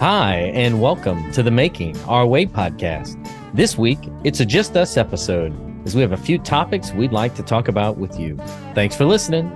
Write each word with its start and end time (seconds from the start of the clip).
Hi, 0.00 0.50
and 0.54 0.80
welcome 0.80 1.30
to 1.32 1.42
the 1.42 1.50
Making 1.50 1.94
Our 2.04 2.24
Way 2.26 2.46
podcast. 2.46 3.22
This 3.52 3.76
week, 3.76 3.98
it's 4.24 4.40
a 4.40 4.46
Just 4.46 4.74
Us 4.74 4.96
episode, 4.96 5.54
as 5.86 5.94
we 5.94 6.00
have 6.00 6.12
a 6.12 6.16
few 6.16 6.38
topics 6.38 6.90
we'd 6.92 7.12
like 7.12 7.34
to 7.34 7.42
talk 7.42 7.68
about 7.68 7.98
with 7.98 8.18
you. 8.18 8.38
Thanks 8.74 8.96
for 8.96 9.04
listening. 9.04 9.50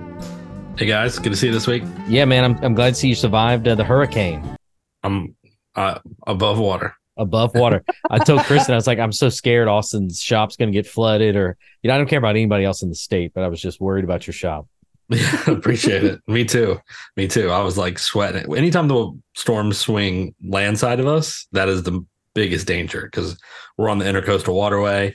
Hey 0.77 0.85
guys, 0.85 1.19
good 1.19 1.31
to 1.31 1.37
see 1.37 1.47
you 1.47 1.53
this 1.55 1.67
week. 1.67 1.83
Yeah, 2.09 2.27
man, 2.27 2.45
I'm, 2.45 2.63
I'm 2.63 2.75
glad 2.75 2.91
to 2.91 2.95
see 2.95 3.09
you 3.09 3.15
survived 3.15 3.67
uh, 3.67 3.75
the 3.75 3.85
hurricane 3.85 4.59
I'm 5.03 5.35
uh, 5.77 6.01
above 6.27 6.59
water. 6.59 6.95
above 7.17 7.55
water. 7.55 7.83
I 8.11 8.19
told 8.19 8.41
Kristen, 8.41 8.75
I 8.75 8.77
was 8.77 8.87
like, 8.87 8.99
I'm 8.99 9.13
so 9.13 9.31
scared 9.31 9.67
Austin's 9.67 10.21
shop's 10.21 10.57
going 10.57 10.71
to 10.71 10.77
get 10.77 10.87
flooded, 10.87 11.37
or, 11.37 11.57
you 11.83 11.89
know, 11.89 11.95
I 11.95 11.97
don't 11.97 12.07
care 12.07 12.19
about 12.19 12.37
anybody 12.37 12.67
else 12.67 12.83
in 12.83 12.91
the 12.91 12.95
state, 12.95 13.33
but 13.35 13.45
I 13.45 13.49
was 13.49 13.63
just 13.63 13.81
worried 13.81 14.05
about 14.05 14.27
your 14.27 14.35
shop. 14.35 14.67
Yeah, 15.09 15.45
appreciate 15.51 16.05
it. 16.05 16.21
Me 16.27 16.45
too. 16.45 16.79
Me 17.17 17.29
too. 17.29 17.51
I 17.51 17.61
was 17.63 17.77
like 17.77 17.99
sweating. 17.99 18.57
Anytime 18.57 18.89
the 18.89 19.13
storms 19.35 19.79
swing 19.79 20.35
land 20.43 20.79
side 20.79 21.01
of 21.01 21.07
us, 21.07 21.47
that 21.53 21.69
is 21.69 21.83
the 21.83 22.05
biggest 22.35 22.67
danger 22.67 23.03
because 23.03 23.39
we're 23.77 23.89
on 23.89 23.99
the 23.99 24.05
intercoastal 24.05 24.55
waterway. 24.55 25.15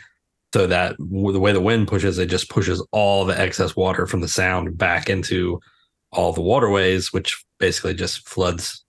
So 0.54 0.66
that 0.66 0.96
the 0.98 1.40
way 1.40 1.52
the 1.52 1.62
wind 1.62 1.88
pushes, 1.88 2.18
it 2.18 2.26
just 2.26 2.50
pushes 2.50 2.86
all 2.92 3.24
the 3.26 3.40
excess 3.40 3.76
water 3.76 4.08
from 4.08 4.22
the 4.22 4.28
sound 4.28 4.78
back 4.78 5.10
into 5.10 5.60
all 6.12 6.34
the 6.34 6.42
waterways, 6.42 7.14
which 7.14 7.44
basically 7.60 7.94
just 7.94 8.28
floods. 8.28 8.84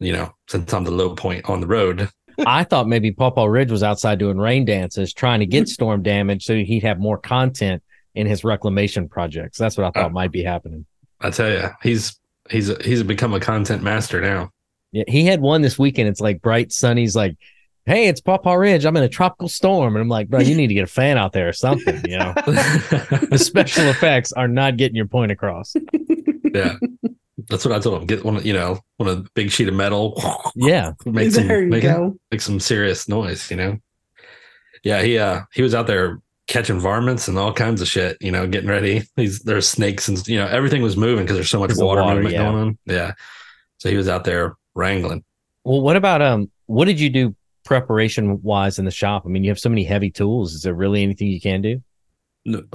You 0.00 0.12
know, 0.12 0.32
since 0.48 0.74
I'm 0.74 0.84
the 0.84 0.90
low 0.90 1.14
point 1.14 1.48
on 1.48 1.60
the 1.60 1.66
road, 1.66 2.10
I 2.46 2.64
thought 2.64 2.88
maybe 2.88 3.12
Pawpaw 3.12 3.46
Ridge 3.46 3.70
was 3.70 3.82
outside 3.82 4.18
doing 4.18 4.38
rain 4.38 4.64
dances, 4.64 5.12
trying 5.12 5.40
to 5.40 5.46
get 5.46 5.68
storm 5.68 6.02
damage 6.02 6.44
so 6.44 6.54
he'd 6.54 6.82
have 6.82 6.98
more 6.98 7.18
content 7.18 7.82
in 8.14 8.26
his 8.26 8.44
reclamation 8.44 9.08
projects. 9.08 9.58
That's 9.58 9.76
what 9.76 9.86
I 9.86 9.90
thought 9.90 10.10
Uh, 10.10 10.14
might 10.14 10.32
be 10.32 10.42
happening. 10.42 10.86
I 11.20 11.30
tell 11.30 11.50
you, 11.50 11.68
he's 11.82 12.18
he's 12.50 12.68
he's 12.84 13.02
become 13.02 13.34
a 13.34 13.40
content 13.40 13.82
master 13.82 14.20
now. 14.20 14.50
Yeah, 14.92 15.04
he 15.08 15.24
had 15.24 15.40
one 15.40 15.62
this 15.62 15.78
weekend. 15.78 16.08
It's 16.08 16.20
like 16.20 16.40
bright, 16.42 16.70
sunny. 16.72 17.00
He's 17.00 17.16
like, 17.16 17.36
"Hey, 17.86 18.06
it's 18.08 18.20
Pawpaw 18.20 18.52
Ridge. 18.54 18.84
I'm 18.84 18.96
in 18.96 19.02
a 19.02 19.08
tropical 19.08 19.48
storm," 19.48 19.96
and 19.96 20.02
I'm 20.02 20.08
like, 20.08 20.28
"Bro, 20.28 20.40
you 20.40 20.54
need 20.54 20.68
to 20.68 20.74
get 20.74 20.84
a 20.84 20.86
fan 20.86 21.18
out 21.18 21.32
there 21.32 21.48
or 21.48 21.52
something." 21.52 22.00
You 22.08 22.18
know, 22.18 22.32
the 22.46 23.38
special 23.42 23.86
effects 23.88 24.32
are 24.32 24.48
not 24.48 24.76
getting 24.76 24.94
your 24.96 25.06
point 25.06 25.32
across. 25.32 25.74
yeah, 26.54 26.76
that's 27.48 27.64
what 27.64 27.74
I 27.74 27.80
told 27.80 28.00
him. 28.00 28.06
Get 28.06 28.24
one, 28.24 28.36
of- 28.36 28.46
you 28.46 28.52
know, 28.52 28.78
one 28.98 29.08
of 29.08 29.24
the 29.24 29.30
big 29.34 29.50
sheet 29.50 29.66
of 29.68 29.74
metal. 29.74 30.20
Yeah, 30.54 30.92
make 31.06 31.32
some 31.32 31.48
there 31.48 31.62
you 31.62 31.70
make, 31.70 31.82
go. 31.82 32.16
make 32.30 32.40
some 32.40 32.60
serious 32.60 33.08
noise, 33.08 33.50
you 33.50 33.56
know. 33.56 33.78
Yeah, 34.84 35.02
he 35.02 35.18
uh 35.18 35.40
he 35.52 35.62
was 35.62 35.74
out 35.74 35.86
there 35.86 36.20
catching 36.46 36.78
varmints 36.78 37.28
and 37.28 37.38
all 37.38 37.52
kinds 37.52 37.80
of 37.80 37.88
shit, 37.88 38.16
you 38.20 38.30
know, 38.30 38.46
getting 38.46 38.68
ready. 38.68 39.02
He's 39.16 39.40
there's 39.40 39.68
snakes 39.68 40.08
and 40.08 40.26
you 40.28 40.36
know 40.36 40.46
everything 40.46 40.82
was 40.82 40.96
moving 40.96 41.24
because 41.24 41.36
there's 41.36 41.50
so 41.50 41.60
much 41.60 41.72
water, 41.76 42.02
water, 42.02 42.14
movement 42.16 42.34
yeah. 42.34 42.42
going 42.42 42.56
on. 42.56 42.78
Yeah, 42.86 43.12
so 43.78 43.90
he 43.90 43.96
was 43.96 44.08
out 44.08 44.24
there 44.24 44.56
wrangling. 44.74 45.24
Well, 45.64 45.80
what 45.80 45.96
about 45.96 46.22
um? 46.22 46.50
What 46.66 46.86
did 46.86 47.00
you 47.00 47.10
do 47.10 47.34
preparation 47.64 48.42
wise 48.42 48.78
in 48.78 48.84
the 48.84 48.90
shop? 48.90 49.24
I 49.24 49.28
mean, 49.28 49.44
you 49.44 49.50
have 49.50 49.58
so 49.58 49.68
many 49.68 49.84
heavy 49.84 50.10
tools. 50.10 50.54
Is 50.54 50.62
there 50.62 50.74
really 50.74 51.02
anything 51.02 51.28
you 51.28 51.40
can 51.40 51.62
do? 51.62 51.82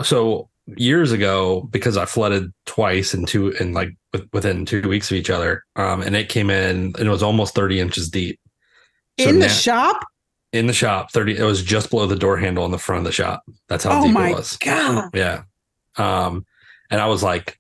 So 0.04 0.50
years 0.78 1.12
ago, 1.12 1.62
because 1.72 1.98
I 1.98 2.06
flooded 2.06 2.52
twice 2.66 3.14
in 3.14 3.26
two 3.26 3.50
in 3.52 3.74
like 3.74 3.96
with, 4.14 4.28
within 4.34 4.66
two 4.66 4.88
weeks 4.88 5.12
of 5.12 5.18
each 5.18 5.30
other, 5.30 5.64
um, 5.76 6.02
and 6.02 6.16
it 6.16 6.30
came 6.30 6.50
in 6.50 6.94
and 6.98 7.00
it 7.00 7.10
was 7.10 7.24
almost 7.24 7.56
30 7.56 7.80
inches 7.80 8.10
deep. 8.10 8.40
So 9.20 9.30
in 9.30 9.40
the 9.40 9.48
now- 9.48 9.54
shop? 9.54 10.04
In 10.54 10.68
the 10.68 10.74
shop, 10.74 11.12
30 11.12 11.38
it 11.38 11.44
was 11.44 11.64
just 11.64 11.90
below 11.90 12.08
the 12.08 12.16
door 12.16 12.38
handle 12.38 12.66
in 12.66 12.72
the 12.72 12.78
front 12.80 13.00
of 13.00 13.06
the 13.06 13.12
shop. 13.12 13.44
That's 13.68 13.84
how 13.84 14.00
Oh 14.02 14.06
deep 14.08 14.16
it 14.18 14.36
was. 14.36 14.58
god! 14.58 15.10
Yeah. 15.14 15.44
Um, 15.98 16.46
and 16.92 17.00
I 17.02 17.08
was 17.08 17.22
like, 17.24 17.60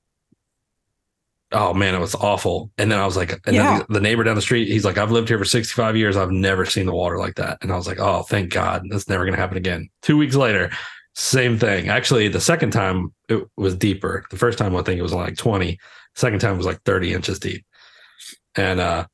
oh 1.51 1.73
man, 1.73 1.95
it 1.95 1.99
was 1.99 2.15
awful. 2.15 2.71
And 2.77 2.91
then 2.91 2.99
I 2.99 3.05
was 3.05 3.17
like, 3.17 3.31
and 3.45 3.55
Yeah. 3.55 3.77
then 3.79 3.85
the 3.89 3.99
neighbor 4.01 4.23
down 4.23 4.35
the 4.35 4.41
street, 4.41 4.67
he's 4.67 4.85
like, 4.85 4.97
I've 4.97 5.11
lived 5.11 5.27
here 5.29 5.37
for 5.37 5.45
65 5.45 5.97
years. 5.97 6.15
I've 6.15 6.31
never 6.31 6.65
seen 6.65 6.85
the 6.85 6.93
water 6.93 7.17
like 7.17 7.35
that. 7.35 7.57
And 7.61 7.71
I 7.71 7.75
was 7.75 7.87
like, 7.87 7.99
oh, 7.99 8.21
thank 8.23 8.51
God. 8.53 8.83
That's 8.89 9.09
never 9.09 9.23
going 9.23 9.33
to 9.35 9.41
happen 9.41 9.57
again. 9.57 9.89
Two 10.03 10.17
weeks 10.17 10.35
later, 10.35 10.69
same 11.15 11.57
thing. 11.57 11.89
Actually, 11.89 12.27
the 12.27 12.39
second 12.41 12.71
time 12.71 13.11
it 13.29 13.43
was 13.57 13.75
deeper. 13.75 14.25
The 14.29 14.37
first 14.37 14.57
time 14.59 14.75
I 14.75 14.83
think 14.83 14.99
it 14.99 15.03
was 15.03 15.13
like 15.13 15.37
20. 15.37 15.79
Second 16.15 16.39
time 16.39 16.55
was 16.57 16.65
like 16.67 16.81
30 16.83 17.13
inches 17.13 17.39
deep. 17.39 17.65
And 18.55 18.79
uh, 18.79 19.05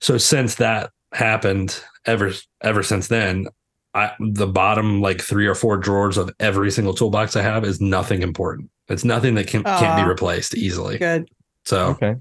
so 0.00 0.16
since 0.18 0.54
that 0.56 0.90
happened, 1.12 1.82
ever 2.08 2.32
ever 2.62 2.82
since 2.82 3.06
then, 3.08 3.46
I 3.94 4.12
the 4.18 4.46
bottom 4.46 5.00
like 5.00 5.20
three 5.20 5.46
or 5.46 5.54
four 5.54 5.76
drawers 5.76 6.16
of 6.18 6.30
every 6.40 6.70
single 6.70 6.94
toolbox 6.94 7.36
I 7.36 7.42
have 7.42 7.64
is 7.64 7.80
nothing 7.80 8.22
important. 8.22 8.70
It's 8.88 9.04
nothing 9.04 9.34
that 9.36 9.46
can 9.46 9.62
can't 9.62 10.02
be 10.02 10.08
replaced 10.08 10.56
easily. 10.56 10.98
Good. 10.98 11.28
So, 11.64 11.88
Okay. 11.90 12.16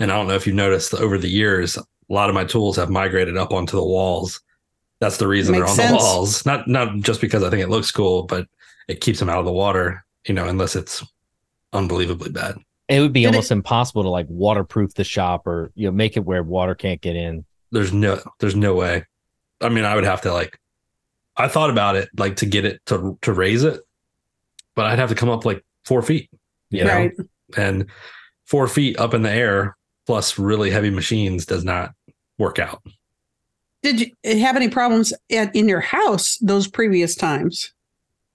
and 0.00 0.10
I 0.10 0.16
don't 0.16 0.26
know 0.26 0.34
if 0.34 0.46
you've 0.46 0.56
noticed 0.56 0.92
over 0.94 1.16
the 1.16 1.28
years, 1.30 1.76
a 1.76 1.84
lot 2.08 2.28
of 2.28 2.34
my 2.34 2.44
tools 2.44 2.76
have 2.76 2.90
migrated 2.90 3.36
up 3.36 3.52
onto 3.52 3.76
the 3.76 3.84
walls. 3.84 4.40
That's 5.00 5.16
the 5.18 5.28
reason 5.28 5.54
they're 5.54 5.64
on 5.66 5.74
sense. 5.74 5.90
the 5.92 5.96
walls. 5.96 6.44
Not 6.44 6.66
not 6.68 6.96
just 6.98 7.20
because 7.20 7.42
I 7.44 7.50
think 7.50 7.62
it 7.62 7.70
looks 7.70 7.90
cool, 7.92 8.24
but 8.24 8.46
it 8.88 9.00
keeps 9.00 9.18
them 9.20 9.30
out 9.30 9.38
of 9.38 9.44
the 9.46 9.52
water. 9.52 10.04
You 10.26 10.34
know, 10.34 10.46
unless 10.46 10.76
it's 10.76 11.02
unbelievably 11.72 12.30
bad. 12.32 12.56
It 12.88 13.00
would 13.00 13.12
be 13.12 13.20
Did 13.20 13.26
it- 13.28 13.34
almost 13.36 13.52
impossible 13.52 14.02
to 14.02 14.08
like 14.08 14.26
waterproof 14.28 14.94
the 14.94 15.04
shop 15.04 15.46
or 15.46 15.70
you 15.76 15.86
know 15.86 15.92
make 15.92 16.16
it 16.16 16.24
where 16.24 16.42
water 16.42 16.74
can't 16.74 17.00
get 17.00 17.14
in. 17.16 17.44
There's 17.72 17.92
no 17.92 18.20
there's 18.40 18.56
no 18.56 18.74
way. 18.74 19.04
I 19.60 19.68
mean 19.68 19.84
i 19.84 19.94
would 19.94 20.04
have 20.04 20.22
to 20.22 20.32
like 20.32 20.58
i 21.36 21.46
thought 21.48 21.70
about 21.70 21.96
it 21.96 22.08
like 22.18 22.36
to 22.36 22.46
get 22.46 22.64
it 22.64 22.80
to 22.86 23.18
to 23.22 23.32
raise 23.32 23.62
it 23.62 23.80
but 24.74 24.86
i'd 24.86 24.98
have 24.98 25.10
to 25.10 25.14
come 25.14 25.28
up 25.28 25.44
like 25.44 25.62
four 25.84 26.00
feet 26.02 26.30
you 26.70 26.84
know? 26.84 26.94
Right. 26.94 27.12
and 27.58 27.86
four 28.46 28.66
feet 28.68 28.98
up 28.98 29.12
in 29.14 29.22
the 29.22 29.30
air 29.30 29.76
plus 30.06 30.38
really 30.38 30.70
heavy 30.70 30.90
machines 30.90 31.44
does 31.46 31.64
not 31.64 31.92
work 32.38 32.58
out. 32.58 32.82
Did 33.82 34.00
you 34.00 34.10
have 34.40 34.56
any 34.56 34.68
problems 34.68 35.12
at, 35.30 35.54
in 35.54 35.68
your 35.68 35.80
house 35.80 36.36
those 36.40 36.66
previous 36.68 37.14
times? 37.14 37.72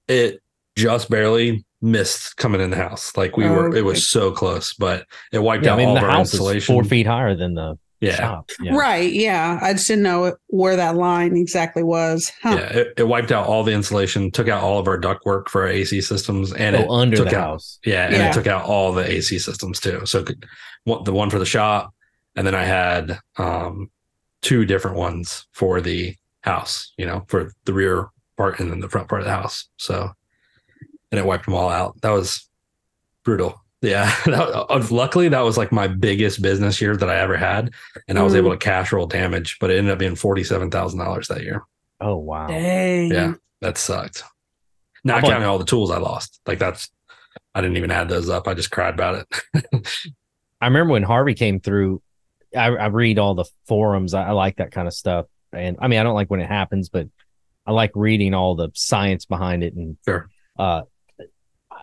it 0.07 0.41
just 0.75 1.09
barely 1.09 1.65
missed 1.81 2.37
coming 2.37 2.61
in 2.61 2.69
the 2.69 2.75
house. 2.75 3.15
Like 3.17 3.37
we 3.37 3.49
were 3.49 3.75
it 3.75 3.83
was 3.85 4.07
so 4.07 4.31
close 4.31 4.73
but 4.73 5.05
it 5.31 5.39
wiped 5.39 5.63
Yeah, 5.65 5.71
I 5.71 5.73
out 5.73 5.77
mean 5.77 5.87
all 5.89 5.95
the 5.95 6.01
of 6.01 6.05
our 6.05 6.11
house 6.11 6.27
is 6.29 6.33
insulation. 6.35 6.73
four 6.75 6.83
feet 6.83 7.07
higher 7.07 7.35
than 7.35 7.55
the 7.55 7.77
yeah 8.01 8.15
shop. 8.15 8.49
Yeah. 8.61 8.75
Right. 8.75 9.11
Yeah. 9.11 9.57
I 9.61 9.73
just 9.73 9.87
didn't 9.87 10.03
know 10.03 10.35
where 10.47 10.75
that 10.75 10.95
line 10.95 11.35
exactly 11.37 11.81
was. 11.83 12.31
Huh. 12.43 12.57
yeah 12.59 12.65
it, 12.79 12.93
it 12.97 13.07
wiped 13.07 13.31
out 13.31 13.47
all 13.47 13.63
the 13.63 13.71
insulation 13.71 14.31
took 14.31 14.47
out 14.49 14.63
all 14.63 14.79
of 14.79 14.87
our 14.87 14.99
ductwork 14.99 15.47
for 15.49 15.61
our 15.63 15.67
ac 15.69 16.01
systems 16.01 16.51
and 16.53 16.75
it 16.75 16.85
Oh, 16.87 16.93
under 16.93 17.17
took 17.17 17.29
the 17.29 17.37
out 17.37 17.43
house. 17.51 17.79
Yeah, 17.85 18.05
and 18.05 18.15
Yeah. 18.15 18.29
it 18.29 18.33
took 18.33 18.47
out 18.47 18.65
all 18.65 18.91
the 18.93 19.09
AC 19.09 19.39
systems 19.39 19.79
too. 19.79 20.01
So 20.05 20.19
it 20.19 20.25
could- 20.27 20.45
one- 20.83 21.03
the 21.03 21.13
one 21.13 21.29
for 21.29 21.39
the 21.39 21.45
shop, 21.45 21.93
and 22.35 22.45
then 22.45 22.53
I 22.53 22.63
had 22.65 23.17
um, 23.37 23.89
two 24.41 24.65
different 24.65 24.97
ones 24.97 25.47
for 25.51 25.81
the 25.81 26.15
house. 26.41 26.91
You 26.97 27.05
know, 27.07 27.25
for 27.27 27.53
the 27.65 27.73
rear 27.73 28.09
part 28.37 28.59
and 28.59 28.69
then 28.71 28.81
the 28.81 28.89
front 28.89 29.07
part 29.09 29.21
of 29.21 29.25
the 29.25 29.31
house. 29.33 29.67
So, 29.77 30.11
and 31.11 31.19
it 31.19 31.25
wiped 31.25 31.45
them 31.45 31.53
all 31.55 31.69
out. 31.69 31.99
That 32.01 32.11
was 32.11 32.47
brutal. 33.23 33.59
Yeah, 33.85 34.13
that, 34.25 34.33
uh, 34.69 34.87
luckily 34.91 35.29
that 35.29 35.41
was 35.41 35.57
like 35.57 35.71
my 35.71 35.87
biggest 35.87 36.41
business 36.41 36.81
year 36.81 36.95
that 36.97 37.09
I 37.09 37.17
ever 37.19 37.37
had, 37.37 37.73
and 38.07 38.17
I 38.19 38.23
was 38.23 38.33
Mm. 38.33 38.37
able 38.37 38.51
to 38.51 38.57
cash 38.57 38.91
roll 38.91 39.05
damage, 39.07 39.57
but 39.59 39.69
it 39.69 39.77
ended 39.77 39.93
up 39.93 39.99
being 39.99 40.15
forty 40.15 40.43
seven 40.43 40.69
thousand 40.71 40.99
dollars 40.99 41.27
that 41.27 41.43
year. 41.43 41.63
Oh 42.01 42.17
wow. 42.17 42.47
Dang. 42.47 43.11
Yeah, 43.11 43.33
that 43.61 43.77
sucked. 43.77 44.23
Not 45.03 45.13
How 45.15 45.19
about- 45.19 45.29
counting 45.31 45.47
all 45.47 45.59
the 45.59 45.65
tools 45.65 45.91
I 45.91 45.97
lost. 45.97 46.39
Like 46.47 46.59
that's, 46.59 46.89
I 47.53 47.61
didn't 47.61 47.77
even 47.77 47.91
add 47.91 48.09
those 48.09 48.29
up. 48.29 48.47
I 48.47 48.53
just 48.53 48.71
cried 48.71 48.93
about 48.95 49.25
it. 49.53 49.67
I 50.61 50.67
remember 50.67 50.93
when 50.93 51.03
Harvey 51.03 51.33
came 51.35 51.59
through. 51.59 52.01
I, 52.55 52.67
I 52.67 52.85
read 52.87 53.19
all 53.19 53.35
the 53.35 53.45
forums. 53.67 54.13
I, 54.13 54.29
I 54.29 54.31
like 54.31 54.57
that 54.57 54.71
kind 54.71 54.87
of 54.87 54.93
stuff, 54.93 55.25
and 55.53 55.77
I 55.79 55.87
mean, 55.89 55.99
I 55.99 56.03
don't 56.03 56.15
like 56.15 56.29
when 56.31 56.39
it 56.39 56.47
happens, 56.47 56.89
but 56.89 57.07
I 57.65 57.71
like 57.71 57.91
reading 57.95 58.33
all 58.33 58.55
the 58.55 58.69
science 58.75 59.25
behind 59.25 59.63
it. 59.63 59.73
And 59.73 59.97
Sure. 60.07 60.29
uh, 60.57 60.83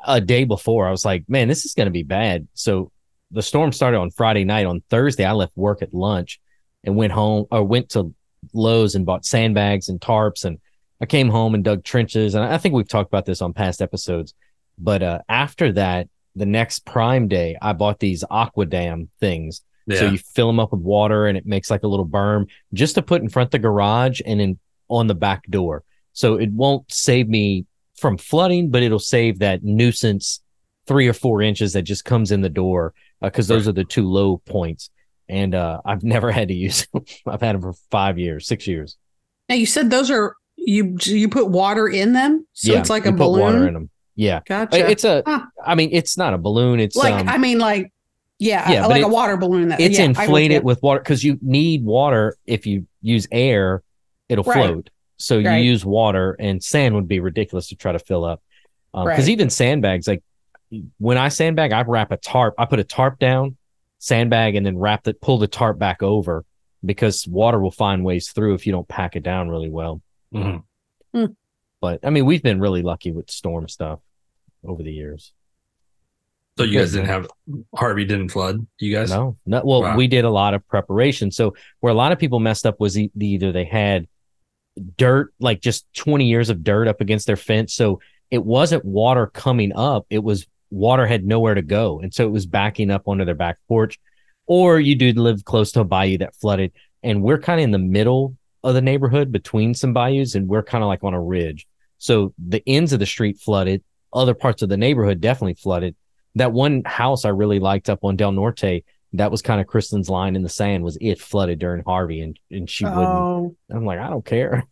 a 0.06 0.20
day 0.20 0.44
before, 0.44 0.86
I 0.86 0.90
was 0.90 1.04
like, 1.04 1.24
"Man, 1.28 1.48
this 1.48 1.64
is 1.64 1.74
going 1.74 1.86
to 1.86 1.92
be 1.92 2.02
bad." 2.02 2.48
So 2.54 2.90
the 3.32 3.42
storm 3.42 3.72
started 3.72 3.98
on 3.98 4.10
Friday 4.10 4.44
night. 4.44 4.66
On 4.66 4.82
Thursday, 4.90 5.24
I 5.24 5.32
left 5.32 5.56
work 5.56 5.82
at 5.82 5.94
lunch 5.94 6.40
and 6.84 6.96
went 6.96 7.12
home 7.12 7.46
or 7.50 7.64
went 7.64 7.90
to 7.90 8.14
Lowe's 8.52 8.94
and 8.94 9.06
bought 9.06 9.24
sandbags 9.24 9.88
and 9.88 10.00
tarps. 10.00 10.44
And 10.44 10.58
I 11.00 11.06
came 11.06 11.28
home 11.28 11.54
and 11.54 11.64
dug 11.64 11.82
trenches. 11.82 12.34
And 12.34 12.44
I 12.44 12.58
think 12.58 12.74
we've 12.74 12.88
talked 12.88 13.08
about 13.08 13.24
this 13.24 13.40
on 13.40 13.52
past 13.52 13.80
episodes. 13.80 14.34
But 14.78 15.02
uh, 15.02 15.20
after 15.28 15.72
that, 15.72 16.08
the 16.36 16.46
next 16.46 16.84
Prime 16.84 17.28
Day, 17.28 17.56
I 17.60 17.72
bought 17.72 17.98
these 17.98 18.24
Aqua 18.30 18.66
Dam 18.66 19.08
things. 19.20 19.62
Yeah. 19.86 19.98
So 19.98 20.06
you 20.10 20.18
fill 20.18 20.46
them 20.46 20.60
up 20.60 20.72
with 20.72 20.80
water 20.80 21.26
and 21.26 21.36
it 21.36 21.46
makes 21.46 21.70
like 21.70 21.82
a 21.82 21.88
little 21.88 22.06
berm 22.06 22.46
just 22.72 22.94
to 22.94 23.02
put 23.02 23.22
in 23.22 23.28
front 23.28 23.48
of 23.48 23.50
the 23.52 23.58
garage 23.58 24.20
and 24.24 24.40
in 24.40 24.58
on 24.88 25.06
the 25.06 25.14
back 25.14 25.44
door. 25.48 25.82
So 26.12 26.36
it 26.36 26.50
won't 26.52 26.92
save 26.92 27.28
me 27.28 27.64
from 28.02 28.18
flooding, 28.18 28.68
but 28.70 28.82
it'll 28.82 28.98
save 28.98 29.38
that 29.38 29.62
nuisance 29.64 30.40
three 30.86 31.08
or 31.08 31.12
four 31.14 31.40
inches 31.40 31.72
that 31.72 31.82
just 31.82 32.04
comes 32.04 32.30
in 32.32 32.42
the 32.42 32.48
door 32.50 32.92
because 33.22 33.46
those 33.48 33.66
are 33.66 33.72
the 33.72 33.84
two 33.84 34.06
low 34.06 34.38
points. 34.38 34.90
And 35.28 35.54
uh, 35.54 35.80
I've 35.86 36.02
never 36.16 36.30
had 36.30 36.48
to 36.48 36.54
use 36.54 36.86
them. 36.92 37.04
I've 37.26 37.40
had 37.40 37.54
them 37.54 37.62
for 37.62 37.72
five 37.90 38.18
years, 38.18 38.46
six 38.46 38.66
years. 38.66 38.96
Now 39.48 39.54
you 39.54 39.64
said 39.66 39.88
those 39.88 40.10
are 40.10 40.34
you 40.56 40.96
you 41.04 41.28
put 41.28 41.48
water 41.48 41.88
in 41.88 42.12
them, 42.12 42.46
so 42.52 42.72
yeah, 42.72 42.80
it's 42.80 42.90
like 42.90 43.04
you 43.04 43.10
a 43.10 43.12
put 43.14 43.18
balloon. 43.20 43.40
water 43.40 43.68
in 43.68 43.74
them. 43.74 43.88
Yeah, 44.14 44.40
Gotcha. 44.46 44.90
it's 44.90 45.04
a. 45.04 45.22
Huh. 45.26 45.46
I 45.64 45.74
mean, 45.74 45.88
it's 45.92 46.18
not 46.18 46.34
a 46.34 46.38
balloon. 46.38 46.78
It's 46.80 46.94
like 46.96 47.14
um, 47.14 47.28
I 47.28 47.38
mean, 47.38 47.58
like 47.58 47.90
Yeah, 48.38 48.70
Yeah, 48.70 48.86
like 48.86 49.02
a 49.02 49.08
water 49.08 49.36
balloon. 49.36 49.68
That 49.70 49.80
it's 49.80 49.98
yeah, 49.98 50.04
inflated 50.04 50.62
with 50.64 50.82
water 50.82 51.00
because 51.00 51.24
you 51.24 51.38
need 51.40 51.84
water 51.84 52.36
if 52.46 52.66
you 52.66 52.86
use 53.00 53.26
air 53.32 53.82
it'll 54.28 54.44
Right. 54.44 54.68
float 54.68 54.90
so 55.22 55.38
you 55.38 55.46
Right. 55.46 55.64
use 55.64 55.84
water 55.84 56.36
and 56.38 56.62
sand 56.62 56.94
would 56.94 57.08
be 57.08 57.20
ridiculous 57.20 57.68
to 57.68 57.76
try 57.76 57.92
to 57.92 57.98
fill 57.98 58.24
up 58.24 58.42
because 58.92 59.06
Right. 59.20 59.28
even 59.28 59.48
sandbags 59.50 60.06
like 60.06 60.22
when 60.98 61.16
i 61.18 61.28
sandbag 61.28 61.72
i 61.72 61.82
wrap 61.82 62.12
a 62.12 62.16
tarp 62.16 62.54
i 62.58 62.64
put 62.64 62.78
a 62.80 62.84
tarp 62.84 63.18
down 63.18 63.56
sandbag 63.98 64.54
and 64.56 64.64
then 64.66 64.76
wrap 64.78 65.06
it 65.06 65.20
pull 65.20 65.38
the 65.38 65.46
tarp 65.48 65.78
back 65.78 66.02
over 66.02 66.44
because 66.84 67.26
water 67.28 67.60
will 67.60 67.70
find 67.70 68.04
ways 68.04 68.30
through 68.30 68.54
if 68.54 68.66
you 68.66 68.72
don't 68.72 68.88
pack 68.88 69.14
it 69.16 69.22
down 69.22 69.48
really 69.48 69.70
well 69.70 70.00
Mhm. 70.34 70.62
but 71.80 72.00
i 72.04 72.10
mean 72.10 72.24
we've 72.26 72.42
been 72.42 72.60
really 72.60 72.82
lucky 72.82 73.12
with 73.12 73.30
storm 73.30 73.68
stuff 73.68 74.00
over 74.64 74.82
the 74.82 74.92
years 74.92 75.32
So 76.58 76.64
you 76.64 76.78
guys 76.78 76.92
didn't 76.92 77.06
have 77.08 77.28
Harvey 77.74 78.04
didn't 78.04 78.28
flood. 78.28 78.66
You 78.78 78.92
guys? 78.94 79.08
No, 79.10 79.38
no. 79.46 79.62
Well, 79.64 79.80
Wow. 79.82 79.96
we 79.96 80.06
did 80.06 80.26
a 80.26 80.30
lot 80.30 80.52
of 80.52 80.60
preparation. 80.68 81.30
So 81.30 81.54
where 81.80 81.90
a 81.90 81.96
lot 81.96 82.12
of 82.12 82.18
people 82.18 82.40
messed 82.40 82.66
up 82.66 82.78
was 82.78 82.98
e- 82.98 83.10
either 83.18 83.52
they 83.52 83.64
had 83.64 84.06
dirt, 84.96 85.32
like 85.40 85.60
just 85.60 85.86
20 85.94 86.26
years 86.26 86.50
of 86.50 86.64
dirt 86.64 86.88
up 86.88 87.00
against 87.00 87.26
their 87.26 87.36
fence. 87.36 87.74
So 87.74 88.00
it 88.30 88.44
wasn't 88.44 88.84
water 88.84 89.26
coming 89.26 89.72
up. 89.74 90.06
It 90.10 90.22
was 90.22 90.46
water 90.70 91.06
had 91.06 91.24
nowhere 91.24 91.54
to 91.54 91.62
go. 91.62 92.00
And 92.00 92.12
so 92.12 92.24
it 92.24 92.30
was 92.32 92.46
backing 92.46 92.90
up 92.90 93.02
onto 93.06 93.24
their 93.24 93.34
back 93.34 93.58
porch. 93.68 93.98
Or 94.46 94.80
you 94.80 94.94
do 94.94 95.12
live 95.12 95.44
close 95.44 95.72
to 95.72 95.80
a 95.80 95.84
bayou 95.84 96.18
that 96.18 96.34
flooded. 96.36 96.72
And 97.02 97.22
we're 97.22 97.38
kind 97.38 97.60
of 97.60 97.64
in 97.64 97.70
the 97.70 97.78
middle 97.78 98.36
of 98.64 98.74
the 98.74 98.80
neighborhood 98.80 99.32
between 99.32 99.74
some 99.74 99.92
bayous 99.92 100.34
and 100.34 100.48
we're 100.48 100.62
kind 100.62 100.82
of 100.82 100.88
like 100.88 101.04
on 101.04 101.14
a 101.14 101.20
ridge. 101.20 101.66
So 101.98 102.32
the 102.38 102.62
ends 102.66 102.92
of 102.92 103.00
the 103.00 103.06
street 103.06 103.38
flooded. 103.38 103.82
Other 104.12 104.34
parts 104.34 104.62
of 104.62 104.68
the 104.68 104.76
neighborhood 104.76 105.20
definitely 105.20 105.54
flooded 105.54 105.94
that 106.34 106.52
one 106.52 106.82
house 106.84 107.24
I 107.24 107.30
really 107.30 107.58
liked 107.58 107.90
up 107.90 108.04
on 108.04 108.16
Del 108.16 108.32
Norte, 108.32 108.84
that 109.14 109.30
was 109.30 109.42
kind 109.42 109.60
of 109.60 109.66
Kristen's 109.66 110.08
line 110.08 110.36
in 110.36 110.42
the 110.42 110.48
sand 110.48 110.84
was 110.84 110.96
it 111.00 111.20
flooded 111.20 111.58
during 111.58 111.84
Harvey 111.84 112.20
and, 112.20 112.38
and 112.50 112.68
she 112.68 112.84
wouldn't. 112.84 113.00
Oh, 113.00 113.56
I'm 113.70 113.84
like, 113.84 113.98
I 113.98 114.08
don't 114.08 114.24
care. 114.24 114.64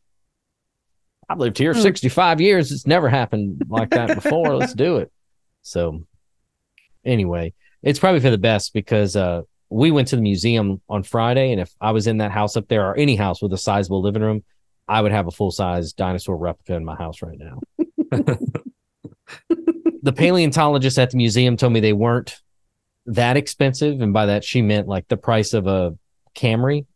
I've 1.29 1.39
lived 1.39 1.59
here 1.59 1.75
Hmm. 1.75 1.81
65 1.81 2.41
years. 2.41 2.73
It's 2.73 2.87
never 2.87 3.09
happened 3.09 3.63
like 3.69 3.91
that 3.91 4.15
before. 4.23 4.57
Let's 4.57 4.75
do 4.75 4.97
it. 4.97 5.13
So 5.63 6.05
anyway, 7.05 7.53
it's 7.83 7.99
probably 7.99 8.21
for 8.21 8.31
the 8.31 8.39
best 8.39 8.73
because 8.73 9.15
uh 9.17 9.43
we 9.69 9.91
went 9.93 10.09
to 10.09 10.17
the 10.17 10.23
museum 10.23 10.81
on 10.89 11.03
Friday 11.05 11.53
and 11.53 11.61
if 11.61 11.73
I 11.81 11.93
was 11.93 12.07
in 12.09 12.19
that 12.19 12.33
house 12.33 12.57
up 12.57 12.67
there 12.67 12.89
or 12.89 12.97
any 12.97 13.15
house 13.15 13.41
with 13.41 13.53
a 13.53 13.59
sizable 13.59 14.03
living 14.03 14.23
room, 14.23 14.43
I 14.89 15.01
would 15.01 15.13
have 15.13 15.29
a 15.29 15.31
full 15.31 15.53
size 15.53 15.93
dinosaur 15.93 16.37
replica 16.37 16.75
in 16.75 16.85
my 16.85 16.97
house 16.97 17.23
right 17.23 17.39
now. 17.39 17.61
the 20.03 20.13
paleontologist 20.13 20.99
at 20.99 21.11
the 21.11 21.17
museum 21.17 21.57
told 21.57 21.73
me 21.73 21.79
they 21.81 21.93
weren't 21.93 22.41
that 23.11 23.37
expensive, 23.37 24.01
and 24.01 24.13
by 24.13 24.27
that 24.27 24.45
she 24.45 24.63
meant 24.63 24.89
like 24.89 25.09
the 25.09 25.17
price 25.17 25.53
of 25.53 25.67
a 25.67 25.97
Camry. 26.35 26.87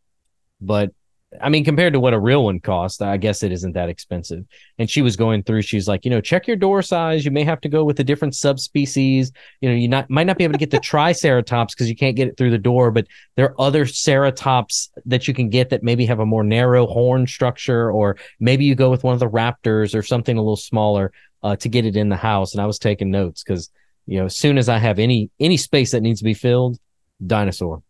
But 0.61 0.93
I 1.41 1.49
mean, 1.49 1.65
compared 1.65 1.95
to 1.95 2.01
what 2.01 2.15
a 2.15 2.19
real 2.19 2.45
one 2.45 2.61
cost, 2.61 3.03
I 3.03 3.17
guess 3.17 3.43
it 3.43 3.51
isn't 3.51 3.73
that 3.73 3.89
expensive. 3.89 4.45
And 4.79 4.89
she 4.89 5.03
was 5.03 5.17
going 5.17 5.43
through, 5.43 5.63
she's 5.63 5.89
like, 5.89 6.05
you 6.05 6.11
know, 6.11 6.21
check 6.21 6.47
your 6.47 6.57
door 6.57 6.81
size. 6.81 7.25
You 7.25 7.33
may 7.33 7.43
have 7.43 7.61
to 7.63 7.69
go 7.69 7.85
with 7.85 7.99
a 7.99 8.05
different 8.05 8.37
subspecies. 8.37 9.33
You 9.61 9.69
know, 9.69 9.75
you 9.75 9.89
not 9.89 10.09
might 10.09 10.29
not 10.29 10.39
be 10.39 10.45
able 10.45 10.53
to 10.53 10.59
get 10.59 10.71
the 10.71 10.79
triceratops 10.79 11.75
because 11.75 11.89
you 11.89 11.97
can't 11.97 12.17
get 12.17 12.29
it 12.29 12.37
through 12.37 12.51
the 12.51 12.59
door, 12.59 12.91
but 12.91 13.07
there 13.37 13.51
are 13.51 13.61
other 13.61 13.85
ceratops 13.85 14.91
that 15.07 15.27
you 15.27 15.35
can 15.35 15.49
get 15.49 15.71
that 15.71 15.83
maybe 15.83 16.07
have 16.07 16.21
a 16.21 16.27
more 16.27 16.45
narrow 16.45 16.87
horn 16.87 17.27
structure, 17.27 17.91
or 17.91 18.17
maybe 18.39 18.65
you 18.65 18.75
go 18.75 18.91
with 18.91 19.03
one 19.03 19.15
of 19.15 19.21
the 19.21 19.29
raptors 19.29 19.95
or 19.95 20.03
something 20.03 20.37
a 20.37 20.41
little 20.41 20.57
smaller 20.57 21.13
uh, 21.43 21.57
to 21.57 21.69
get 21.69 21.85
it 21.85 21.97
in 21.97 22.09
the 22.09 22.17
house. 22.17 22.53
And 22.53 22.63
I 22.63 22.67
was 22.67 22.79
taking 22.79 23.11
notes 23.11 23.43
because 23.43 23.71
you 24.07 24.19
know, 24.19 24.27
as 24.27 24.37
soon 24.37 24.59
as 24.59 24.69
I 24.69 24.79
have 24.79 24.99
any 24.99 25.31
any 25.41 25.57
space 25.57 25.93
that 25.93 26.01
needs 26.01 26.21
to 26.21 26.25
be 26.25 26.35
filled, 26.35 26.79
dinosaur, 27.25 27.83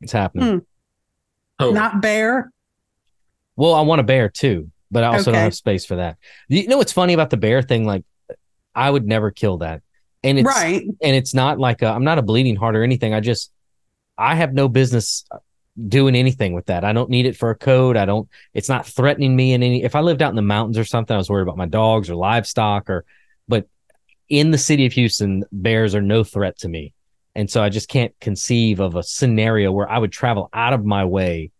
it's 0.00 0.12
happening. 0.12 0.48
Hmm. 0.50 0.58
Oh, 1.58 1.70
not 1.72 2.00
bear. 2.00 2.50
Well, 3.56 3.74
I 3.74 3.80
want 3.80 4.00
a 4.00 4.04
bear 4.04 4.28
too, 4.28 4.70
but 4.90 5.02
I 5.02 5.08
also 5.08 5.32
don't 5.32 5.40
have 5.40 5.54
space 5.54 5.84
for 5.84 5.96
that. 5.96 6.16
You 6.48 6.68
know 6.68 6.78
what's 6.78 6.92
funny 6.92 7.12
about 7.12 7.30
the 7.30 7.36
bear 7.36 7.60
thing? 7.62 7.84
Like, 7.84 8.04
I 8.74 8.88
would 8.88 9.06
never 9.06 9.32
kill 9.32 9.58
that, 9.58 9.82
and 10.22 10.38
it's 10.38 10.46
right. 10.46 10.84
and 11.02 11.16
it's 11.16 11.34
not 11.34 11.58
like 11.58 11.82
i 11.82 11.92
I'm 11.92 12.04
not 12.04 12.18
a 12.18 12.22
bleeding 12.22 12.54
heart 12.54 12.76
or 12.76 12.84
anything. 12.84 13.12
I 13.14 13.20
just 13.20 13.50
I 14.16 14.36
have 14.36 14.54
no 14.54 14.68
business 14.68 15.24
doing 15.88 16.14
anything 16.14 16.54
with 16.54 16.66
that. 16.66 16.84
I 16.84 16.92
don't 16.92 17.10
need 17.10 17.26
it 17.26 17.36
for 17.36 17.50
a 17.50 17.56
code. 17.56 17.96
I 17.96 18.04
don't. 18.04 18.28
It's 18.54 18.68
not 18.68 18.86
threatening 18.86 19.34
me 19.34 19.52
in 19.52 19.64
any. 19.64 19.82
If 19.82 19.96
I 19.96 20.00
lived 20.00 20.22
out 20.22 20.30
in 20.30 20.36
the 20.36 20.42
mountains 20.42 20.78
or 20.78 20.84
something, 20.84 21.14
I 21.14 21.18
was 21.18 21.28
worried 21.28 21.42
about 21.42 21.56
my 21.56 21.66
dogs 21.66 22.08
or 22.08 22.14
livestock 22.14 22.88
or. 22.88 23.04
In 24.28 24.50
the 24.50 24.58
city 24.58 24.84
of 24.84 24.92
Houston, 24.92 25.44
bears 25.52 25.94
are 25.94 26.02
no 26.02 26.22
threat 26.22 26.58
to 26.58 26.68
me, 26.68 26.92
and 27.34 27.50
so 27.50 27.62
I 27.62 27.70
just 27.70 27.88
can't 27.88 28.14
conceive 28.20 28.80
of 28.80 28.94
a 28.94 29.02
scenario 29.02 29.72
where 29.72 29.88
I 29.88 29.98
would 29.98 30.12
travel 30.12 30.50
out 30.52 30.72
of 30.72 30.84
my 30.84 31.04
way 31.04 31.50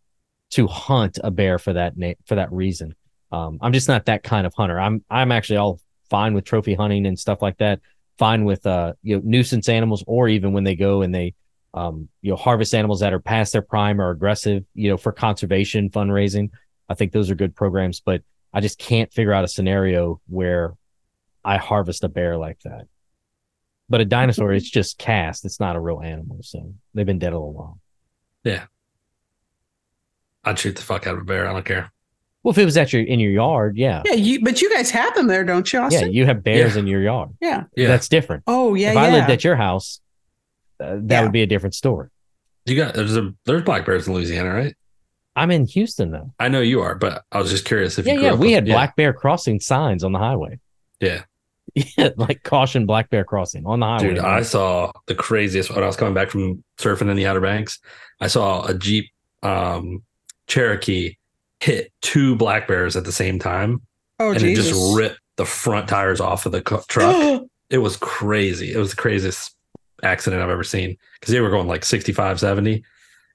to 0.51 0.67
hunt 0.67 1.19
a 1.23 1.31
bear 1.31 1.59
for 1.59 1.73
that 1.73 1.97
na- 1.97 2.15
for 2.27 2.35
that 2.35 2.53
reason. 2.53 2.95
Um, 3.33 3.59
I'm 3.61 3.73
just 3.73 3.89
not 3.89 4.07
that 4.07 4.23
kind 4.23 4.47
of 4.47 4.55
hunter. 4.55 4.79
I'm 4.79 5.05
I'm 5.11 5.33
actually 5.33 5.57
all 5.57 5.81
fine 6.11 6.35
with 6.35 6.45
trophy 6.45 6.75
hunting 6.75 7.07
and 7.07 7.19
stuff 7.19 7.43
like 7.43 7.59
that. 7.59 7.81
Fine 8.19 8.45
with 8.45 8.67
uh 8.67 8.95
you 9.03 9.17
know 9.17 9.23
nuisance 9.25 9.69
animals, 9.69 10.05
or 10.07 10.29
even 10.29 10.53
when 10.53 10.65
they 10.65 10.75
go 10.75 11.03
and 11.03 11.15
they 11.15 11.35
um 11.75 12.09
you 12.23 12.31
know 12.31 12.37
harvest 12.37 12.75
animals 12.75 13.01
that 13.01 13.13
are 13.13 13.21
past 13.21 13.53
their 13.53 13.63
prime 13.63 14.01
or 14.01 14.11
aggressive, 14.11 14.65
you 14.75 14.91
know 14.91 14.97
for 14.97 15.13
conservation 15.13 15.91
fundraising. 15.91 16.51
I 16.89 16.95
think 16.95 17.13
those 17.13 17.31
are 17.31 17.35
good 17.35 17.55
programs, 17.55 18.01
but 18.01 18.23
I 18.53 18.61
just 18.61 18.79
can't 18.79 19.13
figure 19.13 19.33
out 19.33 19.45
a 19.45 19.49
scenario 19.49 20.21
where 20.27 20.75
I 21.49 21.57
harvest 21.57 22.05
a 22.05 22.09
bear 22.09 22.37
like 22.37 22.59
that. 22.65 22.87
But 23.89 24.01
a 24.01 24.05
dinosaur, 24.05 24.53
it's 24.59 24.69
just 24.69 24.99
cast. 24.99 25.45
It's 25.45 25.59
not 25.61 25.77
a 25.77 25.81
real 25.81 26.01
animal, 26.03 26.39
so 26.43 26.75
they've 26.95 27.07
been 27.07 27.19
dead 27.19 27.33
a 27.33 27.37
little 27.39 27.53
while. 27.55 27.79
Yeah. 28.45 28.65
I'd 30.45 30.59
shoot 30.59 30.77
the 30.77 30.83
fuck 30.83 31.07
out 31.07 31.15
of 31.15 31.21
a 31.23 31.25
bear. 31.25 31.49
I 31.49 31.53
don't 31.53 31.65
care. 31.65 31.91
Well, 32.43 32.53
if 32.53 32.59
it 32.59 32.65
was 32.65 32.77
at 32.77 32.93
your 32.93 33.03
in 33.03 33.19
your 33.21 33.33
yard, 33.33 33.77
yeah, 33.77 34.03
Yeah, 34.07 34.13
you 34.15 34.43
but 34.43 34.63
you 34.63 34.71
guys 34.73 34.91
have 34.93 35.15
them 35.15 35.27
there, 35.27 35.45
don't 35.45 35.71
you, 35.73 35.81
yeah, 35.91 36.05
you 36.05 36.25
have 36.27 36.43
bears 36.45 36.75
Yeah. 36.75 36.81
in 36.81 36.87
your 36.87 37.03
yard. 37.03 37.31
Yeah. 37.41 37.65
Yeah. 37.77 37.89
That's 37.89 38.09
different. 38.09 38.45
Oh, 38.47 38.75
yeah, 38.75 38.91
if 38.91 38.95
yeah. 38.95 39.01
I 39.03 39.11
lived 39.11 39.31
at 39.31 39.43
your 39.45 39.57
house, 39.57 40.01
uh, 40.81 40.95
that 41.01 41.05
Yeah. 41.11 41.23
would 41.23 41.33
be 41.33 41.43
a 41.43 41.47
different 41.47 41.75
story. 41.75 42.09
you 42.65 42.77
got 42.77 42.93
there's 42.95 43.17
a 43.17 43.35
there's 43.47 43.63
black 43.63 43.85
bears 43.87 44.07
in 44.07 44.15
Louisiana, 44.15 44.55
right? 44.55 44.75
I'm 45.35 45.51
in 45.51 45.67
Houston 45.67 46.11
though. 46.11 46.33
I 46.39 46.49
know 46.49 46.61
you 46.61 46.81
are, 46.83 46.95
but 46.95 47.25
I 47.33 47.39
was 47.41 47.51
just 47.51 47.65
curious 47.65 47.99
if 47.99 48.07
Yeah, 48.07 48.13
you 48.15 48.19
grew 48.21 48.27
yeah. 48.29 48.33
up 48.35 48.39
We 48.39 48.47
with- 48.49 48.55
had 48.55 48.67
yeah. 48.69 48.75
black 48.75 48.97
bear 48.97 49.13
crossing 49.13 49.59
signs 49.61 50.05
on 50.05 50.13
the 50.13 50.19
highway. 50.19 50.61
Yeah. 51.01 51.23
Yeah, 51.97 52.11
like 52.17 52.43
caution 52.43 52.87
black 52.87 53.11
bear 53.11 53.25
crossing 53.25 53.67
on 53.67 53.81
the 53.81 53.87
highway. 53.87 54.15
Dude, 54.15 54.19
I 54.19 54.43
saw 54.43 54.93
the 55.07 55.15
craziest 55.15 55.71
when 55.71 55.83
I 55.83 55.87
was 55.87 55.97
coming 55.97 56.15
back 56.15 56.31
from 56.31 56.63
surfing 56.79 57.11
in 57.11 57.17
the 57.17 57.27
Outer 57.27 57.41
Banks. 57.41 57.79
I 58.21 58.27
saw 58.29 58.67
a 58.67 58.75
Jeep 58.75 59.07
um, 59.43 60.03
Cherokee 60.47 61.17
hit 61.61 61.93
two 62.03 62.37
black 62.37 62.69
bears 62.69 62.97
at 62.97 63.05
the 63.05 63.13
same 63.13 63.39
time, 63.39 63.83
oh, 64.19 64.31
and 64.31 64.41
Jesus. 64.41 64.67
it 64.67 64.71
just 64.71 64.97
ripped 64.97 65.21
the 65.37 65.45
front 65.45 65.89
tires 65.89 66.21
off 66.21 66.47
of 66.47 66.53
the 66.53 66.61
truck. 66.89 67.43
it 67.71 67.79
was 67.79 67.97
crazy. 67.97 68.73
It 68.73 68.79
was 68.79 68.91
the 68.91 68.97
craziest 68.97 69.55
accident 70.03 70.43
I've 70.43 70.51
ever 70.51 70.65
seen 70.65 70.97
because 71.21 71.33
they 71.33 71.41
were 71.41 71.51
going 71.51 71.69
like 71.69 71.85
65, 71.85 72.41
70, 72.41 72.85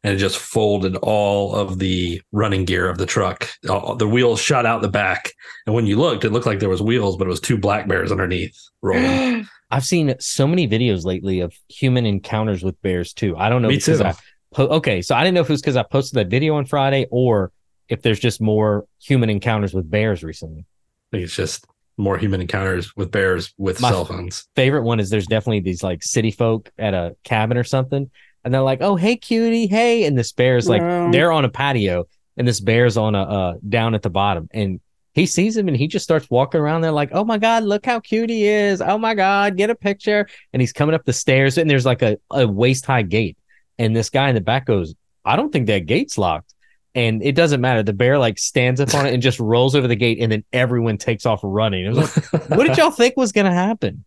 and 0.03 0.13
it 0.13 0.17
just 0.17 0.37
folded 0.37 0.95
all 0.97 1.55
of 1.55 1.79
the 1.79 2.21
running 2.31 2.65
gear 2.65 2.89
of 2.89 2.97
the 2.97 3.05
truck. 3.05 3.49
All, 3.69 3.95
the 3.95 4.07
wheels 4.07 4.39
shot 4.41 4.65
out 4.65 4.81
the 4.81 4.89
back. 4.89 5.31
And 5.65 5.73
when 5.73 5.85
you 5.85 5.97
looked, 5.97 6.25
it 6.25 6.31
looked 6.31 6.45
like 6.45 6.59
there 6.59 6.69
was 6.69 6.81
wheels, 6.81 7.17
but 7.17 7.25
it 7.25 7.29
was 7.29 7.39
two 7.39 7.57
black 7.57 7.87
bears 7.87 8.11
underneath 8.11 8.57
rolling. 8.81 9.47
I've 9.71 9.85
seen 9.85 10.13
so 10.19 10.45
many 10.45 10.67
videos 10.67 11.03
lately 11.05 11.39
of 11.39 11.53
human 11.67 12.05
encounters 12.05 12.63
with 12.63 12.79
bears 12.81 13.11
too. 13.13 13.35
I 13.37 13.49
don't 13.49 13.61
know 13.61 13.69
Me 13.69 13.75
because 13.77 13.99
too. 13.99 14.05
I 14.05 14.13
po- 14.53 14.67
okay, 14.67 15.01
so 15.01 15.15
I 15.15 15.23
didn't 15.23 15.33
know 15.35 15.41
if 15.41 15.49
it 15.49 15.53
was 15.53 15.61
because 15.61 15.77
I 15.77 15.83
posted 15.83 16.19
that 16.19 16.27
video 16.27 16.55
on 16.55 16.65
Friday 16.65 17.07
or 17.09 17.51
if 17.89 18.01
there's 18.01 18.19
just 18.19 18.39
more 18.39 18.85
human 19.01 19.29
encounters 19.31 19.73
with 19.73 19.89
bears 19.89 20.23
recently. 20.23 20.59
I 20.61 21.17
think 21.17 21.23
it's 21.23 21.35
just 21.35 21.65
more 21.97 22.17
human 22.17 22.41
encounters 22.41 22.95
with 22.95 23.09
bears 23.11 23.53
with 23.57 23.79
My- 23.81 23.89
cell 23.89 24.05
phones. 24.05 24.47
favorite 24.55 24.83
one 24.83 24.99
is 24.99 25.09
there's 25.09 25.27
definitely 25.27 25.61
these 25.61 25.81
like 25.81 26.03
city 26.03 26.31
folk 26.31 26.71
at 26.77 26.93
a 26.93 27.15
cabin 27.23 27.57
or 27.57 27.63
something, 27.63 28.11
and 28.43 28.53
they're 28.53 28.61
like, 28.61 28.81
"Oh, 28.81 28.95
hey, 28.95 29.15
cutie, 29.15 29.67
hey," 29.67 30.05
and 30.05 30.17
this 30.17 30.31
bear's 30.31 30.67
like 30.69 30.81
Wow. 30.81 31.11
they're 31.11 31.31
on 31.31 31.45
a 31.45 31.49
patio, 31.49 32.05
and 32.37 32.47
this 32.47 32.59
bear's 32.59 32.97
on 32.97 33.15
a 33.15 33.21
uh, 33.23 33.53
down 33.67 33.95
at 33.95 34.01
the 34.01 34.09
bottom, 34.09 34.49
and 34.53 34.79
he 35.13 35.27
sees 35.27 35.55
him 35.55 35.67
and 35.67 35.77
he 35.77 35.87
just 35.87 36.03
starts 36.03 36.27
walking 36.31 36.59
around 36.59 36.81
there 36.81 36.91
like, 36.91 37.09
"Oh 37.13 37.23
my 37.23 37.37
god, 37.37 37.63
look 37.63 37.85
how 37.85 37.99
cute 37.99 38.29
he 38.29 38.47
is! 38.47 38.81
Oh 38.81 38.97
my 38.97 39.13
god, 39.13 39.57
get 39.57 39.69
a 39.69 39.75
picture!" 39.75 40.27
And 40.53 40.61
he's 40.61 40.73
coming 40.73 40.95
up 40.95 41.05
the 41.05 41.13
stairs, 41.13 41.57
and 41.57 41.69
there's 41.69 41.85
like 41.85 42.01
a, 42.01 42.17
a 42.31 42.47
waist 42.47 42.85
high 42.85 43.03
gate, 43.03 43.37
and 43.77 43.95
this 43.95 44.09
guy 44.09 44.29
in 44.29 44.35
the 44.35 44.41
back 44.41 44.65
goes, 44.65 44.95
"I 45.23 45.35
don't 45.35 45.51
think 45.51 45.67
that 45.67 45.85
gate's 45.85 46.17
locked." 46.17 46.53
And 46.95 47.23
it 47.23 47.33
doesn't 47.33 47.59
matter. 47.61 47.81
The 47.81 47.91
bear 47.93 48.19
like 48.19 48.37
stands 48.37 48.79
up 48.79 48.93
on 48.93 49.07
it 49.07 49.13
and 49.15 49.21
just 49.23 49.39
rolls 49.39 49.73
over 49.75 49.87
the 49.87 49.95
gate, 49.95 50.19
and 50.19 50.31
then 50.31 50.43
everyone 50.53 50.97
takes 50.97 51.25
off 51.25 51.39
running. 51.43 51.85
It 51.85 51.93
was 51.93 52.33
like, 52.33 52.49
what 52.49 52.67
did 52.67 52.77
y'all 52.77 52.91
think 52.91 53.15
was 53.17 53.31
gonna 53.31 53.53
happen? 53.53 54.05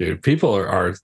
Dude, 0.00 0.22
people 0.22 0.56
are, 0.56 0.66
are 0.66 0.94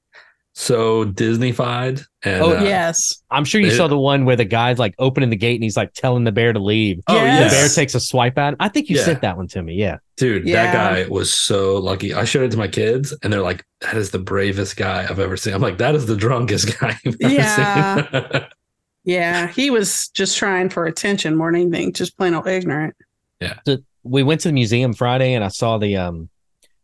so 0.59 1.05
Disneyfied. 1.05 2.03
And 2.25 2.43
Oh, 2.43 2.57
uh, 2.57 2.63
yes. 2.63 3.23
I'm 3.31 3.45
sure 3.45 3.61
you 3.61 3.67
It- 3.67 3.77
saw 3.77 3.89
the 3.89 3.99
one 3.99 4.25
where 4.25 4.37
the 4.37 4.47
guy's 4.47 4.79
like 4.79 4.95
opening 4.99 5.29
the 5.29 5.37
gate 5.37 5.57
and 5.57 5.63
he's 5.63 5.77
like 5.77 5.93
telling 5.93 6.25
the 6.25 6.33
bear 6.33 6.55
to 6.55 6.59
leave. 6.59 7.01
Oh, 7.09 7.15
yeah, 7.15 7.45
The 7.45 7.51
bear 7.51 7.69
takes 7.69 7.95
a 7.95 8.01
swipe 8.01 8.39
at 8.39 8.55
him. 8.55 8.57
I 8.59 8.69
think 8.71 8.89
you 8.89 8.97
Yeah. 8.97 9.05
sent 9.05 9.21
that 9.21 9.37
one 9.37 9.49
to 9.49 9.63
me. 9.63 9.75
Yeah. 9.75 9.99
Dude, 10.17 10.49
Yeah. 10.49 10.63
that 10.65 10.73
guy 11.05 11.09
was 11.11 11.33
so 11.35 11.77
lucky. 11.77 12.15
I 12.15 12.25
showed 12.25 12.45
it 12.45 12.53
to 12.53 12.57
my 12.57 12.69
kids, 12.69 13.15
and 13.23 13.31
they're 13.31 13.43
like, 13.43 13.65
"That 13.83 13.99
is 13.99 14.13
the 14.13 14.19
bravest 14.19 14.79
guy 14.79 15.07
I've 15.09 15.21
ever 15.21 15.37
seen." 15.37 15.53
I'm 15.53 15.61
like, 15.61 15.77
"That 15.77 15.95
is 15.95 16.07
the 16.07 16.17
drunkest 16.17 16.67
guy 16.81 16.97
I've 17.05 17.17
ever 17.23 17.33
Yeah. 17.35 18.11
seen." 18.31 18.43
Yeah. 19.05 19.47
He 19.49 19.71
was 19.71 20.09
just 20.09 20.37
trying 20.37 20.69
for 20.71 20.87
attention 20.87 21.37
more 21.37 21.53
than 21.53 21.61
anything, 21.61 21.93
just 21.93 22.17
plain 22.17 22.35
old 22.35 22.47
ignorant. 22.49 22.95
Yeah. 23.41 23.55
We 24.03 24.23
went 24.25 24.41
to 24.41 24.49
the 24.49 24.53
museum 24.53 24.95
Friday 24.95 25.35
and 25.35 25.45
I 25.45 25.49
saw 25.49 25.79
the 25.79 25.97
um 25.97 26.29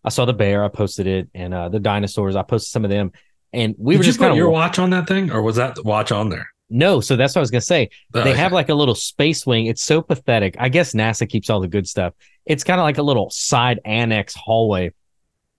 I 0.05 0.09
saw 0.11 0.25
the 0.25 0.33
bear, 0.33 0.63
I 0.65 0.69
posted 0.69 1.07
it, 1.07 1.29
and 1.35 1.53
uh 1.55 1.69
the 1.69 1.81
dinosaurs, 1.81 2.37
I 2.37 2.43
posted 2.43 2.71
some 2.71 2.85
of 2.85 2.91
them. 2.91 3.11
And 3.53 3.75
we 3.79 3.95
Did 3.95 3.99
were 3.99 4.05
just 4.05 4.19
put 4.19 4.27
kind 4.29 4.37
your 4.37 4.51
watch 4.51 4.79
on 4.79 4.91
that 4.91 5.07
thing, 5.07 5.31
or 5.31 5.43
was 5.43 5.57
that 5.57 5.85
watch 5.85 6.11
on 6.13 6.29
there? 6.31 6.47
no, 6.75 7.01
so 7.01 7.17
that's 7.17 7.35
what 7.35 7.41
I 7.41 7.43
was 7.43 7.51
gonna 7.51 7.61
say. 7.61 7.91
Oh, 8.15 8.23
they 8.25 8.31
okay. 8.31 8.39
have 8.41 8.51
like 8.53 8.71
a 8.71 8.75
little 8.75 8.95
space 8.95 9.45
wing. 9.47 9.67
It's 9.67 9.83
so 9.83 10.01
pathetic. 10.01 10.57
I 10.59 10.71
guess 10.71 10.95
NASA 10.95 11.29
keeps 11.29 11.51
all 11.51 11.61
the 11.61 11.69
good 11.69 11.87
stuff. 11.87 12.15
It's 12.47 12.65
kind 12.65 12.81
of 12.81 12.85
like 12.85 12.97
a 12.97 13.03
little 13.03 13.29
side 13.29 13.79
annex 13.85 14.35
hallway. 14.35 14.93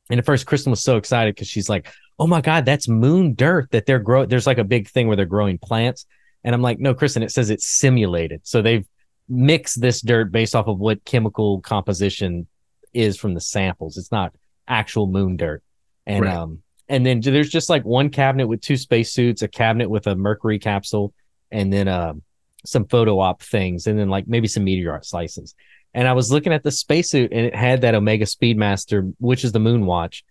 And 0.09 0.19
at 0.19 0.25
first, 0.25 0.47
Kristen 0.47 0.71
was 0.71 0.81
so 0.83 0.97
excited 0.97 1.35
because 1.35 1.47
she's 1.47 1.69
like, 1.69 1.87
"Oh 2.17 2.25
my 2.25 2.41
god, 2.41 2.65
that's 2.65 2.87
moon 2.87 3.35
dirt 3.35 3.69
that 3.71 3.85
they're 3.85 3.99
growing." 3.99 4.27
There's 4.27 4.47
like 4.47 4.57
a 4.57 4.63
big 4.63 4.89
thing 4.89 5.05
where 5.05 5.15
they're 5.15 5.25
growing 5.27 5.59
plants, 5.59 6.07
and 6.43 6.55
I'm 6.55 6.63
like, 6.63 6.79
"No, 6.79 6.95
Kristen, 6.95 7.21
it 7.21 7.31
says 7.31 7.51
it's 7.51 7.65
simulated." 7.67 8.41
So 8.43 8.63
they've 8.63 8.87
mixed 9.29 9.81
this 9.81 10.01
dirt 10.01 10.31
based 10.31 10.55
off 10.55 10.65
of 10.67 10.79
what 10.79 11.05
chemical 11.05 11.61
composition 11.61 12.47
is 12.91 13.17
from 13.17 13.35
the 13.35 13.39
samples. 13.41 13.97
It's 13.97 14.11
not 14.11 14.33
actual 14.67 15.05
moon 15.05 15.37
dirt, 15.37 15.61
and 16.07 16.25
Right. 16.25 16.35
um, 16.35 16.62
and 16.89 17.05
then 17.05 17.21
there's 17.21 17.49
just 17.49 17.69
like 17.69 17.83
one 17.83 18.09
cabinet 18.09 18.47
with 18.47 18.61
two 18.61 18.77
spacesuits, 18.77 19.41
a 19.41 19.47
cabinet 19.47 19.89
with 19.89 20.07
a 20.07 20.15
Mercury 20.15 20.59
capsule, 20.59 21.13
and 21.51 21.71
then 21.71 21.87
um 21.87 22.21
some 22.65 22.85
photo 22.85 23.19
op 23.19 23.41
things, 23.41 23.87
and 23.87 23.99
then 23.99 24.09
like 24.09 24.27
maybe 24.27 24.47
some 24.47 24.63
meteorite 24.63 25.05
slices. 25.05 25.55
And 25.93 26.07
I 26.07 26.13
was 26.13 26.31
looking 26.31 26.53
at 26.53 26.63
the 26.63 26.71
spacesuit, 26.71 27.31
and 27.31 27.45
it 27.45 27.55
had 27.55 27.81
that 27.81 27.93
Omega 27.93 28.25
Speedmaster, 28.25 29.13
which 29.19 29.43
is 29.43 29.51
the 29.51 29.59
Moon 29.59 29.85
Watch, 29.85 30.23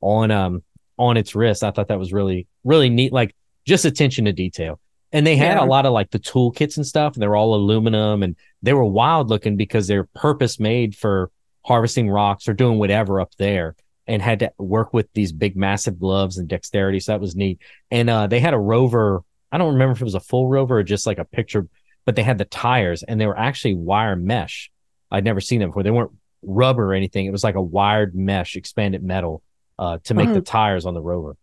on 0.00 0.30
um 0.30 0.62
on 0.96 1.16
its 1.16 1.34
wrist. 1.34 1.62
I 1.64 1.70
thought 1.70 1.88
that 1.88 1.98
was 1.98 2.12
really 2.12 2.46
really 2.64 2.88
neat, 2.90 3.12
like 3.12 3.34
just 3.66 3.84
attention 3.84 4.24
to 4.26 4.32
detail. 4.32 4.80
And 5.12 5.26
they 5.26 5.34
had 5.36 5.56
Yeah. 5.56 5.64
a 5.64 5.66
lot 5.66 5.86
of 5.86 5.92
like 5.92 6.10
the 6.10 6.20
toolkits 6.20 6.76
and 6.76 6.86
stuff. 6.86 7.14
And 7.14 7.22
they 7.22 7.26
were 7.26 7.36
all 7.36 7.54
aluminum, 7.54 8.22
and 8.22 8.36
they 8.62 8.72
were 8.72 8.84
wild 8.84 9.28
looking 9.28 9.56
because 9.56 9.86
they're 9.86 10.04
purpose 10.14 10.60
made 10.60 10.94
for 10.94 11.30
harvesting 11.66 12.08
rocks 12.08 12.48
or 12.48 12.54
doing 12.54 12.78
whatever 12.78 13.20
up 13.20 13.34
there. 13.36 13.74
And 14.10 14.20
had 14.20 14.40
to 14.40 14.52
work 14.58 14.92
with 14.92 15.08
these 15.14 15.30
big, 15.30 15.56
massive 15.56 15.98
gloves 16.00 16.36
and 16.36 16.48
dexterity. 16.48 16.98
So 16.98 17.12
that 17.12 17.20
was 17.20 17.36
neat. 17.36 17.60
And 17.92 18.10
uh, 18.10 18.26
they 18.26 18.40
had 18.40 18.54
a 18.54 18.58
rover. 18.58 19.22
I 19.52 19.58
don't 19.58 19.74
remember 19.74 19.92
if 19.92 20.00
it 20.00 20.04
was 20.04 20.16
a 20.16 20.20
full 20.20 20.48
rover 20.48 20.78
or 20.78 20.82
just 20.82 21.06
like 21.06 21.18
a 21.18 21.24
picture, 21.24 21.68
but 22.04 22.16
they 22.16 22.24
had 22.24 22.36
the 22.38 22.44
tires 22.44 23.04
and 23.04 23.20
they 23.20 23.26
were 23.26 23.38
actually 23.38 23.74
wire 23.74 24.16
mesh. 24.16 24.68
I'd 25.12 25.22
never 25.24 25.40
seen 25.40 25.60
them 25.60 25.70
before. 25.70 25.84
They 25.84 25.92
weren't 25.92 26.10
rubber 26.42 26.90
or 26.90 26.94
anything. 26.94 27.26
It 27.26 27.30
was 27.30 27.44
like 27.44 27.54
a 27.54 27.62
wired 27.62 28.14
mesh, 28.14 28.56
expanded 28.56 29.04
metal, 29.04 29.42
uh, 29.78 29.98
to 30.04 30.14
make 30.14 30.32
the 30.32 30.40
tires 30.40 30.86
on 30.86 30.94
the 30.94 31.00
rover. 31.02 31.36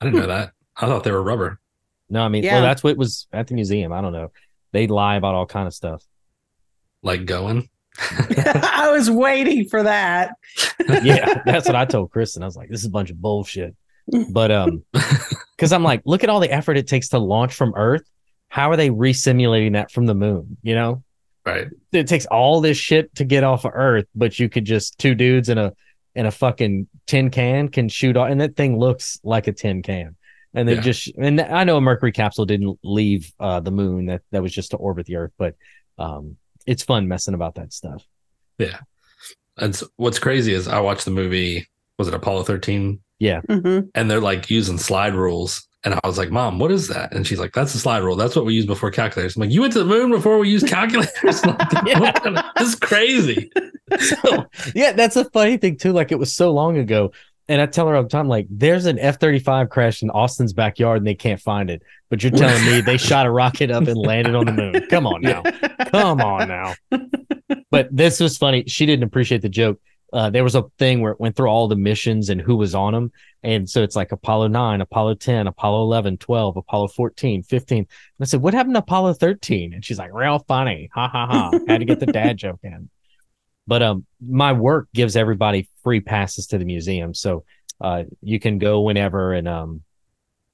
I 0.00 0.06
didn't 0.06 0.20
know 0.20 0.26
that. 0.28 0.52
I 0.76 0.86
thought 0.86 1.04
they 1.04 1.12
were 1.12 1.22
rubber. 1.22 1.60
No, 2.08 2.22
I 2.22 2.28
mean, 2.28 2.44
Yeah. 2.44 2.54
well, 2.54 2.62
that's 2.62 2.82
what 2.82 2.96
was 2.96 3.26
at 3.32 3.46
the 3.48 3.54
museum. 3.54 3.92
I 3.92 4.00
don't 4.00 4.12
know. 4.14 4.32
They 4.72 4.86
lie 4.86 5.16
about 5.16 5.34
all 5.34 5.46
kind 5.46 5.66
of 5.66 5.74
stuff. 5.74 6.02
Like 7.02 7.26
going. 7.26 7.68
I 8.62 8.90
was 8.92 9.10
waiting 9.10 9.68
for 9.68 9.82
that. 9.82 10.34
yeah, 11.02 11.42
that's 11.44 11.66
what 11.66 11.76
I 11.76 11.84
told 11.84 12.10
Kristen. 12.10 12.42
I 12.42 12.46
was 12.46 12.56
like, 12.56 12.68
this 12.68 12.80
is 12.80 12.86
a 12.86 12.90
bunch 12.90 13.10
of 13.10 13.20
bullshit. 13.20 13.74
But 14.32 14.50
um, 14.50 14.84
because 15.56 15.72
I'm 15.72 15.82
like, 15.84 16.02
look 16.04 16.24
at 16.24 16.30
all 16.30 16.40
the 16.40 16.50
effort 16.50 16.76
it 16.76 16.88
takes 16.88 17.08
to 17.10 17.18
launch 17.18 17.54
from 17.54 17.72
Earth. 17.76 18.02
How 18.48 18.70
are 18.70 18.76
they 18.76 18.90
resimulating 18.90 19.74
that 19.74 19.90
from 19.92 20.06
the 20.06 20.14
moon? 20.14 20.56
You 20.62 20.74
know, 20.74 21.02
Right. 21.46 21.68
it 21.92 22.06
takes 22.08 22.26
all 22.26 22.60
this 22.60 22.76
shit 22.76 23.14
to 23.16 23.24
get 23.24 23.44
off 23.44 23.64
of 23.64 23.72
Earth, 23.74 24.06
but 24.14 24.38
you 24.38 24.48
could 24.48 24.64
just 24.64 24.98
two 24.98 25.14
dudes 25.14 25.48
in 25.48 25.58
a 25.58 25.72
in 26.16 26.26
a 26.26 26.30
fucking 26.30 26.88
tin 27.06 27.30
can 27.30 27.68
can 27.68 27.88
shoot 27.88 28.16
off, 28.16 28.30
and 28.30 28.40
that 28.40 28.56
thing 28.56 28.78
looks 28.78 29.20
like 29.22 29.46
a 29.46 29.52
tin 29.52 29.82
can. 29.82 30.16
And 30.54 30.66
they 30.68 30.74
Yeah. 30.74 30.80
just 30.80 31.12
and 31.16 31.40
I 31.40 31.62
know 31.62 31.76
a 31.76 31.80
Mercury 31.80 32.10
capsule 32.10 32.44
didn't 32.46 32.78
leave 32.82 33.32
uh, 33.38 33.60
the 33.60 33.70
moon; 33.70 34.06
that 34.06 34.22
that 34.32 34.42
was 34.42 34.52
just 34.52 34.72
to 34.72 34.76
orbit 34.76 35.06
the 35.06 35.16
Earth. 35.16 35.32
But 35.38 35.54
um, 35.98 36.36
it's 36.70 36.82
fun 36.84 37.08
messing 37.08 37.34
about 37.34 37.56
that 37.56 37.72
stuff. 37.72 38.06
Yeah. 38.58 38.78
And 39.56 39.74
s- 39.74 39.84
what's 39.96 40.18
crazy 40.18 40.54
is 40.54 40.68
I 40.68 40.80
watched 40.80 41.04
the 41.04 41.10
movie. 41.10 41.66
Was 41.98 42.08
it 42.08 42.14
Apollo 42.14 42.44
13? 42.44 43.00
hmm 43.20 43.80
And 43.94 44.10
they're 44.10 44.20
like 44.20 44.48
using 44.48 44.78
slide 44.78 45.14
rules. 45.14 45.66
And 45.84 45.94
I 45.94 46.00
was 46.04 46.16
like, 46.18 46.30
Mom, 46.30 46.58
what 46.58 46.70
is 46.70 46.88
that? 46.88 47.12
And 47.14 47.26
she's 47.26 47.38
like, 47.40 47.52
That's 47.52 47.74
a 47.74 47.78
slide 47.78 48.02
rule. 48.02 48.14
That's 48.16 48.36
what 48.36 48.44
we 48.44 48.54
use 48.54 48.66
before 48.66 48.90
calculators. 48.90 49.36
I'm 49.36 49.40
like, 49.40 49.50
You 49.50 49.60
went 49.62 49.72
to 49.74 49.80
the 49.80 49.84
moon 49.84 50.10
before 50.10 50.38
we 50.38 50.48
used 50.48 50.68
calculators? 50.68 51.44
Like, 51.46 51.58
Yeah. 51.86 51.98
what 52.00 52.22
kind 52.22 52.38
of- 52.38 52.44
this 52.56 52.68
is 52.68 52.74
crazy. 52.76 53.50
so 53.98 54.46
yeah, 54.74 54.92
that's 54.92 55.16
a 55.16 55.24
funny 55.30 55.56
thing 55.56 55.76
too. 55.76 55.92
Like 55.92 56.12
it 56.12 56.18
was 56.18 56.32
so 56.34 56.52
long 56.52 56.78
ago. 56.78 57.12
And 57.50 57.60
I 57.60 57.66
tell 57.66 57.88
her 57.88 57.96
all 57.96 58.04
the 58.04 58.08
time, 58.08 58.28
like, 58.28 58.46
there's 58.48 58.86
an 58.86 59.00
F 59.00 59.18
35 59.18 59.70
crash 59.70 60.02
in 60.02 60.10
Austin's 60.10 60.52
backyard 60.52 60.98
and 60.98 61.06
they 61.06 61.16
can't 61.16 61.40
find 61.40 61.68
it. 61.68 61.82
But 62.08 62.22
you're 62.22 62.30
telling 62.30 62.64
me 62.64 62.80
they 62.80 62.96
shot 62.96 63.26
a 63.26 63.30
rocket 63.30 63.72
up 63.72 63.88
and 63.88 63.96
landed 63.96 64.36
on 64.36 64.46
the 64.46 64.52
moon. 64.52 64.86
Come 64.88 65.04
on 65.04 65.20
now. 65.20 65.42
Come 65.86 66.20
on 66.20 66.46
now. 66.46 66.74
But 67.72 67.88
this 67.90 68.20
was 68.20 68.38
funny. 68.38 68.62
She 68.68 68.86
didn't 68.86 69.02
appreciate 69.02 69.42
the 69.42 69.48
joke. 69.48 69.80
Uh, 70.12 70.30
there 70.30 70.44
was 70.44 70.54
a 70.54 70.62
thing 70.78 71.00
where 71.00 71.10
it 71.10 71.18
went 71.18 71.34
through 71.34 71.48
all 71.48 71.66
the 71.66 71.74
missions 71.74 72.28
and 72.28 72.40
who 72.40 72.56
was 72.56 72.72
on 72.72 72.92
them. 72.92 73.10
And 73.42 73.68
so 73.68 73.82
it's 73.82 73.96
like 73.96 74.12
Apollo 74.12 74.48
9, 74.48 74.80
Apollo 74.80 75.14
10, 75.14 75.48
Apollo 75.48 75.82
11, 75.82 76.18
12, 76.18 76.56
Apollo 76.56 76.88
14, 76.88 77.42
15. 77.42 77.78
And 77.78 77.86
I 78.20 78.24
said, 78.26 78.42
What 78.42 78.54
happened 78.54 78.76
to 78.76 78.80
Apollo 78.80 79.14
13? 79.14 79.74
And 79.74 79.84
she's 79.84 79.98
like, 79.98 80.14
Real 80.14 80.38
funny. 80.38 80.88
Ha 80.94 81.08
ha 81.08 81.26
ha. 81.26 81.50
Had 81.66 81.78
to 81.78 81.84
get 81.84 81.98
the 81.98 82.06
dad 82.06 82.36
joke 82.36 82.60
in. 82.62 82.90
But 83.70 83.82
um, 83.82 84.04
my 84.20 84.52
work 84.52 84.88
gives 84.92 85.14
everybody 85.14 85.68
free 85.84 86.00
passes 86.00 86.48
to 86.48 86.58
the 86.58 86.64
museum, 86.64 87.14
so 87.14 87.44
uh, 87.80 88.02
you 88.20 88.40
can 88.40 88.58
go 88.58 88.80
whenever. 88.80 89.32
And 89.32 89.46
um, 89.46 89.82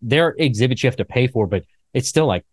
there 0.02 0.26
are 0.26 0.34
exhibits 0.38 0.82
you 0.82 0.88
have 0.88 0.96
to 0.96 1.06
pay 1.06 1.26
for, 1.26 1.46
but 1.46 1.64
it's 1.94 2.08
still 2.10 2.26
like 2.26 2.44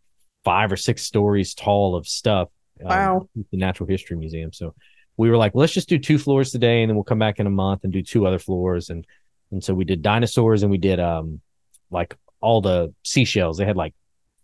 five 0.46 0.72
or 0.72 0.78
six 0.78 1.04
stories 1.04 1.54
tall 1.54 1.96
of 1.98 2.08
stuff. 2.08 2.48
um, 2.82 2.88
Wow. 2.88 3.30
the 3.52 3.58
Natural 3.58 3.90
History 3.90 4.16
Museum. 4.16 4.54
So 4.54 4.74
we 5.18 5.30
were 5.30 5.36
like, 5.36 5.52
let's 5.54 5.74
just 5.74 5.90
do 5.90 6.00
two 6.00 6.18
floors 6.18 6.52
today, 6.52 6.82
and 6.82 6.90
then 6.90 6.96
we'll 6.96 7.04
come 7.04 7.20
back 7.20 7.40
in 7.42 7.46
a 7.46 7.56
month 7.66 7.84
and 7.84 7.92
do 7.92 8.02
two 8.02 8.26
other 8.26 8.40
floors. 8.40 8.90
And 8.90 9.06
and 9.52 9.62
so 9.62 9.74
we 9.74 9.84
did 9.84 10.02
dinosaurs, 10.02 10.64
and 10.64 10.72
we 10.72 10.78
did 10.78 11.00
um 11.00 11.42
like 11.92 12.16
all 12.40 12.62
the 12.62 12.94
seashells. 13.04 13.58
They 13.58 13.66
had 13.66 13.76
like 13.86 13.94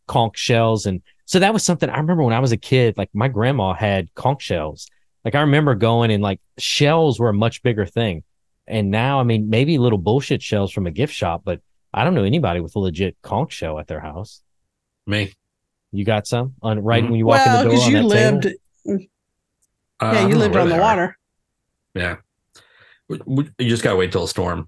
conch 0.05 0.37
shells, 0.37 0.85
and 0.85 1.01
so 1.23 1.39
that 1.39 1.53
was 1.53 1.63
something 1.63 1.89
I 1.89 1.97
remember 1.97 2.23
when 2.23 2.33
I 2.33 2.39
was 2.39 2.51
a 2.51 2.57
kid. 2.57 2.97
Like 2.97 3.09
my 3.13 3.29
grandma 3.29 3.73
had 3.73 4.13
conch 4.15 4.43
shells. 4.43 4.81
Like 5.29 5.35
I 5.35 5.41
remember 5.41 5.75
going 5.75 6.09
and 6.09 6.23
like 6.23 6.41
shells 6.57 7.19
were 7.19 7.29
a 7.29 7.33
much 7.35 7.61
bigger 7.61 7.85
thing. 7.85 8.23
And 8.65 8.89
now, 8.89 9.19
I 9.19 9.23
mean, 9.23 9.47
maybe 9.51 9.77
little 9.77 9.99
bullshit 9.99 10.41
shells 10.41 10.71
from 10.71 10.87
a 10.87 10.91
gift 10.91 11.13
shop, 11.13 11.43
but 11.45 11.61
I 11.93 12.03
don't 12.03 12.15
know 12.15 12.23
anybody 12.23 12.61
with 12.61 12.75
a 12.75 12.79
legit 12.79 13.15
conch 13.21 13.53
shell 13.53 13.77
at 13.77 13.85
their 13.85 13.99
house. 13.99 14.41
Me. 15.05 15.31
You 15.91 16.03
got 16.03 16.25
some 16.25 16.55
on 16.63 16.79
right 16.79 17.03
Mhm. 17.03 17.09
when 17.09 17.19
you 17.19 17.27
walk 17.27 17.45
Well, 17.45 17.59
in 17.59 17.63
the 17.63 17.69
door. 17.69 17.71
because 17.73 17.87
you 17.87 17.93
that 18.09 18.15
table? 18.15 18.41
lived, 18.89 19.09
Uh, 19.99 20.11
yeah, 20.15 20.21
you 20.23 20.29
know 20.33 20.37
lived 20.39 20.55
on 20.55 20.67
the 20.67 20.73
they 20.73 20.79
are. 20.79 20.81
water. 20.81 21.17
Yeah. 21.93 22.15
We- 23.07 23.21
we- 23.27 23.49
You 23.59 23.69
just 23.69 23.83
got 23.83 23.91
to 23.91 23.97
wait 23.97 24.11
till 24.11 24.23
a 24.23 24.27
storm, 24.27 24.67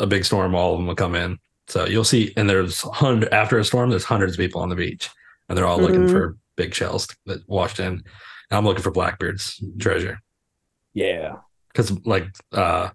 a 0.00 0.06
big 0.08 0.24
storm, 0.24 0.56
all 0.56 0.72
of 0.72 0.78
them 0.80 0.88
will 0.88 0.96
come 0.96 1.14
in. 1.14 1.38
So 1.68 1.86
you'll 1.86 2.02
see, 2.02 2.32
and 2.36 2.50
there's 2.50 2.80
hundred 2.80 3.32
after 3.32 3.56
a 3.60 3.64
storm, 3.64 3.90
there's 3.90 4.02
hundreds 4.02 4.32
of 4.32 4.38
people 4.38 4.62
on 4.62 4.68
the 4.68 4.74
beach, 4.74 5.08
and 5.48 5.56
they're 5.56 5.64
all 5.66 5.78
looking 5.78 6.06
Mhm. 6.06 6.10
for 6.10 6.36
big 6.56 6.74
shells 6.74 7.06
that 7.26 7.48
washed 7.48 7.78
in. 7.78 8.02
And 8.52 8.58
I'm 8.58 8.66
looking 8.66 8.82
for 8.82 8.90
Blackbeard's 8.90 9.64
treasure 9.80 10.20
Yeah. 10.92 11.36
because, 11.68 11.90
like, 12.04 12.26
uh, 12.52 12.90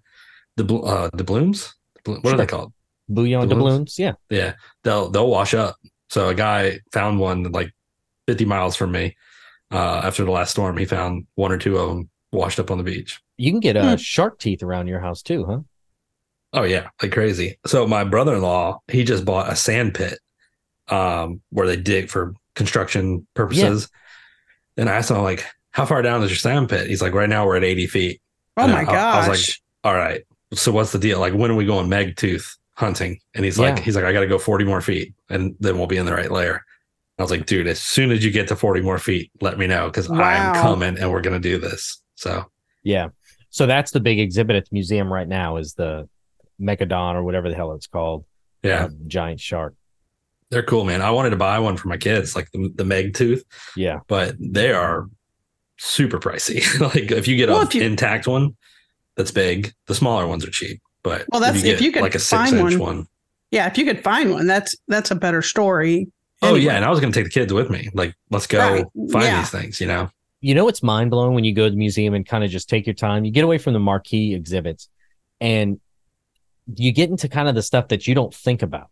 the 0.56 0.64
uh, 0.76 1.10
the 1.12 1.24
blooms, 1.24 1.74
what 2.04 2.18
are 2.24 2.28
Sure. 2.28 2.36
they 2.38 2.46
called? 2.46 2.72
Bouillon 3.08 3.48
Doubloons? 3.48 3.96
doubloons. 3.96 3.98
Yeah. 3.98 4.12
Yeah, 4.30 4.52
they'll 4.84 5.10
they'll 5.10 5.28
wash 5.28 5.52
up. 5.54 5.74
So 6.10 6.28
a 6.28 6.34
guy 6.34 6.78
found 6.92 7.18
one 7.18 7.42
like 7.50 7.72
50 8.28 8.44
miles 8.44 8.76
from 8.76 8.92
me. 8.92 9.16
Uh, 9.72 10.00
after 10.04 10.24
the 10.24 10.30
last 10.30 10.52
storm, 10.52 10.76
he 10.76 10.84
found 10.84 11.26
one 11.34 11.50
or 11.50 11.58
two 11.58 11.76
of 11.76 11.88
them 11.88 12.08
washed 12.30 12.60
up 12.60 12.70
on 12.70 12.78
the 12.78 12.84
beach. 12.84 13.20
You 13.36 13.50
can 13.50 13.58
get 13.60 13.76
uh, 13.76 13.90
Hmm. 13.90 13.96
shark 13.96 14.38
teeth 14.38 14.62
around 14.62 14.86
your 14.86 15.00
house 15.00 15.22
too, 15.22 15.44
huh? 15.44 15.58
Oh 16.52 16.62
yeah, 16.62 16.88
like 17.02 17.10
crazy. 17.12 17.58
So 17.66 17.84
my 17.88 18.04
brother-in-law, 18.04 18.78
he 18.86 19.02
just 19.02 19.24
bought 19.24 19.50
a 19.52 19.56
sand 19.56 19.94
pit 19.94 20.20
um 20.88 21.40
where 21.50 21.66
they 21.66 21.76
dig 21.76 22.10
for 22.10 22.34
construction 22.54 23.26
purposes. 23.34 23.88
And 24.78 24.88
I 24.88 24.94
asked 24.94 25.10
him 25.10 25.18
like, 25.22 25.44
how 25.72 25.84
far 25.84 26.00
down 26.00 26.22
is 26.22 26.30
your 26.30 26.36
sand 26.38 26.70
pit? 26.70 26.86
He's 26.88 27.02
like, 27.02 27.12
right 27.12 27.28
now 27.28 27.44
we're 27.46 27.56
at 27.56 27.64
80 27.64 27.86
feet. 27.88 28.22
Oh 28.56 28.62
And 28.62 28.72
my 28.72 28.80
I- 28.80 28.84
gosh. 28.84 29.26
I 29.26 29.28
was 29.28 29.48
like, 29.48 29.56
all 29.84 29.94
right. 29.94 30.22
So 30.54 30.72
what's 30.72 30.92
the 30.92 30.98
deal? 30.98 31.20
Like 31.20 31.34
when 31.34 31.50
are 31.50 31.54
we 31.54 31.66
going 31.66 31.88
meg 31.90 32.16
tooth 32.16 32.56
hunting? 32.74 33.20
And 33.34 33.44
he's 33.44 33.58
like, 33.58 33.76
Yeah. 33.76 33.82
he's 33.82 33.94
like, 33.96 34.04
I 34.06 34.12
gotta 34.14 34.26
go 34.26 34.38
40 34.38 34.64
more 34.64 34.80
feet 34.80 35.12
and 35.28 35.54
then 35.60 35.76
we'll 35.76 35.86
be 35.88 35.98
in 35.98 36.06
the 36.06 36.14
right 36.14 36.30
layer. 36.30 36.64
I 37.18 37.22
was 37.22 37.30
like, 37.30 37.44
dude, 37.46 37.66
as 37.66 37.80
soon 37.82 38.10
as 38.12 38.24
you 38.24 38.30
get 38.30 38.48
to 38.48 38.56
40 38.56 38.80
more 38.80 38.98
feet, 38.98 39.30
let 39.40 39.58
me 39.58 39.66
know 39.66 39.88
because 39.88 40.08
Wow. 40.08 40.18
I'm 40.20 40.54
coming 40.62 40.96
and 40.98 41.10
we're 41.10 41.20
gonna 41.20 41.38
do 41.40 41.58
this. 41.58 42.00
So 42.14 42.46
Yeah. 42.82 43.08
So 43.50 43.66
that's 43.66 43.90
the 43.90 44.00
big 44.00 44.18
exhibit 44.20 44.56
at 44.56 44.64
the 44.64 44.70
museum 44.72 45.12
right 45.12 45.26
now 45.28 45.56
is 45.56 45.74
the 45.74 46.08
Megadon 46.60 47.14
or 47.14 47.22
whatever 47.24 47.48
the 47.48 47.54
hell 47.56 47.72
it's 47.72 47.86
called. 47.86 48.24
Yeah. 48.62 48.84
uh, 48.86 48.88
giant 49.06 49.40
shark. 49.40 49.74
They're 50.50 50.62
cool, 50.62 50.84
man. 50.84 51.02
I 51.02 51.10
wanted 51.10 51.30
to 51.30 51.36
buy 51.36 51.58
one 51.58 51.76
for 51.76 51.88
my 51.88 51.96
kids, 51.98 52.34
like 52.34 52.50
the, 52.52 52.70
the 52.74 52.84
Meg 52.84 53.14
tooth, 53.14 53.44
Yeah. 53.76 53.98
but 54.08 54.34
they 54.40 54.72
are 54.72 55.06
super 55.76 56.18
pricey. 56.18 56.62
like 56.94 57.10
if 57.12 57.28
you 57.28 57.36
get 57.36 57.48
Well, 57.48 57.66
a 57.66 57.70
you- 57.70 57.82
intact 57.82 58.26
one 58.26 58.56
that's 59.16 59.30
big, 59.30 59.72
the 59.86 59.94
smaller 59.94 60.26
ones 60.26 60.46
are 60.46 60.50
cheap. 60.50 60.80
But 61.02 61.26
Well, 61.30 61.40
that's- 61.40 61.64
if 61.64 61.80
you 61.80 61.92
could 61.92 62.02
like 62.02 62.14
a 62.14 62.18
six 62.18 62.50
find 62.50 62.56
inch 62.58 62.76
one- 62.78 62.96
one. 62.96 63.06
Yeah, 63.50 63.66
if 63.66 63.78
you 63.78 63.84
could 63.86 64.02
find 64.04 64.30
one, 64.32 64.46
that's 64.46 64.74
that's 64.88 65.10
a 65.10 65.14
better 65.14 65.40
story. 65.42 66.08
Oh 66.42 66.48
Anyway. 66.48 66.64
yeah, 66.66 66.76
and 66.76 66.84
I 66.84 66.90
was 66.90 67.00
going 67.00 67.12
to 67.12 67.18
take 67.18 67.24
the 67.24 67.30
kids 67.40 67.52
with 67.52 67.70
me. 67.70 67.88
Like, 67.94 68.14
let's 68.30 68.46
go 68.46 68.58
Right, 68.58 68.84
find 69.10 69.24
yeah. 69.24 69.40
these 69.40 69.50
things. 69.50 69.80
You 69.80 69.86
know? 69.86 70.10
you 70.40 70.54
know 70.54 70.68
it's 70.68 70.82
mind 70.82 71.10
blowing 71.10 71.34
when 71.34 71.44
you 71.44 71.52
go 71.54 71.64
to 71.64 71.70
the 71.70 71.76
museum 71.76 72.14
and 72.14 72.24
kind 72.26 72.44
of 72.44 72.50
just 72.50 72.68
take 72.68 72.86
your 72.86 72.94
time 72.94 73.24
you 73.24 73.32
get 73.32 73.42
away 73.42 73.58
from 73.58 73.72
the 73.72 73.80
marquee 73.80 74.34
exhibits 74.34 74.88
and 75.40 75.80
you 76.76 76.92
get 76.92 77.10
into 77.10 77.28
kind 77.28 77.48
of 77.48 77.54
the 77.56 77.62
stuff 77.62 77.88
that 77.88 78.06
you 78.06 78.14
don't 78.14 78.32
think 78.32 78.62
about 78.62 78.88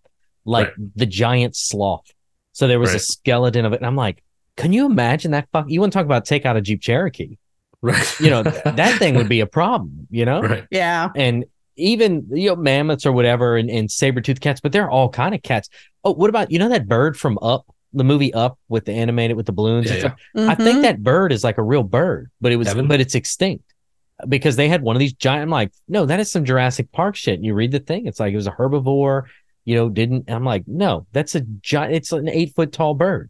like 0.47 0.73
the 0.95 1.07
giant 1.07 1.55
sloth 1.57 2.11
so 2.53 2.67
there 2.67 2.81
was 2.81 2.95
a 2.95 2.99
skeleton 2.99 3.65
of 3.65 3.73
it 3.73 3.77
and 3.77 3.87
i'm 3.87 3.97
like 3.97 4.23
can 4.57 4.73
you 4.73 4.87
imagine 4.87 5.33
that 5.33 5.49
fuck 5.53 5.67
you 5.69 5.81
want 5.81 5.93
to 5.93 5.99
talk 5.99 6.07
about 6.07 6.25
take 6.25 6.47
out 6.47 6.57
a 6.57 6.61
jeep 6.61 6.81
cherokee 6.81 7.37
Right. 7.83 8.21
you 8.21 8.31
know 8.31 8.43
that 8.43 8.97
thing 8.99 9.15
would 9.17 9.29
be 9.29 9.41
a 9.41 9.47
problem 9.61 10.07
you 10.11 10.25
know 10.25 10.41
right. 10.41 10.65
Yeah. 10.71 11.11
and 11.15 11.45
even 11.77 12.27
you 12.33 12.49
know 12.49 12.57
mammoths 12.57 13.05
or 13.05 13.13
whatever 13.13 13.57
and, 13.57 13.69
and 13.71 13.91
saber 13.91 14.21
tooth 14.23 14.41
cats 14.41 14.61
but 14.61 14.73
they're 14.73 14.91
all 14.91 15.11
kind 15.11 15.35
of 15.35 15.43
cats 15.43 15.69
oh 16.03 16.15
what 16.15 16.31
about 16.31 16.51
you 16.51 16.59
know 16.59 16.71
that 16.71 16.89
bird 16.89 17.19
from 17.19 17.39
up 17.43 17.67
the 17.93 18.03
movie 18.05 18.33
up 18.35 18.59
with 18.69 18.85
the 18.87 18.93
animated 18.93 19.37
with 19.37 19.47
the 19.47 19.53
balloons 19.53 19.87
Yeah, 19.89 19.95
It's 19.95 20.05
yeah. 20.35 20.47
a- 20.47 20.51
I 20.51 20.55
think 20.55 20.69
mm-hmm. 20.77 20.83
that 20.83 21.03
bird 21.03 21.33
is 21.33 21.43
like 21.45 21.57
a 21.59 21.63
real 21.63 21.83
bird, 21.83 22.31
but 22.41 22.53
it 22.53 22.57
was, 22.57 22.69
Evan? 22.69 22.89
but 22.89 23.01
it's 23.01 23.15
extinct 23.15 23.65
because 24.29 24.57
they 24.57 24.69
had 24.69 24.83
one 24.83 24.97
of 24.97 25.01
these 25.01 25.15
giant. 25.15 25.43
I'm 25.43 25.51
like, 25.51 25.73
no, 25.89 26.05
that 26.05 26.21
is 26.21 26.31
some 26.31 26.45
Jurassic 26.45 26.93
Park 26.93 27.17
shit. 27.17 27.35
And 27.35 27.45
you 27.45 27.55
read 27.55 27.73
the 27.73 27.79
thing, 27.79 28.07
it's 28.07 28.21
like 28.21 28.33
it 28.33 28.37
was 28.37 28.47
a 28.47 28.51
herbivore, 28.53 29.25
you 29.67 29.75
know, 29.75 29.91
didn't. 29.91 30.31
I'm 30.31 30.45
like, 30.45 30.65
no, 30.67 31.07
that's 31.13 31.35
a 31.35 31.43
giant. 31.43 31.93
It's 31.95 32.13
an 32.13 32.29
eight 32.31 32.55
foot 32.55 32.73
tall 32.73 32.95
bird. 32.95 33.29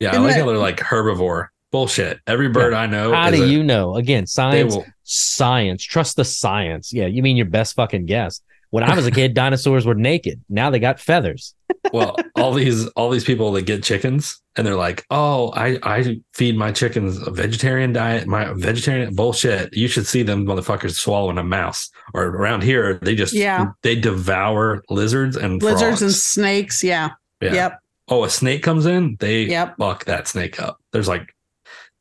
Yeah, 0.00 0.08
I 0.08 0.10
Isn't 0.12 0.22
like 0.24 0.34
that- 0.34 0.40
how 0.40 0.46
they're 0.48 0.58
like 0.58 0.76
herbivore. 0.80 1.46
Bullshit. 1.72 2.20
Every 2.26 2.48
bird 2.48 2.74
I 2.74 2.86
know. 2.86 3.12
How 3.12 3.28
is 3.28 3.38
do 3.38 3.44
a- 3.44 3.48
you 3.48 3.62
know? 3.62 3.96
Again, 3.96 4.26
science, 4.26 4.76
will. 4.76 4.86
science. 5.02 5.82
Trust 5.82 6.16
the 6.16 6.24
science. 6.24 6.92
Yeah, 6.92 7.06
you 7.06 7.22
mean 7.22 7.36
your 7.36 7.46
best 7.46 7.74
fucking 7.74 8.06
guess. 8.06 8.40
When 8.76 8.84
I 8.84 8.94
was 8.94 9.06
a 9.06 9.10
kid, 9.10 9.32
dinosaurs 9.42 9.86
were 9.86 9.94
naked. 9.94 10.44
Now 10.50 10.68
they 10.68 10.78
got 10.78 11.00
feathers. 11.00 11.54
Well, 11.94 12.14
all 12.34 12.52
these 12.60 12.86
all 12.88 13.08
these 13.08 13.24
people 13.24 13.50
that 13.52 13.62
get 13.62 13.82
chickens 13.82 14.38
and 14.54 14.66
they're 14.66 14.76
like, 14.76 15.06
"Oh, 15.10 15.50
I 15.56 15.78
I 15.82 16.20
feed 16.34 16.58
my 16.58 16.72
chickens 16.72 17.16
a 17.26 17.30
vegetarian 17.30 17.94
diet. 17.94 18.26
My 18.26 18.52
vegetarian 18.52 19.14
bullshit. 19.14 19.74
You 19.74 19.88
should 19.88 20.06
see 20.06 20.22
them 20.22 20.44
motherfuckers 20.44 20.92
swallowing 20.96 21.38
a 21.38 21.42
mouse. 21.42 21.88
Or 22.12 22.24
around 22.24 22.64
here, 22.64 22.98
they 23.00 23.14
just 23.14 23.32
Yeah. 23.32 23.68
they 23.80 23.96
devour 23.96 24.82
lizards 24.90 25.38
and 25.38 25.62
Lizards 25.62 26.02
and 26.02 26.12
snakes. 26.12 26.84
Yeah. 26.84 27.10
Yeah. 27.40 27.54
Yep. 27.54 27.78
Oh, 28.08 28.24
a 28.24 28.28
snake 28.30 28.62
comes 28.62 28.84
in, 28.84 29.16
they 29.20 29.44
Yep. 29.44 29.76
fuck 29.78 30.04
that 30.04 30.28
snake 30.28 30.60
up. 30.60 30.76
There's 30.92 31.08
like 31.08 31.34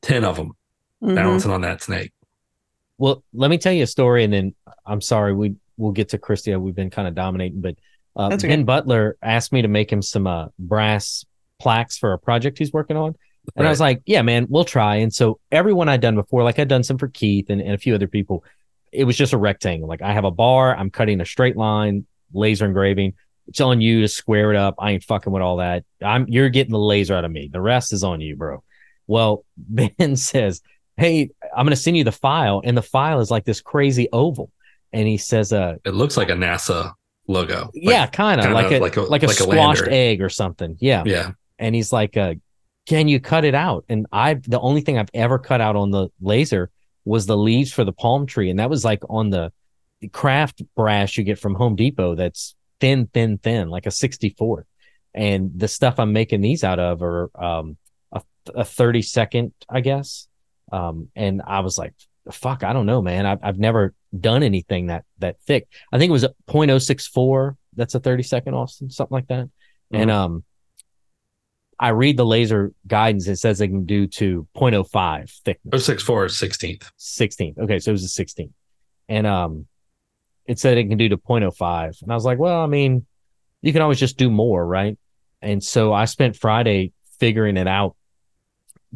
ten 0.01 0.25
of 0.25 0.35
them 0.35 0.51
Mhm. 1.01 1.15
balancing 1.15 1.51
on 1.51 1.61
that 1.61 1.81
snake. 1.81 2.11
Well, 2.97 3.23
let 3.33 3.49
me 3.49 3.57
tell 3.57 3.71
you 3.73 3.83
a 3.83 3.87
story, 3.87 4.25
and 4.25 4.33
then 4.33 4.55
I'm 4.85 4.99
sorry 5.01 5.33
we 5.33 5.55
we'll 5.77 5.91
get 5.91 6.09
to 6.09 6.17
Christy. 6.17 6.55
We've 6.55 6.75
been 6.75 6.89
kind 6.89 7.07
of 7.07 7.15
dominating, 7.15 7.61
but 7.61 7.75
uh, 8.15 8.29
Ben 8.29 8.37
okay. 8.37 8.63
Butler 8.63 9.17
asked 9.21 9.51
me 9.51 9.61
to 9.61 9.67
make 9.67 9.91
him 9.91 10.01
some 10.01 10.27
uh, 10.27 10.47
brass 10.57 11.25
plaques 11.59 11.97
for 11.97 12.13
a 12.13 12.19
project 12.19 12.57
he's 12.57 12.71
working 12.71 12.97
on, 12.97 13.15
and 13.55 13.67
I 13.67 13.69
was 13.69 13.79
like, 13.79 14.01
"Yeah, 14.05 14.21
man, 14.21 14.47
we'll 14.49 14.65
try." 14.65 14.97
And 14.97 15.13
so 15.13 15.39
everyone 15.51 15.89
I'd 15.89 16.01
done 16.01 16.15
before, 16.15 16.43
like 16.43 16.57
I'd 16.59 16.67
done 16.67 16.83
some 16.83 16.97
for 16.97 17.07
Keith 17.07 17.49
and, 17.49 17.61
and 17.61 17.73
a 17.73 17.77
few 17.77 17.93
other 17.93 18.07
people, 18.07 18.43
it 18.91 19.03
was 19.03 19.17
just 19.17 19.33
a 19.33 19.37
rectangle. 19.37 19.87
Like 19.87 20.01
I 20.01 20.13
have 20.13 20.25
a 20.25 20.31
bar, 20.31 20.75
I'm 20.75 20.89
cutting 20.89 21.21
a 21.21 21.25
straight 21.25 21.57
line, 21.57 22.05
laser 22.33 22.65
engraving. 22.65 23.13
It's 23.47 23.61
on 23.61 23.79
you 23.79 24.01
to 24.01 24.07
square 24.07 24.51
it 24.51 24.57
up. 24.57 24.75
I 24.79 24.91
ain't 24.91 25.03
fucking 25.03 25.31
with 25.31 25.43
all 25.43 25.57
that. 25.57 25.83
I'm 26.03 26.27
you're 26.27 26.49
getting 26.49 26.71
the 26.71 26.79
laser 26.79 27.15
out 27.15 27.25
of 27.25 27.31
me. 27.31 27.49
The 27.51 27.61
rest 27.61 27.93
is 27.93 28.03
on 28.03 28.21
you, 28.21 28.35
bro. 28.35 28.63
Well, 29.07 29.45
Ben 29.57 30.15
says, 30.15 30.61
Hey, 30.97 31.29
I'm 31.55 31.65
gonna 31.65 31.75
send 31.75 31.97
you 31.97 32.03
the 32.03 32.11
file, 32.11 32.61
and 32.63 32.77
the 32.77 32.81
file 32.81 33.19
is 33.19 33.29
like 33.29 33.45
this 33.45 33.61
crazy 33.61 34.07
oval. 34.11 34.51
And 34.95 35.07
he 35.07 35.17
says, 35.17 35.53
uh 35.53 35.75
it 35.85 35.93
looks 35.93 36.17
like 36.17 36.29
a 36.29 36.33
NASA 36.33 36.93
logo. 37.27 37.65
Like, 37.65 37.71
yeah, 37.73 38.07
kind 38.07 38.39
of 38.39 38.45
kinda 38.45 38.55
like 38.55 38.71
a 38.71 38.79
like 38.79 38.97
like 38.97 38.97
a- 38.97 39.11
like 39.11 39.23
a 39.23 39.27
squashed 39.29 39.81
lander. 39.81 39.89
egg 39.91 40.21
or 40.21 40.29
something. 40.29 40.77
Yeah. 40.79 41.03
yeah. 41.05 41.31
And 41.59 41.75
he's 41.75 41.91
like, 41.93 42.17
uh, 42.17 42.35
can 42.87 43.07
you 43.07 43.19
cut 43.19 43.45
it 43.45 43.55
out? 43.55 43.85
And 43.89 44.05
I 44.11 44.35
the 44.35 44.59
only 44.59 44.81
thing 44.81 44.97
I've 44.97 45.09
ever 45.13 45.37
cut 45.39 45.59
out 45.61 45.75
on 45.75 45.91
the 45.91 46.09
laser 46.21 46.69
was 47.03 47.25
the 47.25 47.37
leaves 47.37 47.71
for 47.71 47.83
the 47.83 47.91
palm 47.93 48.25
tree. 48.25 48.49
And 48.49 48.59
that 48.59 48.69
was 48.69 48.83
like 48.85 49.01
on 49.09 49.29
the 49.29 49.51
craft 50.11 50.61
brass 50.75 51.17
you 51.17 51.23
get 51.23 51.39
from 51.39 51.55
Home 51.55 51.75
Depot 51.75 52.15
that's 52.15 52.55
thin, 52.79 53.07
thin, 53.13 53.37
thin, 53.37 53.69
like 53.69 53.85
a 53.85 53.91
64. 53.91 54.65
And 55.13 55.51
the 55.55 55.67
stuff 55.67 55.99
I'm 55.99 56.13
making 56.13 56.41
these 56.41 56.63
out 56.63 56.79
of 56.79 57.01
are 57.01 57.29
um 57.35 57.77
a, 58.11 58.21
a 58.53 58.63
30 58.65 59.01
second, 59.01 59.53
I 59.69 59.81
guess. 59.81 60.27
Um, 60.71 61.09
and 61.15 61.41
I 61.45 61.59
was 61.61 61.77
like, 61.77 61.93
fuck, 62.31 62.63
I 62.63 62.73
don't 62.73 62.85
know, 62.85 63.01
man. 63.01 63.25
I've 63.25 63.39
I've 63.43 63.59
never 63.59 63.93
done 64.17 64.43
anything 64.43 64.87
that 64.87 65.05
that 65.19 65.39
thick. 65.41 65.67
I 65.91 65.97
think 65.97 66.09
it 66.09 66.13
was 66.13 66.23
a 66.23 66.33
0.064. 66.47 67.55
That's 67.75 67.95
a 67.95 67.99
30 67.99 68.23
second 68.23 68.53
Austin, 68.53 68.89
something 68.89 69.13
like 69.13 69.27
that. 69.27 69.49
And 69.91 70.09
um 70.11 70.43
I 71.77 71.89
read 71.89 72.17
the 72.17 72.25
laser 72.25 72.71
guidance. 72.87 73.27
It 73.27 73.35
says 73.35 73.59
they 73.59 73.67
can 73.67 73.85
do 73.85 74.07
to 74.07 74.47
0.05 74.55 75.41
thickness. 75.43 75.85
064 75.85 76.25
is 76.25 76.33
16th. 76.33 76.89
16th. 76.97 77.59
Okay, 77.59 77.79
so 77.79 77.91
it 77.91 77.93
was 77.93 78.05
a 78.05 78.23
16th. 78.23 78.51
And 79.09 79.27
um 79.27 79.67
it 80.45 80.59
said 80.59 80.77
it 80.77 80.87
can 80.87 80.97
do 80.97 81.09
to 81.09 81.17
0.05. 81.17 82.01
And 82.01 82.11
I 82.11 82.15
was 82.15 82.23
like, 82.23 82.37
well, 82.37 82.61
I 82.61 82.67
mean, 82.67 83.05
you 83.61 83.73
can 83.73 83.81
always 83.81 83.99
just 83.99 84.17
do 84.17 84.29
more, 84.29 84.65
right? 84.65 84.97
And 85.41 85.63
so 85.63 85.91
I 85.91 86.05
spent 86.05 86.35
Friday 86.35 86.93
figuring 87.19 87.57
it 87.57 87.67
out 87.67 87.95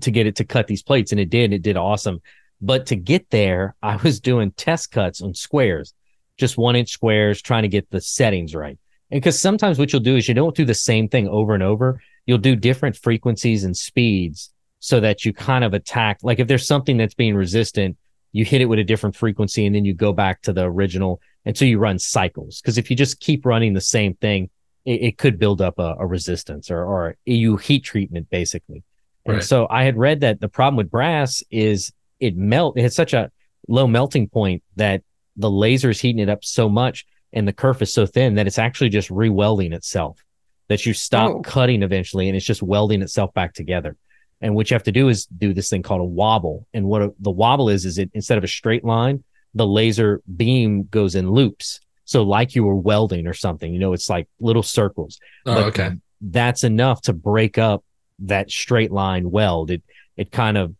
to 0.01 0.11
get 0.11 0.27
it 0.27 0.37
to 0.37 0.45
cut 0.45 0.67
these 0.67 0.83
plates, 0.83 1.11
and 1.11 1.19
it 1.19 1.29
did. 1.29 1.53
It 1.53 1.61
did 1.61 1.77
awesome. 1.77 2.21
But 2.61 2.87
to 2.87 2.95
get 2.95 3.29
there, 3.29 3.75
I 3.81 3.95
was 3.97 4.19
doing 4.19 4.51
test 4.51 4.91
cuts 4.91 5.21
on 5.21 5.33
squares, 5.33 5.93
just 6.37 6.57
one 6.57 6.75
inch 6.75 6.89
squares, 6.89 7.41
trying 7.41 7.63
to 7.63 7.69
get 7.69 7.89
the 7.89 8.01
settings 8.01 8.55
right. 8.55 8.77
And 9.11 9.21
because 9.21 9.39
sometimes 9.39 9.79
what 9.79 9.91
you'll 9.91 10.01
do 10.01 10.17
is 10.17 10.27
you 10.27 10.33
don't 10.33 10.55
do 10.55 10.65
the 10.65 10.73
same 10.73 11.07
thing 11.07 11.27
over 11.27 11.53
and 11.53 11.63
over. 11.63 12.01
You'll 12.25 12.37
do 12.37 12.55
different 12.55 12.95
frequencies 12.95 13.63
and 13.63 13.75
speeds 13.75 14.51
so 14.79 14.99
that 14.99 15.25
you 15.25 15.33
kind 15.33 15.63
of 15.63 15.73
attack. 15.73 16.19
Like 16.21 16.39
if 16.39 16.47
there's 16.47 16.67
something 16.67 16.97
that's 16.97 17.15
being 17.15 17.35
resistant, 17.35 17.97
you 18.31 18.45
hit 18.45 18.61
it 18.61 18.65
with 18.65 18.79
a 18.79 18.83
different 18.83 19.15
frequency 19.15 19.65
and 19.65 19.73
then 19.73 19.85
you 19.85 19.93
go 19.93 20.13
back 20.13 20.41
to 20.43 20.53
the 20.53 20.63
original 20.63 21.19
until 21.45 21.67
you 21.67 21.79
run 21.79 21.97
cycles. 21.97 22.61
Because 22.61 22.77
if 22.77 22.89
you 22.89 22.95
just 22.95 23.19
keep 23.19 23.45
running 23.45 23.73
the 23.73 23.81
same 23.81 24.13
thing, 24.15 24.49
it, 24.85 25.01
it 25.01 25.17
could 25.17 25.39
build 25.39 25.61
up 25.61 25.79
a, 25.79 25.95
a 25.99 26.05
resistance 26.05 26.69
or, 26.69 26.83
or 26.83 27.17
you 27.25 27.57
heat 27.57 27.83
treatment 27.83 28.29
basically. 28.29 28.83
And 29.25 29.43
so 29.43 29.67
I 29.69 29.83
had 29.83 29.95
read 29.95 30.21
that 30.21 30.39
the 30.39 30.49
problem 30.49 30.75
with 30.77 30.89
brass 30.89 31.43
is 31.51 31.91
it 32.19 32.35
melt. 32.37 32.77
It 32.77 32.81
has 32.83 32.95
such 32.95 33.13
a 33.13 33.31
low 33.67 33.87
melting 33.87 34.27
point 34.29 34.63
that 34.75 35.03
the 35.35 35.49
laser 35.49 35.89
is 35.89 36.01
heating 36.01 36.19
it 36.21 36.29
up 36.29 36.43
so 36.43 36.67
much 36.69 37.05
and 37.31 37.47
the 37.47 37.53
kerf 37.53 37.81
is 37.81 37.93
so 37.93 38.05
thin 38.05 38.35
that 38.35 38.47
it's 38.47 38.59
actually 38.59 38.89
just 38.89 39.09
re-welding 39.09 39.73
itself. 39.73 40.23
That 40.67 40.85
you 40.85 40.93
stop 40.93 41.31
Oh. 41.31 41.41
cutting 41.41 41.81
eventually 41.83 42.27
and 42.27 42.35
it's 42.35 42.45
just 42.45 42.61
welding 42.61 43.01
itself 43.01 43.33
back 43.33 43.53
together. 43.53 43.95
And 44.41 44.55
what 44.55 44.69
you 44.69 44.75
have 44.75 44.83
to 44.83 44.91
do 44.91 45.09
is 45.09 45.25
do 45.25 45.53
this 45.53 45.69
thing 45.69 45.81
called 45.83 46.01
a 46.01 46.05
wobble. 46.05 46.65
And 46.73 46.85
what 46.85 47.01
a, 47.01 47.13
the 47.19 47.31
wobble 47.31 47.69
is, 47.69 47.85
is 47.85 47.97
it 47.97 48.09
instead 48.13 48.37
of 48.37 48.43
a 48.43 48.47
straight 48.47 48.85
line, 48.85 49.23
the 49.53 49.65
laser 49.67 50.21
beam 50.37 50.83
goes 50.91 51.15
in 51.15 51.29
loops. 51.31 51.79
So 52.05 52.23
like 52.23 52.55
you 52.55 52.63
were 52.63 52.75
welding 52.75 53.27
or 53.27 53.33
something, 53.33 53.71
you 53.73 53.79
know, 53.79 53.93
it's 53.93 54.09
like 54.09 54.27
little 54.39 54.63
circles. 54.63 55.19
Oh, 55.45 55.55
But 55.55 55.63
okay. 55.67 55.91
That's 56.21 56.63
enough 56.63 57.01
to 57.03 57.13
break 57.13 57.57
up 57.57 57.83
that 58.19 58.51
straight 58.51 58.91
line 58.91 59.31
weld. 59.31 59.71
It 59.71 59.81
it 60.17 60.31
kind 60.31 60.57
of 60.57 60.75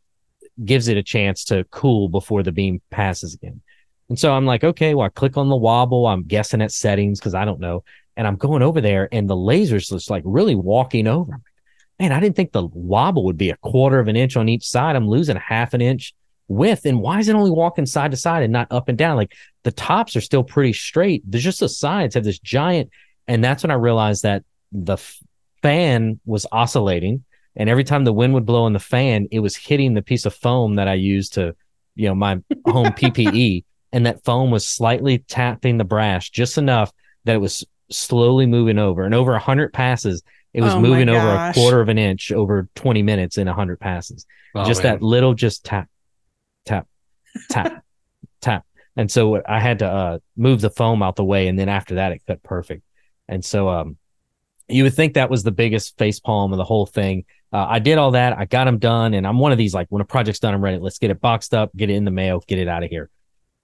gives 0.64 0.88
it 0.88 0.98
a 0.98 1.04
chance 1.04 1.44
to 1.46 1.64
cool 1.72 2.10
before 2.10 2.44
the 2.44 2.52
beam 2.52 2.82
passes 2.90 3.34
again. 3.34 3.62
And 4.10 4.20
so 4.20 4.34
I'm 4.34 4.46
like, 4.46 4.64
okay, 4.64 4.96
well, 4.96 5.06
I 5.06 5.10
click 5.10 5.38
on 5.38 5.50
the 5.50 5.56
wobble. 5.56 6.08
I'm 6.08 6.24
guessing 6.24 6.62
at 6.62 6.72
settings 6.72 7.20
because 7.20 7.36
I 7.36 7.46
don't 7.46 7.60
know. 7.60 7.84
And 8.18 8.28
I'm 8.28 8.36
going 8.36 8.64
over 8.64 8.82
there 8.82 9.08
and 9.12 9.30
the 9.30 9.36
laser's 9.36 9.88
just 9.88 10.10
like 10.10 10.24
really 10.26 10.56
walking 10.56 11.08
over. 11.08 11.40
Man, 12.00 12.12
I 12.12 12.20
didn't 12.20 12.36
think 12.36 12.52
the 12.52 12.66
wobble 12.66 13.26
would 13.26 13.38
be 13.38 13.52
a 13.52 13.58
quarter 13.58 14.00
of 14.00 14.08
an 14.08 14.16
inch 14.16 14.36
on 14.36 14.50
each 14.50 14.68
side. 14.68 14.96
I'm 14.96 15.08
losing 15.08 15.38
half 15.38 15.74
an 15.74 15.82
inch 15.82 16.14
width. 16.48 16.86
And 16.86 17.02
why 17.02 17.20
is 17.20 17.30
it 17.30 17.36
only 17.36 17.52
walking 17.52 17.86
side 17.86 18.12
to 18.12 18.18
side 18.18 18.44
and 18.44 18.52
not 18.52 18.68
up 18.72 18.90
and 18.90 18.98
down? 18.98 19.16
Like 19.16 19.34
the 19.64 19.72
tops 19.72 20.16
are 20.16 20.22
still 20.22 20.44
pretty 20.44 20.74
straight. 20.74 21.24
There's 21.26 21.44
just 21.44 21.60
the 21.60 21.70
sides 21.70 22.16
have 22.16 22.24
this 22.24 22.40
giant. 22.40 22.90
And 23.28 23.44
that's 23.44 23.64
when 23.64 23.72
I 23.72 23.76
realized 23.76 24.24
that 24.24 24.44
the 24.72 24.98
fan 25.62 26.20
was 26.26 26.48
oscillating. 26.52 27.24
And 27.60 27.70
every 27.70 27.84
time 27.84 28.06
the 28.06 28.14
wind 28.14 28.34
would 28.34 28.46
blow 28.48 28.66
in 28.66 28.74
the 28.74 28.80
fan, 28.80 29.28
it 29.32 29.40
was 29.42 29.56
hitting 29.56 29.94
the 29.94 30.02
piece 30.02 30.26
of 30.26 30.34
foam 30.34 30.76
that 30.78 30.88
I 30.88 30.96
used 30.96 31.34
to, 31.34 31.56
you 31.96 32.08
know, 32.08 32.16
my 32.16 32.40
home 32.66 32.88
PPE. 32.94 33.66
And 33.92 34.06
that 34.08 34.24
foam 34.24 34.50
was 34.50 34.66
slightly 34.68 35.20
tapping 35.20 35.78
the 35.78 35.84
brass 35.84 36.28
just 36.30 36.58
enough 36.58 36.92
that 37.26 37.36
it 37.36 37.40
was 37.40 37.64
slowly 37.92 38.46
moving 38.48 38.80
over. 38.80 39.04
And 39.04 39.14
over 39.14 39.34
100 39.34 39.74
passes, 39.74 40.24
it 40.54 40.62
was 40.62 40.74
Oh 40.74 40.80
moving 40.82 41.10
over 41.10 41.28
a 41.28 41.54
quarter 41.54 41.82
of 41.82 41.90
an 41.90 41.98
inch 42.00 42.32
over 42.32 42.68
20 42.76 43.04
minutes 43.04 43.38
in 43.38 43.46
100 43.48 43.80
passes 43.80 44.26
Oh, 44.56 44.64
just 44.66 44.84
man. 44.84 44.94
that 44.94 45.04
little 45.04 45.36
just 45.36 45.64
tap 45.64 45.88
tap 46.66 46.88
tap 47.50 47.84
tap 48.42 48.66
and 48.96 49.12
so 49.12 49.42
i 49.48 49.60
had 49.60 49.80
to 49.80 49.88
uh 49.88 50.18
move 50.36 50.60
the 50.62 50.72
foam 50.72 51.04
out 51.04 51.16
the 51.16 51.24
way 51.24 51.48
and 51.48 51.60
then 51.60 51.70
after 51.70 51.96
that 51.96 52.12
it 52.14 52.22
cut 52.26 52.42
perfect 52.42 52.82
and 53.28 53.46
so 53.46 53.70
um 53.70 53.98
You 54.68 54.84
would 54.86 54.96
think 54.96 55.14
that 55.14 55.30
was 55.30 55.44
the 55.44 55.52
biggest 55.52 55.98
face 56.00 56.20
palm 56.20 56.52
of 56.52 56.58
the 56.58 56.64
whole 56.64 56.86
thing. 56.88 57.26
Uh, 57.52 57.66
I 57.68 57.80
did 57.80 57.98
all 57.98 58.12
that. 58.12 58.38
I 58.38 58.46
got 58.46 58.66
them 58.66 58.78
done, 58.78 59.14
and 59.14 59.26
I'm 59.26 59.40
one 59.40 59.52
of 59.52 59.58
these 59.58 59.74
like 59.74 59.88
when 59.90 60.02
a 60.02 60.06
project's 60.06 60.40
done, 60.40 60.54
I'm 60.54 60.64
ready. 60.64 60.78
Let's 60.78 61.00
get 61.00 61.10
it 61.10 61.20
boxed 61.20 61.54
up, 61.54 61.76
get 61.76 61.90
it 61.90 61.96
in 61.96 62.06
the 62.06 62.12
mail, 62.12 62.44
get 62.48 62.60
it 62.60 62.68
out 62.68 62.84
of 62.84 62.90
here. 62.90 63.10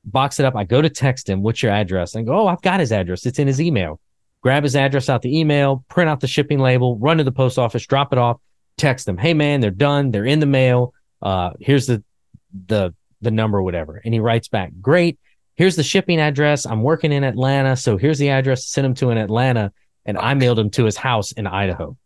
Box 0.04 0.39
it 0.39 0.45
up. 0.45 0.56
I 0.56 0.63
go 0.63 0.82
to 0.82 0.89
text 0.89 1.30
him, 1.30 1.43
"What's 1.43 1.62
your 1.62 1.71
address?" 1.71 2.15
And 2.15 2.24
I 2.24 2.26
go, 2.26 2.39
"Oh, 2.39 2.48
I've 2.48 2.62
got 2.62 2.80
his 2.80 2.91
address. 2.91 3.26
It's 3.26 3.39
in 3.39 3.48
his 3.48 3.62
email." 3.62 4.00
Grab 4.41 4.63
his 4.63 4.76
address 4.76 5.10
out 5.10 5.24
the 5.24 5.39
email, 5.39 5.84
print 5.89 6.08
out 6.08 6.19
the 6.19 6.28
shipping 6.28 6.60
label, 6.60 6.98
run 6.98 7.17
to 7.17 7.24
the 7.24 7.32
post 7.32 7.58
office, 7.58 7.86
drop 7.88 8.13
it 8.13 8.19
off, 8.19 8.39
text 8.78 9.08
them, 9.08 9.17
"Hey 9.17 9.34
man, 9.34 9.62
they're 9.62 9.71
done. 9.71 10.12
They're 10.12 10.26
in 10.26 10.39
the 10.39 10.45
mail. 10.45 10.93
Uh, 11.21 11.52
here's 11.60 11.88
the 11.88 12.04
the 12.67 12.93
the 13.21 13.32
number, 13.32 13.62
whatever." 13.62 14.02
And 14.04 14.13
he 14.13 14.19
writes 14.19 14.48
back, 14.48 14.71
"Great. 14.82 15.19
Here's 15.56 15.76
the 15.76 15.84
shipping 15.84 16.19
address. 16.19 16.65
I'm 16.65 16.84
working 16.84 17.12
in 17.12 17.24
Atlanta, 17.24 17.76
so 17.76 17.98
here's 17.98 18.19
the 18.19 18.30
address. 18.30 18.67
Send 18.67 18.86
him 18.86 18.93
to 18.95 19.10
in 19.10 19.17
Atlanta." 19.17 19.71
And 20.06 20.17
I 20.17 20.36
mailed 20.36 20.60
him 20.60 20.69
to 20.71 20.86
his 20.86 20.98
house 20.98 21.32
in 21.32 21.48
Idaho. 21.48 21.98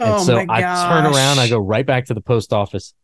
And 0.00 0.14
oh 0.14 0.24
so 0.24 0.36
I 0.48 0.60
turn 0.88 1.04
around, 1.14 1.38
I 1.38 1.48
go 1.48 1.58
right 1.58 1.84
back 1.86 2.06
to 2.06 2.14
the 2.14 2.20
post 2.20 2.52
office. 2.52 2.94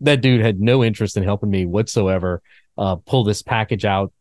That 0.00 0.20
dude 0.20 0.42
had 0.42 0.60
no 0.60 0.84
interest 0.84 1.16
in 1.16 1.22
helping 1.22 1.50
me 1.50 1.64
whatsoever. 1.66 2.42
Uh, 2.76 2.96
pull 2.96 3.24
this 3.24 3.42
package 3.42 3.84
out 3.86 4.12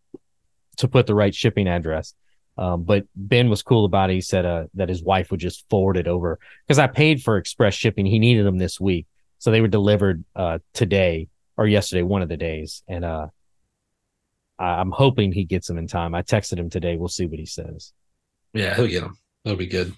to 0.78 0.88
put 0.88 1.08
the 1.08 1.16
right 1.16 1.36
shipping 1.36 1.68
address. 1.68 2.14
Um, 2.58 2.84
but 2.84 3.06
Ben 3.16 3.50
was 3.50 3.62
cool 3.62 3.84
about 3.84 4.10
it. 4.10 4.14
He 4.14 4.22
said 4.22 4.46
uh, 4.46 4.66
that 4.76 4.88
his 4.88 5.04
wife 5.04 5.30
would 5.32 5.42
just 5.42 5.66
forward 5.70 5.98
it 5.98 6.08
over 6.08 6.40
because 6.66 6.80
I 6.80 6.88
paid 6.88 7.22
for 7.22 7.36
express 7.38 7.74
shipping. 7.74 8.06
He 8.06 8.18
needed 8.20 8.46
them 8.46 8.58
this 8.58 8.80
week, 8.80 9.08
so 9.40 9.52
they 9.52 9.60
were 9.60 9.68
delivered 9.68 10.24
uh, 10.38 10.60
today 10.74 11.28
or 11.58 11.68
yesterday, 11.68 12.02
one 12.04 12.22
of 12.22 12.30
the 12.30 12.38
days. 12.38 12.82
And 12.88 13.04
uh, 13.04 13.28
I- 14.58 14.80
I'm 14.80 14.92
hoping 14.92 15.34
he 15.34 15.44
gets 15.44 15.68
them 15.68 15.78
in 15.78 15.88
time. 15.88 16.16
I 16.16 16.22
texted 16.22 16.58
him 16.58 16.70
today. 16.70 16.96
We'll 16.96 17.10
see 17.10 17.26
what 17.26 17.40
he 17.40 17.46
says. 17.46 17.92
Yeah, 18.54 18.74
he'll 18.76 18.88
get 18.88 19.02
them. 19.02 19.18
That'll 19.44 19.58
be 19.58 19.68
good. 19.68 19.94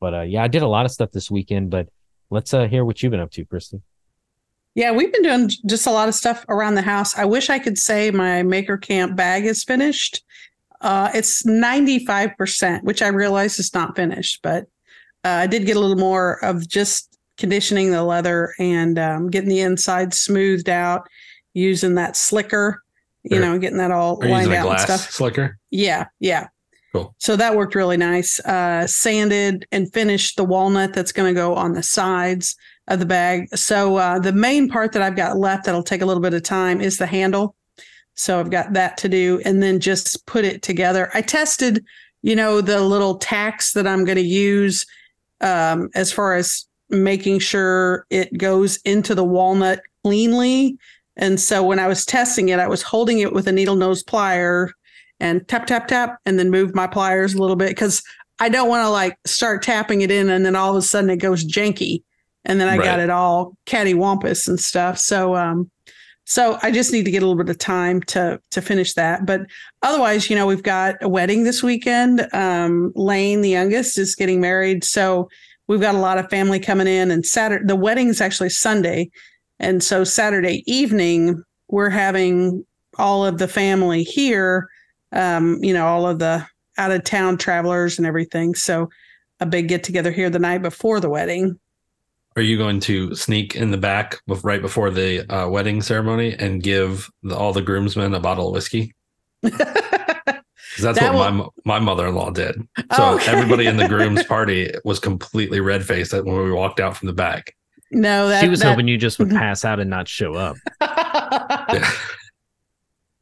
But 0.00 0.14
uh, 0.14 0.20
yeah, 0.22 0.42
I 0.42 0.48
did 0.48 0.62
a 0.62 0.68
lot 0.68 0.86
of 0.86 0.90
stuff 0.92 1.10
this 1.12 1.30
weekend. 1.30 1.70
But 1.70 1.88
let's 2.30 2.52
uh, 2.54 2.66
hear 2.66 2.84
what 2.84 3.02
you've 3.02 3.10
been 3.10 3.20
up 3.20 3.30
to, 3.32 3.44
Kristen. 3.44 3.82
Yeah, 4.74 4.92
we've 4.92 5.12
been 5.12 5.22
doing 5.22 5.50
just 5.66 5.86
a 5.86 5.90
lot 5.90 6.08
of 6.08 6.14
stuff 6.14 6.44
around 6.48 6.74
the 6.76 6.82
house. 6.82 7.18
I 7.18 7.24
wish 7.24 7.50
I 7.50 7.58
could 7.58 7.76
say 7.78 8.10
my 8.10 8.42
Maker 8.42 8.76
Camp 8.78 9.16
bag 9.16 9.44
is 9.44 9.64
finished. 9.64 10.22
Uh, 10.80 11.10
it's 11.12 11.42
95%, 11.42 12.84
which 12.84 13.02
I 13.02 13.08
realize 13.08 13.58
is 13.58 13.74
not 13.74 13.96
finished, 13.96 14.40
but 14.42 14.64
uh, 15.24 15.28
I 15.28 15.46
did 15.46 15.66
get 15.66 15.76
a 15.76 15.80
little 15.80 15.96
more 15.96 16.42
of 16.44 16.66
just 16.66 17.18
conditioning 17.36 17.90
the 17.90 18.02
leather 18.02 18.54
and 18.58 18.98
um, 18.98 19.28
getting 19.28 19.48
the 19.50 19.60
inside 19.60 20.14
smoothed 20.14 20.68
out 20.68 21.06
using 21.52 21.96
that 21.96 22.16
slicker, 22.16 22.82
you 23.24 23.36
Sure. 23.36 23.44
know, 23.44 23.58
getting 23.58 23.78
that 23.78 23.90
all 23.90 24.18
lined 24.20 24.52
out 24.52 24.68
and 24.70 24.80
stuff. 24.80 25.10
slicker? 25.10 25.58
Yeah, 25.70 26.06
yeah. 26.20 26.46
Cool. 26.92 27.14
So 27.18 27.36
that 27.36 27.56
worked 27.56 27.74
really 27.74 27.96
nice. 27.96 28.40
Uh, 28.40 28.86
sanded 28.86 29.66
and 29.70 29.92
finished 29.92 30.36
the 30.36 30.44
walnut 30.44 30.92
that's 30.92 31.12
going 31.12 31.32
to 31.32 31.38
go 31.38 31.54
on 31.54 31.72
the 31.72 31.82
sides 31.82 32.56
of 32.88 32.98
the 32.98 33.06
bag. 33.06 33.48
So 33.56 33.96
uh, 33.96 34.18
the 34.18 34.32
main 34.32 34.68
part 34.68 34.92
that 34.92 35.02
I've 35.02 35.14
got 35.14 35.36
left 35.36 35.64
that'll 35.64 35.84
take 35.84 36.02
a 36.02 36.06
little 36.06 36.22
bit 36.22 36.34
of 36.34 36.42
time 36.42 36.80
is 36.80 36.98
the 36.98 37.06
handle. 37.06 37.54
So 38.14 38.40
I've 38.40 38.50
got 38.50 38.72
that 38.74 38.96
to 38.98 39.08
do, 39.08 39.40
and 39.44 39.62
then 39.62 39.80
just 39.80 40.26
put 40.26 40.44
it 40.44 40.62
together. 40.62 41.10
I 41.14 41.22
tested, 41.22 41.84
you 42.22 42.36
know, 42.36 42.60
the 42.60 42.80
little 42.80 43.16
tacks 43.16 43.72
that 43.72 43.86
I'm 43.86 44.04
going 44.04 44.16
to 44.16 44.22
use 44.22 44.84
um, 45.40 45.88
as 45.94 46.12
far 46.12 46.34
as 46.34 46.66
making 46.90 47.38
sure 47.38 48.04
it 48.10 48.36
goes 48.36 48.78
into 48.78 49.14
the 49.14 49.24
walnut 49.24 49.80
cleanly. 50.02 50.76
And 51.16 51.40
so 51.40 51.62
when 51.62 51.78
I 51.78 51.86
was 51.86 52.04
testing 52.04 52.48
it, 52.48 52.58
I 52.58 52.66
was 52.66 52.82
holding 52.82 53.20
it 53.20 53.32
with 53.32 53.46
a 53.46 53.52
needle 53.52 53.76
nose 53.76 54.02
plier 54.02 54.70
and 55.20 55.46
tap 55.46 55.66
tap 55.66 55.86
tap 55.86 56.18
and 56.26 56.38
then 56.38 56.50
move 56.50 56.74
my 56.74 56.86
pliers 56.86 57.34
a 57.34 57.38
little 57.38 57.56
bit 57.56 57.68
because 57.68 58.02
I 58.40 58.48
don't 58.48 58.68
want 58.68 58.84
to 58.84 58.88
like 58.88 59.18
start 59.26 59.62
tapping 59.62 60.00
it 60.00 60.10
in 60.10 60.30
and 60.30 60.44
then 60.44 60.56
all 60.56 60.70
of 60.70 60.76
a 60.76 60.82
sudden 60.82 61.10
it 61.10 61.18
goes 61.18 61.44
janky 61.44 62.02
and 62.44 62.58
then 62.58 62.68
I 62.68 62.78
got 62.78 62.98
it 63.00 63.10
all 63.10 63.56
cattywampus 63.66 64.48
and 64.48 64.58
stuff. 64.58 64.98
So 64.98 65.36
um 65.36 65.70
so 66.24 66.58
I 66.62 66.70
just 66.70 66.92
need 66.92 67.04
to 67.04 67.10
get 67.10 67.22
a 67.22 67.26
little 67.26 67.42
bit 67.42 67.50
of 67.50 67.58
time 67.58 68.00
to 68.04 68.40
to 68.52 68.62
finish 68.62 68.94
that. 68.94 69.26
But 69.26 69.42
otherwise, 69.82 70.30
you 70.30 70.36
know, 70.36 70.46
we've 70.46 70.62
got 70.62 70.96
a 71.02 71.08
wedding 71.08 71.44
this 71.44 71.62
weekend. 71.62 72.26
Um 72.32 72.92
Lane, 72.96 73.42
the 73.42 73.50
youngest, 73.50 73.98
is 73.98 74.14
getting 74.14 74.40
married. 74.40 74.84
So 74.84 75.28
we've 75.66 75.80
got 75.80 75.94
a 75.94 75.98
lot 75.98 76.18
of 76.18 76.30
family 76.30 76.60
coming 76.60 76.86
in 76.86 77.10
and 77.10 77.26
Saturday 77.26 77.64
the 77.66 77.76
wedding 77.76 78.08
is 78.08 78.22
actually 78.22 78.50
Sunday. 78.50 79.10
And 79.58 79.84
so 79.84 80.04
Saturday 80.04 80.64
evening, 80.66 81.44
we're 81.68 81.90
having 81.90 82.64
all 82.96 83.26
of 83.26 83.36
the 83.36 83.48
family 83.48 84.02
here 84.02 84.68
um, 85.12 85.58
you 85.62 85.72
know, 85.74 85.86
all 85.86 86.06
of 86.06 86.18
the 86.18 86.46
out 86.78 86.90
of 86.90 87.04
town 87.04 87.36
travelers 87.36 87.98
and 87.98 88.06
everything. 88.06 88.54
So 88.54 88.88
a 89.40 89.46
big 89.46 89.68
get 89.68 89.82
together 89.84 90.10
here 90.10 90.30
the 90.30 90.38
night 90.38 90.62
before 90.62 91.00
the 91.00 91.10
wedding. 91.10 91.58
Are 92.36 92.42
you 92.42 92.56
going 92.56 92.78
to 92.80 93.14
sneak 93.14 93.56
in 93.56 93.70
the 93.72 93.76
back 93.76 94.18
with, 94.26 94.44
right 94.44 94.62
before 94.62 94.90
the 94.90 95.28
uh, 95.34 95.48
wedding 95.48 95.82
ceremony 95.82 96.34
and 96.38 96.62
give 96.62 97.10
the, 97.24 97.36
all 97.36 97.52
the 97.52 97.60
groomsmen 97.62 98.14
a 98.14 98.20
bottle 98.20 98.48
of 98.48 98.54
whiskey? 98.54 98.94
Because 100.76 100.84
that's 100.84 101.00
That 101.00 101.14
what 101.14 101.32
will- 101.34 101.52
my 101.64 101.78
my 101.80 101.84
mother 101.84 102.06
in 102.06 102.14
law 102.14 102.30
did. 102.30 102.54
So 102.96 103.14
Okay. 103.16 103.32
everybody 103.32 103.66
in 103.66 103.76
the 103.76 103.88
groom's 103.88 104.22
party 104.28 104.70
was 104.84 105.00
completely 105.00 105.58
red 105.60 105.84
faced 105.84 106.12
when 106.12 106.24
we 106.24 106.52
walked 106.52 106.78
out 106.78 106.96
from 106.96 107.08
the 107.08 107.12
back. 107.12 107.56
no, 107.90 108.28
that 108.28 108.40
she 108.40 108.48
was 108.48 108.60
that- 108.60 108.70
hoping 108.70 108.86
you 108.86 108.96
just 108.96 109.18
would 109.18 109.30
pass 109.42 109.64
out 109.64 109.80
and 109.80 109.90
not 109.90 110.06
show 110.06 110.34
up. 110.34 110.56
Yeah. 110.80 111.90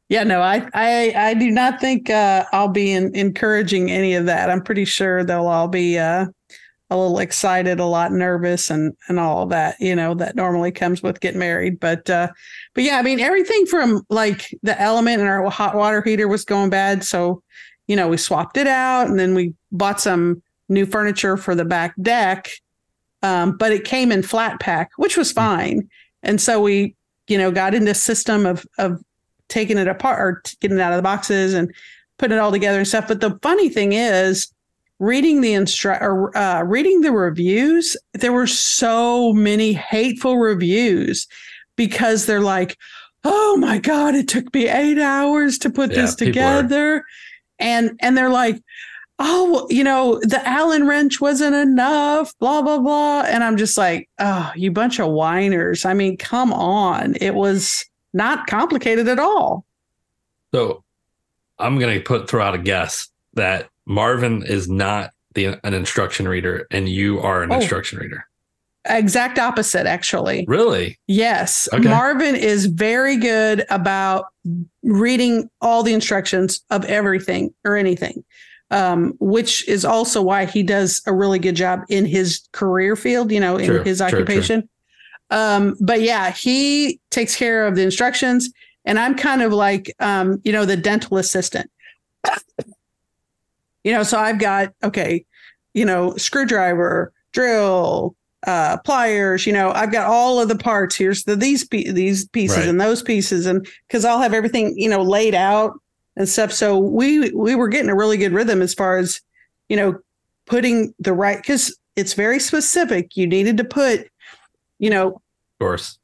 Yeah, 0.09 0.23
no, 0.23 0.41
I, 0.41 0.67
I, 0.73 1.13
I 1.15 1.33
do 1.35 1.51
not 1.51 1.79
think 1.79 2.09
uh, 2.09 2.43
I'll 2.51 2.67
be 2.67 2.91
in, 2.91 3.15
encouraging 3.15 3.91
any 3.91 4.15
of 4.15 4.25
that. 4.25 4.49
I'm 4.49 4.63
pretty 4.63 4.85
sure 4.85 5.23
they'll 5.23 5.47
all 5.47 5.67
be 5.67 5.99
uh, 5.99 6.25
a 6.89 6.97
little 6.97 7.19
excited, 7.19 7.79
a 7.79 7.85
lot 7.85 8.11
nervous, 8.11 8.71
and 8.71 8.93
and 9.07 9.19
all 9.19 9.45
that. 9.47 9.75
You 9.79 9.95
know, 9.95 10.15
that 10.15 10.35
normally 10.35 10.71
comes 10.71 11.03
with 11.03 11.19
getting 11.19 11.39
married. 11.39 11.79
But 11.79 12.09
uh, 12.09 12.29
but 12.73 12.83
yeah, 12.83 12.97
I 12.97 13.03
mean, 13.03 13.19
everything 13.19 13.67
from 13.67 14.01
like 14.09 14.49
the 14.63 14.79
element 14.81 15.21
in 15.21 15.27
our 15.27 15.47
hot 15.51 15.75
water 15.75 16.01
heater 16.01 16.27
was 16.27 16.43
going 16.43 16.71
bad, 16.71 17.03
so 17.03 17.43
you 17.87 17.95
know 17.95 18.07
we 18.07 18.17
swapped 18.17 18.57
it 18.57 18.67
out, 18.67 19.07
and 19.07 19.19
then 19.19 19.35
we 19.35 19.53
bought 19.71 20.01
some 20.01 20.41
new 20.69 20.87
furniture 20.87 21.37
for 21.37 21.53
the 21.53 21.65
back 21.65 21.93
deck. 22.01 22.49
Um, 23.21 23.57
but 23.57 23.71
it 23.71 23.83
came 23.83 24.11
in 24.11 24.23
flat 24.23 24.59
pack, 24.59 24.89
which 24.95 25.17
was 25.17 25.31
fine. 25.31 25.87
And 26.23 26.39
so 26.39 26.61
we, 26.61 26.95
you 27.27 27.37
know, 27.37 27.51
got 27.51 27.75
in 27.75 27.85
this 27.85 28.01
system 28.01 28.47
of 28.47 28.65
of 28.79 29.03
taking 29.49 29.77
it 29.77 29.87
apart 29.87 30.19
or 30.19 30.41
getting 30.61 30.77
it 30.77 30.81
out 30.81 30.93
of 30.93 30.97
the 30.97 31.03
boxes 31.03 31.53
and 31.53 31.73
putting 32.17 32.37
it 32.37 32.39
all 32.39 32.51
together 32.51 32.77
and 32.79 32.87
stuff. 32.87 33.07
But 33.07 33.19
the 33.21 33.37
funny 33.41 33.69
thing 33.69 33.93
is, 33.93 34.51
reading 34.99 35.41
the 35.41 35.53
instru- 35.53 36.01
or 36.01 36.35
uh, 36.37 36.63
reading 36.63 37.01
the 37.01 37.11
reviews, 37.11 37.95
there 38.13 38.33
were 38.33 38.47
so 38.47 39.33
many 39.33 39.73
hateful 39.73 40.37
reviews 40.37 41.27
because 41.75 42.25
they're 42.25 42.41
like, 42.41 42.77
"Oh 43.23 43.57
my 43.57 43.77
god, 43.79 44.15
it 44.15 44.27
took 44.27 44.53
me 44.53 44.67
eight 44.67 44.99
hours 44.99 45.57
to 45.59 45.69
put 45.69 45.91
Yeah, 45.91 46.01
this 46.01 46.15
people 46.15 46.41
are- 46.41 46.61
together," 46.61 47.03
and 47.59 47.97
and 48.01 48.17
they're 48.17 48.29
like. 48.29 48.61
Oh, 49.21 49.67
you 49.69 49.83
know, 49.83 50.17
the 50.23 50.41
Allen 50.47 50.87
wrench 50.87 51.19
wasn't 51.19 51.53
enough, 51.53 52.33
blah, 52.39 52.61
blah, 52.61 52.77
blah. 52.79 53.23
And 53.23 53.43
I'm 53.43 53.57
just 53.57 53.77
like, 53.77 54.07
oh, 54.17 54.49
you 54.55 54.71
bunch 54.71 54.97
of 54.97 55.09
whiners. 55.11 55.83
I 55.83 55.93
mean, 55.93 56.15
come 56.15 56.53
on. 56.53 57.15
It 57.19 57.35
was 57.35 57.83
not 58.13 58.47
complicated 58.47 59.07
at 59.07 59.19
all. 59.19 59.65
So 60.53 60.83
I'm 61.57 61.77
gonna 61.79 61.99
put 61.99 62.29
throw 62.29 62.43
out 62.43 62.55
a 62.55 62.59
guess 62.59 63.09
that 63.33 63.69
Marvin 63.85 64.43
is 64.43 64.69
not 64.69 65.11
the 65.35 65.59
an 65.63 65.73
instruction 65.73 66.27
reader 66.27 66.65
and 66.71 66.89
you 66.89 67.19
are 67.19 67.43
an 67.43 67.51
Oh. 67.51 67.55
instruction 67.55 67.99
reader. 67.99 68.25
Exact 68.85 69.37
opposite, 69.37 69.85
actually. 69.85 70.45
Really? 70.47 70.97
Yes. 71.05 71.67
Okay. 71.73 71.87
Marvin 71.87 72.35
is 72.35 72.65
very 72.65 73.17
good 73.17 73.65
about 73.69 74.25
reading 74.83 75.49
all 75.61 75.83
the 75.83 75.93
instructions 75.93 76.61
of 76.71 76.85
everything 76.85 77.53
or 77.65 77.75
anything, 77.75 78.23
um, 78.71 79.13
which 79.19 79.67
is 79.67 79.83
also 79.85 80.21
why 80.21 80.45
he 80.45 80.63
does 80.63 81.01
a 81.05 81.13
really 81.13 81.39
good 81.39 81.55
job 81.55 81.81
in 81.89 82.05
his 82.05 82.47
career 82.53 82.95
field, 82.95 83.31
you 83.31 83.39
know, 83.39 83.57
in 83.57 83.67
True, 83.67 83.83
his 83.83 83.99
true, 83.99 84.23
true. 84.25 84.63
Um, 85.31 85.75
but 85.79 86.01
yeah, 86.01 86.31
he 86.31 86.99
takes 87.09 87.35
care 87.35 87.67
of 87.67 87.75
the 87.75 87.83
instructions. 87.83 88.51
And 88.85 88.97
I'm 88.97 89.15
kind 89.15 89.41
of 89.41 89.53
like, 89.53 89.93
um, 89.99 90.41
you 90.43 90.51
know, 90.51 90.65
the 90.65 90.77
dental 90.77 91.17
assistant. 91.17 91.69
you 93.83 93.91
know, 93.91 94.03
so 94.03 94.17
I've 94.19 94.39
got, 94.39 94.73
okay, 94.83 95.25
you 95.73 95.85
know, 95.85 96.15
screwdriver, 96.17 97.13
drill, 97.31 98.15
uh 98.47 98.77
pliers 98.85 99.45
you 99.45 99.51
know 99.51 99.71
i've 99.71 99.91
got 99.91 100.07
all 100.07 100.39
of 100.39 100.47
the 100.47 100.55
parts 100.55 100.95
here's 100.95 101.25
the 101.25 101.35
these 101.35 101.67
these 101.67 102.25
pieces 102.29 102.59
Right. 102.59 102.67
and 102.69 102.79
those 102.79 103.01
pieces 103.03 103.45
and 103.45 103.67
because 103.85 104.05
i'll 104.05 104.21
have 104.21 104.33
everything 104.33 104.73
you 104.77 104.89
know 104.89 105.01
laid 105.01 105.35
out 105.35 105.73
and 106.15 106.27
stuff 106.27 106.53
so 106.53 106.77
we 106.77 107.31
we 107.31 107.53
were 107.55 107.67
getting 107.67 107.89
a 107.89 107.95
really 107.95 108.15
good 108.15 108.31
rhythm 108.31 108.61
as 108.61 108.73
far 108.73 108.97
as 108.97 109.19
you 109.67 109.75
know 109.75 109.99
putting 110.45 110.93
the 110.99 111.11
right 111.11 111.37
because 111.37 111.77
it's 111.97 112.13
very 112.13 112.39
specific 112.39 113.17
you 113.17 113.27
needed 113.27 113.57
to 113.57 113.65
put 113.65 114.07
you 114.79 114.89
know 114.89 115.07
Of 115.15 115.21
course. 115.59 115.99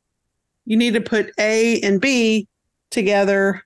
you 0.65 0.77
need 0.77 0.93
to 0.93 1.01
put 1.01 1.31
a 1.39 1.79
and 1.81 1.99
b 1.99 2.47
together 2.91 3.63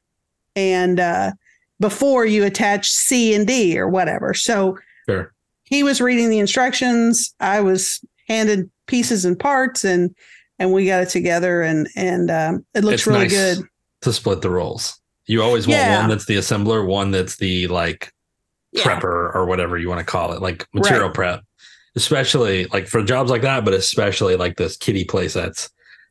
and 0.56 1.00
uh 1.00 1.32
before 1.80 2.26
you 2.26 2.44
attach 2.44 2.90
c 2.92 3.34
and 3.34 3.46
d 3.48 3.78
or 3.78 3.88
whatever 3.90 4.34
so 4.34 4.78
Sure. 5.08 5.34
he 5.64 5.82
was 5.84 6.00
reading 6.02 6.30
the 6.30 6.38
instructions. 6.40 7.34
I 7.40 7.62
was 7.62 8.00
handed 8.28 8.70
pieces 8.86 9.26
and 9.26 9.40
parts, 9.40 9.84
and 9.84 10.14
and 10.60 10.72
we 10.72 10.86
got 10.86 11.02
it 11.02 11.10
together, 11.10 11.62
and 11.64 11.88
and 11.96 12.30
um, 12.30 12.66
it 12.76 12.84
looks 12.84 12.94
It's 12.96 13.08
really 13.08 13.20
nice 13.22 13.32
good. 13.32 13.66
to 14.02 14.14
split 14.14 14.42
the 14.42 14.52
roles. 14.52 15.00
You 15.26 15.42
always 15.42 15.68
want 15.68 15.80
Yeah. 15.80 16.00
one 16.02 16.10
that's 16.10 16.26
the 16.26 16.36
assembler, 16.36 16.86
one 16.86 17.10
that's 17.10 17.38
the 17.38 17.68
like 17.70 18.12
Yeah. 18.72 18.84
prepper 18.84 19.34
or 19.34 19.46
whatever 19.48 19.78
you 19.80 19.90
want 19.90 20.00
to 20.00 20.06
call 20.06 20.34
it, 20.34 20.42
like 20.44 20.68
material 20.76 21.10
prep. 21.10 21.42
Especially 22.00 22.66
like 22.68 22.88
for 22.88 23.04
jobs 23.04 23.30
like 23.30 23.42
that, 23.42 23.66
but 23.66 23.74
especially 23.74 24.36
like 24.38 24.56
this 24.56 24.78
kitty 24.78 25.04
play 25.04 25.28
sets. 25.28 25.70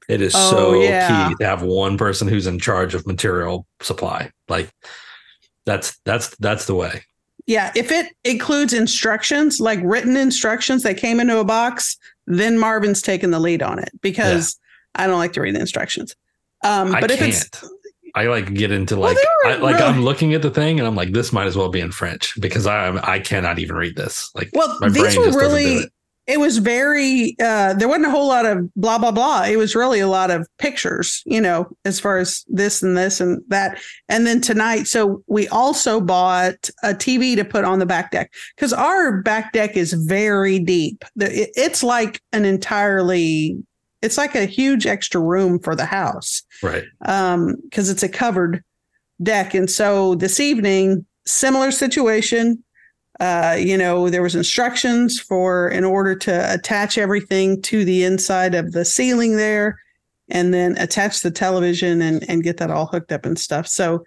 It 0.09 0.21
is 0.23 0.35
Oh, 0.37 0.51
so 0.51 0.75
yeah. 0.75 1.29
key 1.29 1.35
to 1.37 1.45
have 1.47 1.63
one 1.63 1.97
person 1.97 2.29
who's 2.29 2.47
in 2.47 2.59
charge 2.59 2.95
of 2.95 3.07
material 3.07 3.67
supply. 3.81 4.31
Like 4.49 4.71
that's 5.65 5.99
that's 6.05 6.37
that's 6.37 6.67
the 6.67 6.75
way. 6.75 7.03
Yeah, 7.47 7.73
if 7.75 7.91
it 7.91 8.15
includes 8.25 8.75
instructions, 8.75 9.61
like 9.61 9.81
written 9.83 10.17
instructions 10.17 10.83
that 10.83 10.99
came 10.99 11.21
into 11.21 11.39
a 11.39 11.45
box, 11.45 11.97
then 12.27 12.59
Marvin's 12.59 13.01
taking 13.01 13.31
the 13.31 13.41
lead 13.41 13.63
on 13.63 13.79
it 13.79 13.91
because 14.03 14.59
I 14.95 15.07
don't 15.07 15.19
like 15.19 15.33
to 15.35 15.41
read 15.41 15.55
the 15.55 15.61
instructions. 15.61 16.15
Um, 16.65 16.95
I 16.95 17.01
but 17.01 17.11
if 17.11 17.21
can't. 17.21 17.33
it's 17.33 17.51
I 18.19 18.27
like 18.27 18.53
get 18.53 18.73
into 18.73 18.97
like 18.97 19.17
they 19.17 19.51
I, 19.51 19.57
like 19.57 19.77
really... 19.77 19.87
I'm 19.87 20.03
looking 20.03 20.35
at 20.35 20.43
the 20.43 20.51
thing 20.51 20.81
and 20.81 20.89
I'm 20.89 20.97
like 20.97 21.13
this 21.13 21.33
might 21.33 21.47
as 21.47 21.57
well 21.57 21.69
be 21.69 21.79
in 21.79 21.93
French 21.93 22.35
because 22.41 22.67
I'm 22.67 22.99
I 23.05 23.21
cannot 23.21 23.61
even 23.61 23.77
read 23.77 23.95
this. 23.95 24.31
Like 24.35 24.51
well, 24.53 24.77
these 24.91 25.17
were 25.17 25.31
really. 25.31 25.77
it. 25.77 25.93
It 26.27 26.41
was 26.41 26.59
very. 26.59 27.37
Uh, 27.41 27.73
there 27.73 27.89
wasn't 27.89 28.07
a 28.07 28.11
whole 28.11 28.29
lot 28.29 28.45
of 28.45 28.75
blah 28.75 28.99
blah 28.99 29.13
blah. 29.13 29.45
It 29.45 29.57
was 29.57 29.75
really 29.75 30.01
a 30.01 30.09
lot 30.09 30.31
of 30.31 30.47
pictures, 30.59 31.23
you 31.25 31.41
know, 31.41 31.71
as 31.87 31.99
far 32.01 32.19
as 32.19 32.45
this 32.49 32.83
and 32.83 32.99
this 32.99 33.21
and 33.21 33.41
that. 33.49 33.79
And 34.11 34.27
then 34.27 34.43
tonight, 34.43 34.89
so 34.89 35.23
we 35.27 35.49
also 35.49 36.01
bought 36.01 36.69
a 36.83 36.89
TV 36.89 37.35
to 37.37 37.45
put 37.45 37.65
on 37.65 37.79
the 37.79 37.87
back 37.87 38.11
deck 38.11 38.31
because 38.57 38.75
our 38.75 39.23
back 39.23 39.53
deck 39.53 39.75
is 39.77 39.95
very 39.95 40.59
deep. 40.59 41.03
It's 41.17 41.83
like 41.83 42.21
an 42.33 42.45
entirely. 42.45 43.57
It's 44.03 44.19
like 44.19 44.35
a 44.35 44.47
huge 44.47 44.87
extra 44.87 45.21
room 45.21 45.59
for 45.59 45.75
the 45.75 45.85
house. 45.85 46.43
right. 46.63 46.85
um 47.07 47.57
because 47.65 47.91
it's 47.91 48.03
a 48.03 48.09
covered 48.09 48.63
deck 49.23 49.55
and 49.55 49.69
so 49.69 50.15
this 50.15 50.39
evening 50.39 51.05
similar 51.27 51.71
situation 51.73 52.63
uh 53.19 53.57
you 53.59 53.77
know 53.77 54.09
there 54.09 54.23
was 54.23 54.37
instructions 54.37 55.19
for 55.19 55.69
in 55.69 55.85
order 55.85 56.15
to 56.15 56.55
attach 56.55 56.97
everything 56.97 57.61
to 57.61 57.85
the 57.85 58.05
inside 58.05 58.55
of 58.55 58.71
the 58.73 58.85
ceiling 58.85 59.37
there 59.37 59.77
and 60.29 60.55
then 60.55 60.79
attach 60.79 61.21
the 61.23 61.31
television 61.31 62.01
and 62.01 62.29
and 62.31 62.45
get 62.45 62.59
that 62.59 62.71
all 62.71 62.87
hooked 62.87 63.11
up 63.11 63.27
and 63.27 63.39
stuff 63.41 63.67
so 63.67 64.05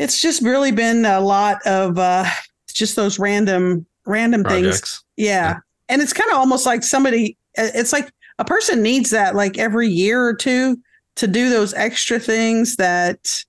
it's 0.00 0.20
just 0.20 0.42
really 0.42 0.72
been 0.72 1.04
a 1.04 1.20
lot 1.20 1.64
of 1.64 1.96
uh 1.96 2.24
just 2.72 2.96
those 2.96 3.20
random 3.20 3.86
random 4.06 4.42
things 4.42 5.04
yeah. 5.16 5.24
Yeah. 5.24 5.58
And 5.88 6.02
it's 6.02 6.12
kind 6.12 6.30
of 6.30 6.38
almost 6.38 6.66
like 6.66 6.82
somebody, 6.82 7.36
it's 7.54 7.92
like 7.92 8.10
a 8.38 8.44
person 8.44 8.82
needs 8.82 9.10
that 9.10 9.34
like 9.34 9.58
every 9.58 9.88
year 9.88 10.24
or 10.24 10.34
two 10.34 10.78
to 11.16 11.26
do 11.26 11.48
those 11.50 11.72
extra 11.74 12.18
things 12.18 12.76
that 12.76 13.44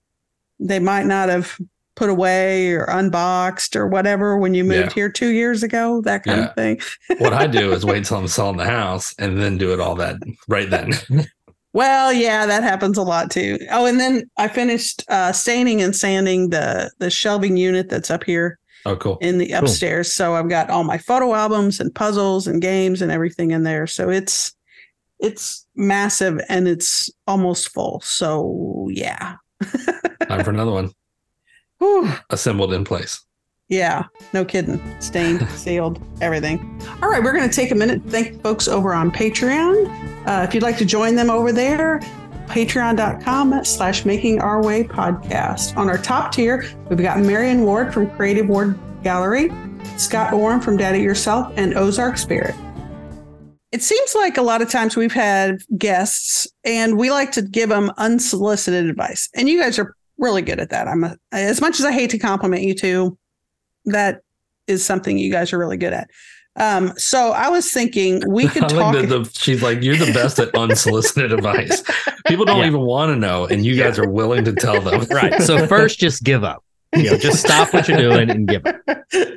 they 0.60 0.80
might 0.80 1.06
not 1.06 1.30
have 1.30 1.58
put 1.95 2.10
away 2.10 2.74
or 2.74 2.84
unboxed 2.86 3.76
or 3.76 3.88
whatever 3.88 4.38
when 4.38 4.54
you 4.54 4.63
moved 4.63 4.89
Yeah. 4.89 4.93
here 4.93 5.10
two 5.10 5.30
years 5.30 5.63
ago, 5.63 6.02
that 6.02 6.24
kind 6.24 6.41
Yeah. 6.41 6.48
of 6.50 6.56
thing. 6.56 6.80
what 7.19 7.34
I 7.34 7.48
do 7.48 7.71
is 7.71 7.86
wait 7.86 8.04
till 8.06 8.17
I'm 8.17 8.28
selling 8.28 8.58
the 8.58 8.65
house 8.65 9.13
and 9.17 9.41
then 9.41 9.58
do 9.58 9.74
it 9.74 9.80
all 9.80 9.95
that 9.95 10.17
right 10.48 10.69
then. 10.69 10.91
Well, 11.74 12.13
yeah, 12.13 12.45
that 12.45 12.63
happens 12.63 12.98
a 12.98 13.02
lot 13.04 13.32
too. 13.32 13.58
Oh, 13.71 13.86
and 13.86 14.00
then 14.00 14.30
I 14.38 14.48
finished 14.48 15.04
uh, 15.10 15.32
staining 15.34 15.82
and 15.82 15.93
sanding 15.95 16.50
the 16.50 16.89
the 17.00 17.10
shelving 17.10 17.58
unit 17.58 17.89
that's 17.89 18.10
up 18.10 18.24
here 18.24 18.60
oh, 18.86 18.95
cool. 18.95 19.17
in 19.19 19.38
the 19.39 19.52
upstairs. 19.52 20.13
So 20.13 20.36
I've 20.36 20.48
got 20.48 20.69
all 20.69 20.86
my 20.86 20.98
photo 20.98 21.34
albums 21.34 21.82
and 21.82 21.93
puzzles 21.93 22.48
and 22.48 22.62
games 22.62 23.02
and 23.02 23.12
everything 23.12 23.52
in 23.52 23.63
there. 23.63 23.88
So 23.88 24.10
it's 24.10 24.55
it's 25.26 25.66
massive 25.76 26.40
and 26.50 26.68
it's 26.68 27.10
almost 27.28 27.70
full. 27.70 28.02
So 28.02 28.88
yeah. 28.92 29.36
Time 30.28 30.44
for 30.44 30.52
another 30.52 30.72
one 30.72 30.92
Whew. 31.80 32.12
assembled 32.30 32.74
in 32.74 32.84
place. 32.84 33.22
Yeah, 33.68 34.04
no 34.32 34.46
kidding. 34.46 34.80
Stained, 35.02 35.48
sealed, 35.56 36.00
everything. 36.22 36.80
All 37.02 37.10
right, 37.10 37.24
we're 37.24 37.34
going 37.34 37.50
to 37.50 37.56
take 37.56 37.72
a 37.72 37.76
minute 37.76 38.04
to 38.04 38.10
thank 38.10 38.42
folks 38.44 38.68
over 38.68 38.94
on 38.94 39.12
Patreon. 39.12 40.28
Uh, 40.28 40.44
if 40.48 40.54
you'd 40.54 40.62
like 40.64 40.78
to 40.78 40.86
join 40.86 41.16
them 41.16 41.32
over 41.32 41.52
there, 41.52 42.00
patreon.com 42.46 43.66
slash 43.66 44.06
making 44.06 44.40
our 44.40 44.64
way 44.64 44.84
podcast. 44.84 45.76
On 45.78 45.90
our 45.90 45.98
top 45.98 46.32
tier, 46.32 46.66
we've 46.90 47.02
got 47.02 47.20
Marion 47.20 47.64
Ward 47.64 47.92
from 47.92 48.10
Creative 48.12 48.48
Ward 48.48 48.78
Gallery, 49.04 49.52
Scott 49.98 50.34
Orm 50.34 50.62
from 50.62 50.78
Daddy 50.78 51.00
Yourself, 51.00 51.52
and 51.58 51.76
Ozark 51.76 52.18
Spirit. 52.18 52.56
It 53.76 53.84
seems 53.84 54.16
like 54.16 54.38
a 54.38 54.42
lot 54.42 54.62
of 54.62 54.70
times 54.70 54.96
we've 54.96 55.12
had 55.12 55.58
guests 55.78 56.48
and 56.64 56.98
we 56.98 57.12
like 57.12 57.34
to 57.34 57.42
give 57.42 57.68
them 57.68 57.92
unsolicited 57.98 58.86
advice. 58.90 59.28
And 59.36 59.50
you 59.50 59.60
guys 59.60 59.78
are 59.78 59.94
really 60.18 60.42
good 60.42 60.62
at 60.62 60.70
that. 60.70 60.88
I'm 60.88 61.04
a, 61.04 61.18
as 61.34 61.60
much 61.60 61.78
as 61.82 61.86
I 61.86 61.92
hate 61.92 62.10
to 62.12 62.18
compliment 62.18 62.64
you 62.64 62.74
two, 62.74 63.18
that 63.84 64.22
is 64.68 64.86
something 64.86 65.18
you 65.18 65.30
guys 65.30 65.52
are 65.52 65.58
really 65.58 65.76
good 65.76 65.92
at. 65.92 66.10
Um, 66.56 66.94
so 66.96 67.32
I 67.34 67.50
was 67.50 67.70
thinking 67.70 68.22
we 68.30 68.48
could 68.54 68.62
talk. 68.70 68.94
like 68.96 69.10
that 69.10 69.24
the, 69.26 69.30
she's 69.38 69.62
like, 69.62 69.84
you're 69.84 69.98
the 69.98 70.14
best 70.14 70.40
at 70.40 70.56
unsolicited 70.56 71.34
advice. 71.38 71.84
People 72.28 72.46
don't 72.46 72.60
Yeah. 72.62 72.68
even 72.68 72.80
want 72.80 73.12
to 73.12 73.18
know, 73.18 73.46
and 73.46 73.66
you 73.66 73.76
guys 73.76 74.00
are 74.00 74.08
willing 74.10 74.46
to 74.46 74.54
tell 74.54 74.80
them. 74.80 75.02
Right. 75.12 75.42
So 75.42 75.68
first, 75.68 76.00
just 76.00 76.24
give 76.24 76.46
up. 76.46 76.64
You 76.96 77.12
know, 77.12 77.18
just 77.18 77.42
stop 77.42 77.74
what 77.74 77.90
you're 77.90 77.98
doing 77.98 78.30
and 78.30 78.48
give 78.48 78.66
up. 78.66 78.78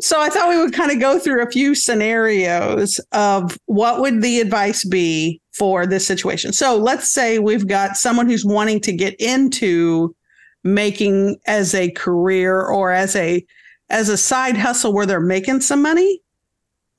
so 0.00 0.20
I 0.20 0.28
thought 0.28 0.50
we 0.50 0.58
would 0.58 0.74
kind 0.74 0.90
of 0.90 1.00
go 1.00 1.18
through 1.18 1.42
a 1.42 1.50
few 1.50 1.74
scenarios 1.74 3.00
of 3.12 3.58
what 3.66 4.00
would 4.00 4.20
the 4.20 4.40
advice 4.40 4.84
be 4.84 5.40
for 5.52 5.86
this 5.86 6.06
situation. 6.06 6.52
So 6.52 6.76
let's 6.76 7.08
say 7.08 7.38
we've 7.38 7.66
got 7.66 7.96
someone 7.96 8.28
who's 8.28 8.44
wanting 8.44 8.80
to 8.80 8.92
get 8.92 9.14
into 9.18 10.14
making 10.62 11.36
as 11.46 11.74
a 11.74 11.90
career 11.92 12.60
or 12.60 12.92
as 12.92 13.16
a 13.16 13.44
as 13.88 14.08
a 14.08 14.16
side 14.16 14.56
hustle 14.56 14.92
where 14.92 15.06
they're 15.06 15.20
making 15.20 15.60
some 15.60 15.80
money. 15.80 16.20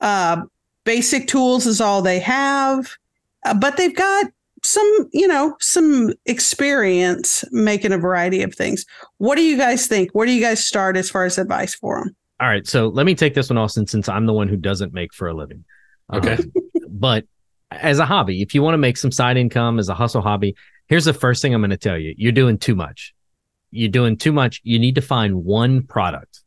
Uh, 0.00 0.42
basic 0.84 1.28
tools 1.28 1.66
is 1.66 1.80
all 1.80 2.00
they 2.00 2.18
have, 2.18 2.96
uh, 3.44 3.52
but 3.52 3.76
they've 3.76 3.94
got 3.94 4.26
some, 4.64 5.08
you 5.12 5.28
know, 5.28 5.54
some 5.60 6.14
experience 6.26 7.44
making 7.52 7.92
a 7.92 7.98
variety 7.98 8.42
of 8.42 8.54
things. 8.54 8.86
What 9.18 9.36
do 9.36 9.42
you 9.42 9.56
guys 9.56 9.86
think? 9.86 10.10
Where 10.12 10.26
do 10.26 10.32
you 10.32 10.40
guys 10.40 10.64
start 10.64 10.96
as 10.96 11.10
far 11.10 11.26
as 11.26 11.38
advice 11.38 11.74
for 11.74 12.00
them? 12.00 12.16
All 12.40 12.48
right. 12.48 12.66
So 12.66 12.88
let 12.88 13.06
me 13.06 13.14
take 13.14 13.34
this 13.34 13.50
one, 13.50 13.58
Austin, 13.58 13.86
since 13.86 14.08
I'm 14.08 14.26
the 14.26 14.32
one 14.32 14.48
who 14.48 14.56
doesn't 14.56 14.92
make 14.92 15.12
for 15.12 15.28
a 15.28 15.34
living. 15.34 15.64
Okay. 16.12 16.34
Um, 16.34 16.52
but 16.88 17.24
as 17.70 17.98
a 17.98 18.06
hobby, 18.06 18.42
if 18.42 18.54
you 18.54 18.62
want 18.62 18.74
to 18.74 18.78
make 18.78 18.96
some 18.96 19.12
side 19.12 19.36
income 19.36 19.78
as 19.78 19.88
a 19.88 19.94
hustle 19.94 20.22
hobby, 20.22 20.54
here's 20.86 21.04
the 21.04 21.12
first 21.12 21.42
thing 21.42 21.54
I'm 21.54 21.60
going 21.60 21.70
to 21.70 21.76
tell 21.76 21.98
you 21.98 22.14
you're 22.16 22.32
doing 22.32 22.58
too 22.58 22.74
much. 22.74 23.14
You're 23.70 23.90
doing 23.90 24.16
too 24.16 24.32
much. 24.32 24.60
You 24.64 24.78
need 24.78 24.94
to 24.94 25.02
find 25.02 25.44
one 25.44 25.82
product. 25.82 26.42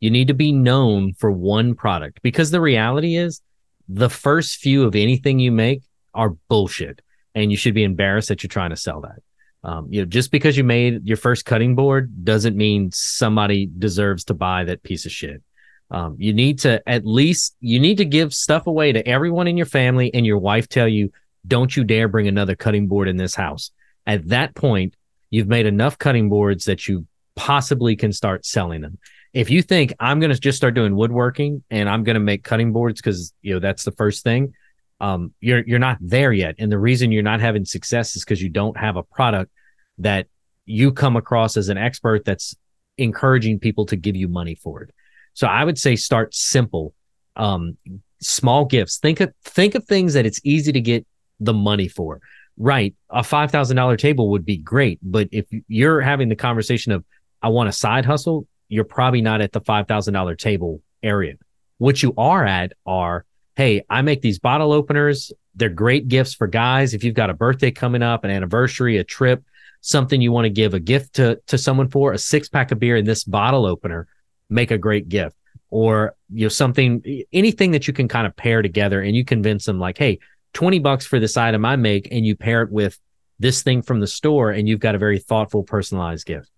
You 0.00 0.10
need 0.10 0.28
to 0.28 0.34
be 0.34 0.52
known 0.52 1.14
for 1.14 1.30
one 1.30 1.74
product 1.74 2.20
because 2.22 2.50
the 2.50 2.60
reality 2.60 3.16
is 3.16 3.40
the 3.88 4.10
first 4.10 4.56
few 4.56 4.84
of 4.84 4.94
anything 4.94 5.38
you 5.38 5.52
make 5.52 5.82
are 6.14 6.30
bullshit 6.48 7.02
and 7.34 7.50
you 7.50 7.56
should 7.56 7.74
be 7.74 7.84
embarrassed 7.84 8.28
that 8.28 8.42
you're 8.42 8.48
trying 8.48 8.70
to 8.70 8.76
sell 8.76 9.02
that. 9.02 9.20
Um, 9.62 9.88
you 9.90 10.00
know, 10.00 10.06
just 10.06 10.30
because 10.30 10.56
you 10.56 10.64
made 10.64 11.06
your 11.06 11.18
first 11.18 11.44
cutting 11.44 11.74
board 11.74 12.24
doesn't 12.24 12.56
mean 12.56 12.90
somebody 12.92 13.66
deserves 13.66 14.24
to 14.24 14.34
buy 14.34 14.64
that 14.64 14.82
piece 14.82 15.04
of 15.04 15.12
shit. 15.12 15.42
Um, 15.90 16.16
you 16.18 16.32
need 16.32 16.60
to 16.60 16.88
at 16.88 17.04
least 17.04 17.56
you 17.60 17.80
need 17.80 17.98
to 17.98 18.04
give 18.04 18.32
stuff 18.32 18.66
away 18.66 18.92
to 18.92 19.06
everyone 19.06 19.48
in 19.48 19.56
your 19.56 19.66
family 19.66 20.12
and 20.14 20.24
your 20.24 20.38
wife 20.38 20.68
tell 20.68 20.88
you, 20.88 21.12
don't 21.46 21.76
you 21.76 21.84
dare 21.84 22.08
bring 22.08 22.28
another 22.28 22.54
cutting 22.54 22.86
board 22.86 23.08
in 23.08 23.16
this 23.16 23.34
house. 23.34 23.70
At 24.06 24.28
that 24.28 24.54
point, 24.54 24.94
you've 25.30 25.48
made 25.48 25.66
enough 25.66 25.98
cutting 25.98 26.28
boards 26.28 26.64
that 26.66 26.86
you 26.86 27.06
possibly 27.34 27.96
can 27.96 28.12
start 28.12 28.46
selling 28.46 28.80
them. 28.80 28.98
If 29.32 29.50
you 29.50 29.62
think 29.62 29.92
I'm 30.00 30.20
going 30.20 30.32
to 30.32 30.38
just 30.38 30.56
start 30.56 30.74
doing 30.74 30.96
woodworking 30.96 31.62
and 31.70 31.88
I'm 31.88 32.04
going 32.04 32.14
to 32.14 32.20
make 32.20 32.44
cutting 32.44 32.72
boards 32.72 33.00
because 33.00 33.32
you 33.42 33.54
know 33.54 33.60
that's 33.60 33.84
the 33.84 33.92
first 33.92 34.24
thing, 34.24 34.54
um, 35.00 35.32
you're 35.40 35.64
you're 35.66 35.78
not 35.78 35.98
there 36.00 36.32
yet. 36.32 36.56
And 36.58 36.70
the 36.70 36.78
reason 36.78 37.12
you're 37.12 37.22
not 37.22 37.40
having 37.40 37.64
success 37.64 38.16
is 38.16 38.24
because 38.24 38.42
you 38.42 38.48
don't 38.48 38.76
have 38.76 38.96
a 38.96 39.02
product 39.02 39.50
that 39.98 40.26
you 40.66 40.92
come 40.92 41.16
across 41.16 41.56
as 41.56 41.68
an 41.68 41.78
expert 41.78 42.24
that's 42.24 42.54
encouraging 42.98 43.58
people 43.58 43.86
to 43.86 43.96
give 43.96 44.14
you 44.16 44.28
money 44.28 44.54
for 44.54 44.82
it. 44.82 44.90
So 45.34 45.46
I 45.46 45.64
would 45.64 45.78
say 45.78 45.96
start 45.96 46.34
simple, 46.34 46.94
um, 47.36 47.78
small 48.20 48.64
gifts. 48.64 48.98
Think 48.98 49.20
of 49.20 49.32
think 49.44 49.74
of 49.74 49.84
things 49.84 50.14
that 50.14 50.26
it's 50.26 50.40
easy 50.44 50.72
to 50.72 50.80
get 50.80 51.06
the 51.38 51.54
money 51.54 51.88
for. 51.88 52.20
Right, 52.56 52.94
a 53.08 53.24
five 53.24 53.50
thousand 53.50 53.76
dollar 53.76 53.96
table 53.96 54.30
would 54.30 54.44
be 54.44 54.58
great, 54.58 54.98
but 55.02 55.28
if 55.32 55.46
you're 55.66 56.02
having 56.02 56.28
the 56.28 56.36
conversation 56.36 56.92
of 56.92 57.04
I 57.40 57.48
want 57.48 57.70
a 57.70 57.72
side 57.72 58.04
hustle, 58.04 58.46
you're 58.68 58.84
probably 58.84 59.22
not 59.22 59.40
at 59.40 59.52
the 59.52 59.62
five 59.62 59.88
thousand 59.88 60.12
dollar 60.12 60.34
table 60.34 60.82
area. 61.02 61.34
What 61.78 62.02
you 62.02 62.12
are 62.18 62.44
at 62.44 62.74
are, 62.84 63.24
hey, 63.56 63.84
I 63.90 64.02
make 64.02 64.22
these 64.22 64.38
bottle 64.38 64.72
openers. 64.72 65.32
They're 65.54 65.68
great 65.68 66.08
gifts 66.08 66.34
for 66.34 66.46
guys. 66.46 66.94
If 66.94 67.04
you've 67.04 67.14
got 67.14 67.30
a 67.30 67.34
birthday 67.34 67.70
coming 67.70 68.02
up, 68.02 68.24
an 68.24 68.30
anniversary, 68.30 68.98
a 68.98 69.04
trip, 69.04 69.44
something 69.80 70.20
you 70.20 70.32
want 70.32 70.44
to 70.44 70.50
give 70.50 70.74
a 70.74 70.80
gift 70.80 71.14
to 71.14 71.40
to 71.46 71.58
someone 71.58 71.88
for, 71.88 72.12
a 72.12 72.18
six 72.18 72.48
pack 72.48 72.70
of 72.70 72.78
beer 72.78 72.96
and 72.96 73.06
this 73.06 73.24
bottle 73.24 73.66
opener 73.66 74.06
make 74.48 74.70
a 74.70 74.78
great 74.78 75.08
gift. 75.08 75.36
or 75.70 76.14
you 76.32 76.44
know 76.44 76.48
something 76.48 77.02
anything 77.32 77.70
that 77.70 77.86
you 77.86 77.94
can 77.94 78.08
kind 78.08 78.26
of 78.26 78.36
pair 78.36 78.62
together 78.62 79.00
and 79.00 79.16
you 79.16 79.24
convince 79.24 79.64
them 79.64 79.78
like 79.78 79.96
hey 79.96 80.18
20 80.54 80.80
bucks 80.80 81.06
for 81.06 81.20
this 81.20 81.36
item 81.36 81.64
i 81.64 81.76
make 81.76 82.08
and 82.10 82.26
you 82.26 82.36
pair 82.36 82.62
it 82.62 82.72
with 82.72 82.98
this 83.38 83.62
thing 83.62 83.80
from 83.80 84.00
the 84.00 84.06
store 84.06 84.50
and 84.50 84.68
you've 84.68 84.80
got 84.80 84.94
a 84.94 84.98
very 84.98 85.18
thoughtful 85.18 85.62
personalized 85.62 86.26
gift 86.26 86.50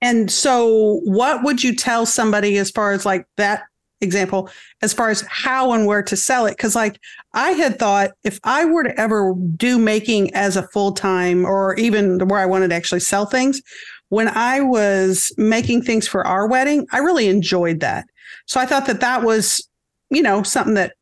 and 0.00 0.30
so 0.30 1.00
what 1.04 1.42
would 1.42 1.62
you 1.62 1.74
tell 1.74 2.06
somebody 2.06 2.56
as 2.56 2.70
far 2.70 2.92
as 2.92 3.04
like 3.04 3.26
that 3.36 3.64
example 4.00 4.50
as 4.82 4.92
far 4.92 5.10
as 5.10 5.24
how 5.28 5.72
and 5.72 5.86
where 5.86 6.02
to 6.02 6.16
sell 6.16 6.46
it. 6.46 6.56
Because 6.56 6.74
like 6.74 6.98
i 7.32 7.50
had 7.52 7.78
thought 7.78 8.10
if 8.24 8.38
i 8.44 8.64
were 8.64 8.84
to 8.84 9.00
ever 9.00 9.34
do 9.56 9.78
making 9.78 10.34
as 10.34 10.56
a 10.56 10.68
full-time 10.68 11.44
or 11.44 11.74
even 11.76 12.18
where 12.28 12.40
i 12.40 12.46
wanted 12.46 12.68
to 12.68 12.74
actually 12.74 13.00
sell 13.00 13.26
things 13.26 13.62
when 14.08 14.28
i 14.28 14.60
was 14.60 15.32
making 15.36 15.82
things 15.82 16.06
for 16.06 16.26
our 16.26 16.46
wedding 16.48 16.86
i 16.92 16.98
really 16.98 17.28
enjoyed 17.28 17.80
that. 17.80 18.06
So 18.46 18.60
i 18.60 18.66
thought 18.66 18.86
that 18.86 19.00
that 19.00 19.22
was 19.22 19.66
you 20.10 20.22
know 20.22 20.42
something 20.42 20.74
that 20.74 20.94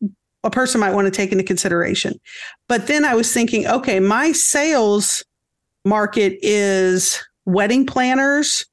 a 0.44 0.50
person 0.50 0.80
might 0.80 0.92
want 0.92 1.06
to 1.06 1.10
take 1.10 1.32
into 1.32 1.44
consideration. 1.44 2.20
But 2.68 2.86
then 2.86 3.04
i 3.04 3.14
was 3.14 3.32
thinking 3.32 3.66
okay 3.66 4.00
my 4.00 4.32
sales 4.32 5.24
market 5.84 6.38
is 6.42 7.22
wedding 7.44 7.86
planners 7.86 8.64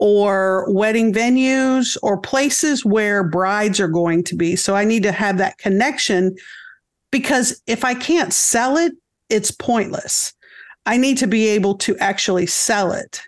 or 0.00 0.70
wedding 0.72 1.12
venues 1.12 1.96
or 2.02 2.18
places 2.18 2.84
where 2.84 3.22
brides 3.22 3.80
are 3.80 3.88
going 3.88 4.24
to 4.24 4.36
be. 4.36 4.56
So 4.56 4.74
I 4.74 4.84
need 4.84 5.02
to 5.04 5.12
have 5.12 5.38
that 5.38 5.58
connection 5.58 6.36
because 7.10 7.62
if 7.66 7.84
I 7.84 7.94
can't 7.94 8.32
sell 8.32 8.76
it, 8.76 8.92
it's 9.30 9.50
pointless. 9.50 10.34
I 10.86 10.96
need 10.96 11.18
to 11.18 11.26
be 11.26 11.48
able 11.48 11.76
to 11.78 11.96
actually 11.98 12.46
sell 12.46 12.92
it. 12.92 13.22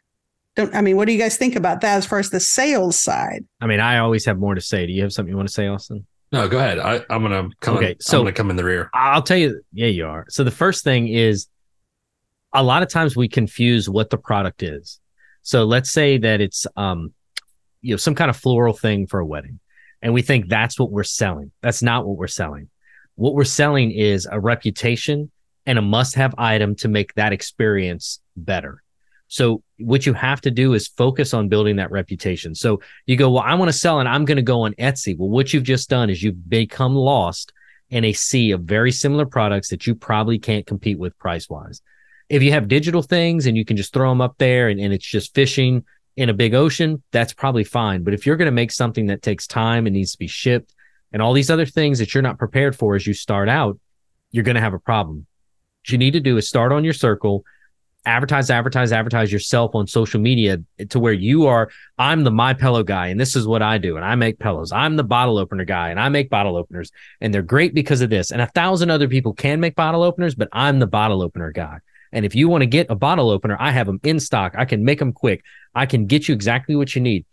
Don't 0.57 0.75
I 0.75 0.81
mean, 0.81 0.97
what 0.97 1.07
do 1.07 1.13
you 1.13 1.19
guys 1.19 1.37
think 1.37 1.55
about 1.55 1.83
that 1.83 1.97
as 1.97 2.07
far 2.07 2.19
as 2.19 2.31
the 2.31 2.41
sales 2.41 2.99
side? 2.99 3.45
I 3.61 3.67
mean, 3.67 3.81
I 3.81 3.99
always 3.99 4.25
have 4.25 4.39
more 4.39 4.55
to 4.55 4.61
say. 4.61 4.87
Do 4.87 4.93
you 4.93 5.03
have 5.03 5.13
something 5.13 5.31
you 5.31 5.37
want 5.37 5.49
to 5.49 5.55
say, 5.55 5.69
Austin? 5.69 6.07
No, 6.33 6.49
go 6.49 6.59
ahead. 6.59 6.79
I, 6.79 6.97
am 7.09 7.23
gonna 7.23 7.49
come. 7.61 7.77
Okay, 7.77 7.93
in, 7.93 8.01
so 8.01 8.19
I'm 8.19 8.25
gonna 8.25 8.33
come 8.33 8.51
in 8.51 8.57
the 8.57 8.65
rear. 8.65 8.91
I'll 8.93 9.23
tell 9.23 9.37
you. 9.37 9.61
Yeah, 9.73 9.87
you 9.87 10.07
are. 10.07 10.27
So 10.29 10.45
the 10.45 10.51
first 10.51 10.83
thing 10.83 11.09
is, 11.09 11.47
a 12.53 12.63
lot 12.63 12.83
of 12.83 12.89
times 12.89 13.17
we 13.17 13.29
confuse 13.29 13.89
what 13.89 14.11
the 14.11 14.19
product 14.19 14.63
is. 14.63 14.99
So 15.47 15.63
let's 15.63 15.93
say 15.93 16.19
that 16.19 16.41
it's 16.41 16.67
um, 16.77 17.15
you 17.81 17.93
know, 17.93 17.99
some 17.99 18.17
kind 18.17 18.31
of 18.31 18.37
floral 18.37 18.75
thing 18.75 19.07
for 19.07 19.21
a 19.21 19.25
wedding, 19.25 19.61
and 20.03 20.13
we 20.13 20.21
think 20.21 20.49
that's 20.49 20.77
what 20.77 20.91
we're 20.91 21.05
selling. 21.05 21.53
That's 21.63 21.83
not 21.83 22.05
what 22.05 22.17
we're 22.17 22.27
selling. 22.27 22.69
What 23.15 23.35
we're 23.35 23.45
selling 23.45 23.93
is 23.93 24.27
a 24.29 24.41
reputation 24.41 25.31
and 25.65 25.79
a 25.79 25.83
must-have 25.83 26.35
item 26.37 26.75
to 26.77 26.89
make 26.89 27.15
that 27.15 27.33
experience 27.33 28.19
better. 28.37 28.83
So 29.29 29.63
what 29.79 30.05
you 30.05 30.15
have 30.15 30.41
to 30.41 30.51
do 30.51 30.75
is 30.75 30.89
focus 30.89 31.33
on 31.33 31.49
building 31.49 31.77
that 31.77 31.93
reputation. 31.93 32.57
So 32.57 32.81
you 33.07 33.17
go, 33.17 33.31
well, 33.31 33.45
I 33.45 33.55
want 33.55 33.69
to 33.69 33.79
sell 33.79 34.01
and 34.01 34.09
I'm 34.09 34.25
going 34.25 34.37
to 34.37 34.43
go 34.43 34.63
on 34.63 34.75
Etsy. 34.75 35.17
Well, 35.17 35.29
what 35.29 35.53
you've 35.53 35.63
just 35.63 35.89
done 35.89 36.11
is 36.11 36.25
you've 36.25 36.49
become 36.49 36.97
lost 36.97 37.53
in 37.91 38.05
a 38.05 38.13
sea 38.13 38.51
of 38.51 38.63
very 38.63 38.91
similar 38.91 39.27
products 39.27 39.69
that 39.69 39.87
you 39.87 39.95
probably 39.95 40.41
can't 40.41 40.67
compete 40.67 40.99
with 40.99 41.17
price 41.19 41.49
wise 41.49 41.83
if 42.29 42.43
you 42.43 42.53
have 42.53 42.69
digital 42.69 43.03
things 43.03 43.47
and 43.47 43.57
you 43.57 43.65
can 43.65 43.77
just 43.77 43.93
throw 43.93 44.09
them 44.09 44.21
up 44.21 44.37
there 44.39 44.69
and, 44.69 44.81
and 44.81 44.93
it's 44.93 45.07
just 45.07 45.35
fishing 45.35 45.85
in 46.17 46.29
a 46.29 46.35
big 46.35 46.55
ocean, 46.55 47.03
that's 47.13 47.33
probably 47.33 47.65
fine. 47.65 48.03
But 48.03 48.15
if 48.15 48.27
you're 48.27 48.37
going 48.37 48.47
to 48.47 48.53
make 48.53 48.73
something 48.73 49.07
that 49.07 49.23
takes 49.23 49.47
time 49.47 49.87
and 49.87 49.95
needs 49.95 50.13
to 50.13 50.19
be 50.19 50.27
shipped 50.27 50.75
and 51.13 51.23
all 51.23 51.33
these 51.33 51.51
other 51.51 51.67
things 51.67 51.99
that 51.99 52.15
you're 52.15 52.23
not 52.23 52.39
prepared 52.39 52.75
for 52.75 52.97
as 52.97 53.07
you 53.07 53.15
start 53.15 53.49
out, 53.49 53.79
you're 54.31 54.45
going 54.45 54.57
to 54.57 54.61
have 54.61 54.75
a 54.75 54.79
problem. 54.79 55.27
What 55.83 55.93
you 55.93 55.99
need 55.99 56.13
to 56.13 56.21
do 56.21 56.37
is 56.37 56.49
start 56.49 56.73
on 56.73 56.85
your 56.85 56.95
circle, 56.95 57.45
advertise, 58.07 58.51
advertise, 58.51 58.93
advertise 58.93 59.33
yourself 59.33 59.75
on 59.75 59.87
social 59.87 60.21
media 60.21 60.59
to 60.89 60.99
where 60.99 61.13
you 61.13 61.47
are. 61.47 61.71
I'm 61.99 62.25
the 62.25 62.31
my 62.31 62.55
pillow 62.55 62.83
guy, 62.83 63.09
and 63.09 63.21
this 63.21 63.37
is 63.37 63.47
what 63.47 63.63
I 63.63 63.79
do, 63.79 63.97
and 63.97 64.05
I 64.05 64.15
make 64.15 64.39
pillows. 64.39 64.73
I'm 64.73 64.97
the 64.97 65.05
bottle 65.05 65.39
opener 65.39 65.65
guy, 65.65 65.91
and 65.91 66.01
I 66.01 66.09
make 66.09 66.31
bottle 66.31 66.57
openers, 66.57 66.91
and 67.21 67.33
they're 67.33 67.43
great 67.43 67.75
because 67.75 68.01
of 68.01 68.11
this. 68.11 68.31
And 68.31 68.41
a 68.41 68.47
thousand 68.47 68.91
other 68.91 69.09
people 69.09 69.33
can 69.33 69.61
make 69.61 69.77
bottle 69.77 70.03
openers, 70.03 70.35
but 70.35 70.49
I'm 70.53 70.79
the 70.79 70.87
bottle 70.87 71.23
opener 71.23 71.53
guy. 71.53 71.79
And 72.13 72.25
if 72.25 72.35
you 72.35 72.49
want 72.49 72.63
to 72.63 72.67
get 72.67 72.91
a 72.91 72.95
bottle 72.95 73.31
opener, 73.31 73.57
I 73.59 73.71
have 73.71 73.87
them 73.87 74.01
in 74.03 74.21
stock. 74.21 74.55
I 74.57 74.65
can 74.65 74.85
make 74.85 74.99
them 74.99 75.13
quick. 75.13 75.45
I 75.75 75.87
can 75.87 76.07
get 76.07 76.29
you 76.29 76.35
exactly 76.35 76.77
what 76.77 76.95
you 76.95 77.03
need. 77.03 77.25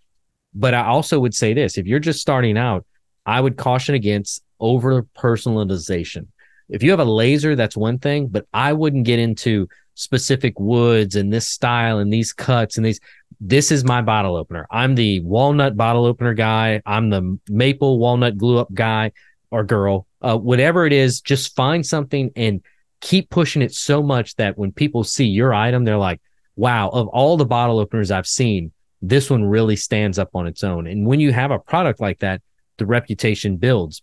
But 0.54 0.74
I 0.74 0.86
also 0.86 1.20
would 1.20 1.34
say 1.34 1.54
this 1.54 1.78
if 1.78 1.86
you're 1.86 2.00
just 2.00 2.20
starting 2.20 2.58
out, 2.58 2.86
I 3.26 3.40
would 3.40 3.58
caution 3.58 3.96
against 3.96 4.44
over 4.60 5.04
personalization. 5.18 6.28
If 6.70 6.84
you 6.84 6.92
have 6.92 7.00
a 7.00 7.06
laser, 7.06 7.56
that's 7.56 7.78
one 7.78 8.00
thing, 8.00 8.28
but 8.28 8.46
I 8.54 8.74
wouldn't 8.74 9.06
get 9.06 9.20
into 9.20 9.68
specific 9.96 10.60
woods 10.60 11.16
and 11.16 11.32
this 11.32 11.48
style 11.48 12.00
and 12.00 12.12
these 12.12 12.34
cuts 12.34 12.78
and 12.78 12.86
these. 12.86 13.00
This 13.40 13.72
is 13.72 13.84
my 13.84 14.02
bottle 14.02 14.36
opener. 14.36 14.68
I'm 14.72 14.96
the 14.96 15.20
walnut 15.22 15.76
bottle 15.76 16.06
opener 16.06 16.34
guy. 16.34 16.82
I'm 16.86 17.10
the 17.10 17.38
maple 17.50 18.00
walnut 18.00 18.38
glue 18.38 18.58
up 18.58 18.74
guy 18.74 19.12
or 19.52 19.64
girl. 19.64 20.08
Uh, 20.22 20.38
whatever 20.38 20.86
it 20.86 20.94
is, 20.94 21.20
just 21.20 21.56
find 21.56 21.86
something 21.86 22.32
and 22.36 22.62
keep 23.04 23.30
pushing 23.30 23.62
it 23.62 23.74
so 23.74 24.02
much 24.02 24.34
that 24.36 24.58
when 24.58 24.72
people 24.72 25.04
see 25.04 25.26
your 25.26 25.54
item, 25.54 25.84
they're 25.84 25.98
like, 25.98 26.22
wow, 26.56 26.88
of 26.88 27.10
all 27.10 27.36
the 27.36 27.46
bottle 27.46 27.78
openers 27.78 28.12
I've 28.12 28.26
seen, 28.26 28.72
this 29.02 29.30
one 29.30 29.44
really 29.44 29.76
stands 29.76 30.18
up 30.18 30.30
on 30.34 30.48
its 30.48 30.64
own. 30.64 30.88
And 30.88 31.06
when 31.06 31.20
you 31.20 31.34
have 31.34 31.52
a 31.52 31.60
product 31.60 32.00
like 32.00 32.20
that, 32.20 32.42
the 32.78 32.86
reputation 32.86 33.58
builds. 33.58 34.02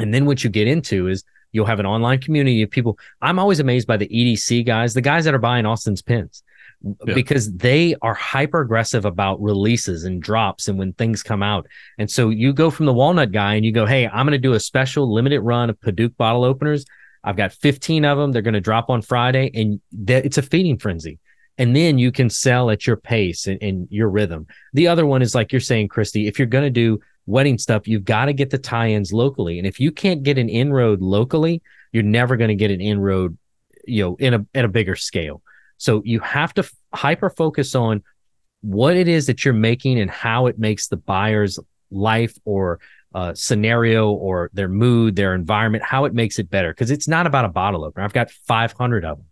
And 0.00 0.14
then 0.14 0.24
what 0.24 0.42
you 0.42 0.48
get 0.48 0.66
into 0.66 1.08
is 1.08 1.24
you'll 1.52 1.66
have 1.66 1.78
an 1.78 1.84
online 1.84 2.20
community 2.20 2.62
of 2.62 2.70
people. 2.70 2.98
I'm 3.20 3.38
always 3.38 3.60
amazed 3.60 3.86
by 3.86 3.98
the 3.98 4.08
EDC 4.08 4.64
guys, 4.64 4.94
the 4.94 5.02
guys 5.02 5.26
that 5.26 5.34
are 5.34 5.38
buying 5.38 5.66
Austin's 5.66 6.00
pins. 6.00 6.42
Yeah. 7.06 7.14
Because 7.14 7.52
they 7.52 7.94
are 8.00 8.14
hyper 8.14 8.62
aggressive 8.62 9.04
about 9.04 9.40
releases 9.42 10.04
and 10.04 10.22
drops 10.22 10.68
and 10.68 10.78
when 10.78 10.94
things 10.94 11.22
come 11.22 11.42
out. 11.42 11.68
And 11.98 12.10
so 12.10 12.30
you 12.30 12.54
go 12.54 12.70
from 12.70 12.86
the 12.86 12.92
walnut 12.94 13.30
guy 13.30 13.54
and 13.54 13.64
you 13.64 13.70
go, 13.70 13.86
Hey, 13.86 14.08
I'm 14.08 14.26
going 14.26 14.32
to 14.32 14.38
do 14.38 14.54
a 14.54 14.60
special 14.60 15.12
limited 15.12 15.42
run 15.42 15.70
of 15.70 15.78
Padauk 15.78 16.16
bottle 16.16 16.42
openers 16.42 16.84
I've 17.24 17.36
got 17.36 17.52
15 17.52 18.04
of 18.04 18.18
them. 18.18 18.32
They're 18.32 18.42
going 18.42 18.54
to 18.54 18.60
drop 18.60 18.90
on 18.90 19.02
Friday, 19.02 19.50
and 19.54 19.80
it's 20.08 20.38
a 20.38 20.42
feeding 20.42 20.78
frenzy. 20.78 21.18
And 21.58 21.76
then 21.76 21.98
you 21.98 22.10
can 22.10 22.30
sell 22.30 22.70
at 22.70 22.86
your 22.86 22.96
pace 22.96 23.46
and, 23.46 23.62
and 23.62 23.86
your 23.90 24.08
rhythm. 24.08 24.46
The 24.72 24.88
other 24.88 25.06
one 25.06 25.22
is 25.22 25.34
like 25.34 25.52
you're 25.52 25.60
saying, 25.60 25.88
Christy, 25.88 26.26
if 26.26 26.38
you're 26.38 26.46
going 26.46 26.64
to 26.64 26.70
do 26.70 27.00
wedding 27.26 27.58
stuff, 27.58 27.86
you've 27.86 28.04
got 28.04 28.24
to 28.24 28.32
get 28.32 28.50
the 28.50 28.58
tie 28.58 28.88
ins 28.88 29.12
locally. 29.12 29.58
And 29.58 29.66
if 29.66 29.78
you 29.78 29.92
can't 29.92 30.22
get 30.22 30.38
an 30.38 30.48
inroad 30.48 31.00
locally, 31.00 31.62
you're 31.92 32.02
never 32.02 32.36
going 32.36 32.48
to 32.48 32.54
get 32.54 32.70
an 32.70 32.80
inroad, 32.80 33.36
you 33.84 34.02
know, 34.02 34.16
in 34.16 34.34
a 34.34 34.46
at 34.54 34.64
a 34.64 34.68
bigger 34.68 34.96
scale. 34.96 35.42
So 35.76 36.02
you 36.04 36.20
have 36.20 36.54
to 36.54 36.68
hyper 36.94 37.30
focus 37.30 37.74
on 37.74 38.02
what 38.62 38.96
it 38.96 39.08
is 39.08 39.26
that 39.26 39.44
you're 39.44 39.54
making 39.54 40.00
and 40.00 40.10
how 40.10 40.46
it 40.46 40.58
makes 40.58 40.88
the 40.88 40.96
buyer's 40.96 41.58
life 41.90 42.36
or 42.44 42.80
uh, 43.14 43.34
scenario 43.34 44.10
or 44.10 44.50
their 44.52 44.68
mood, 44.68 45.16
their 45.16 45.34
environment, 45.34 45.84
how 45.84 46.04
it 46.04 46.14
makes 46.14 46.38
it 46.38 46.50
better. 46.50 46.72
Because 46.72 46.90
it's 46.90 47.08
not 47.08 47.26
about 47.26 47.44
a 47.44 47.48
bottle 47.48 47.84
opener. 47.84 48.04
I've 48.04 48.12
got 48.12 48.30
500 48.30 49.04
of 49.04 49.18
them. 49.18 49.26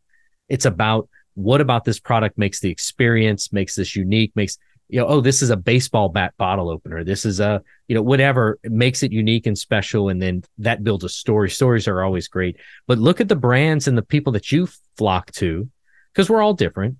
It's 0.49 0.65
about 0.65 1.09
what 1.35 1.61
about 1.61 1.85
this 1.85 2.01
product 2.01 2.37
makes 2.39 2.61
the 2.61 2.71
experience, 2.71 3.53
makes 3.53 3.75
this 3.75 3.95
unique, 3.97 4.33
makes 4.35 4.59
you 4.91 4.99
know, 4.99 5.07
oh, 5.07 5.21
this 5.21 5.41
is 5.41 5.51
a 5.51 5.57
baseball 5.57 6.09
bat 6.09 6.35
bottle 6.37 6.69
opener. 6.69 7.05
This 7.05 7.25
is 7.25 7.39
a, 7.39 7.63
you 7.87 7.95
know, 7.95 8.03
whatever 8.03 8.59
it 8.65 8.73
makes 8.73 9.03
it 9.05 9.13
unique 9.13 9.47
and 9.47 9.57
special. 9.57 10.09
And 10.09 10.21
then 10.21 10.43
that 10.59 10.83
builds 10.83 11.05
a 11.05 11.09
story. 11.09 11.49
Stories 11.49 11.87
are 11.87 12.03
always 12.03 12.27
great. 12.27 12.57
But 12.89 12.99
look 12.99 13.21
at 13.21 13.29
the 13.29 13.37
brands 13.37 13.87
and 13.87 13.97
the 13.97 14.03
people 14.03 14.33
that 14.33 14.51
you 14.51 14.69
flock 14.97 15.31
to, 15.33 15.71
because 16.13 16.29
we're 16.29 16.43
all 16.43 16.55
different 16.55 16.97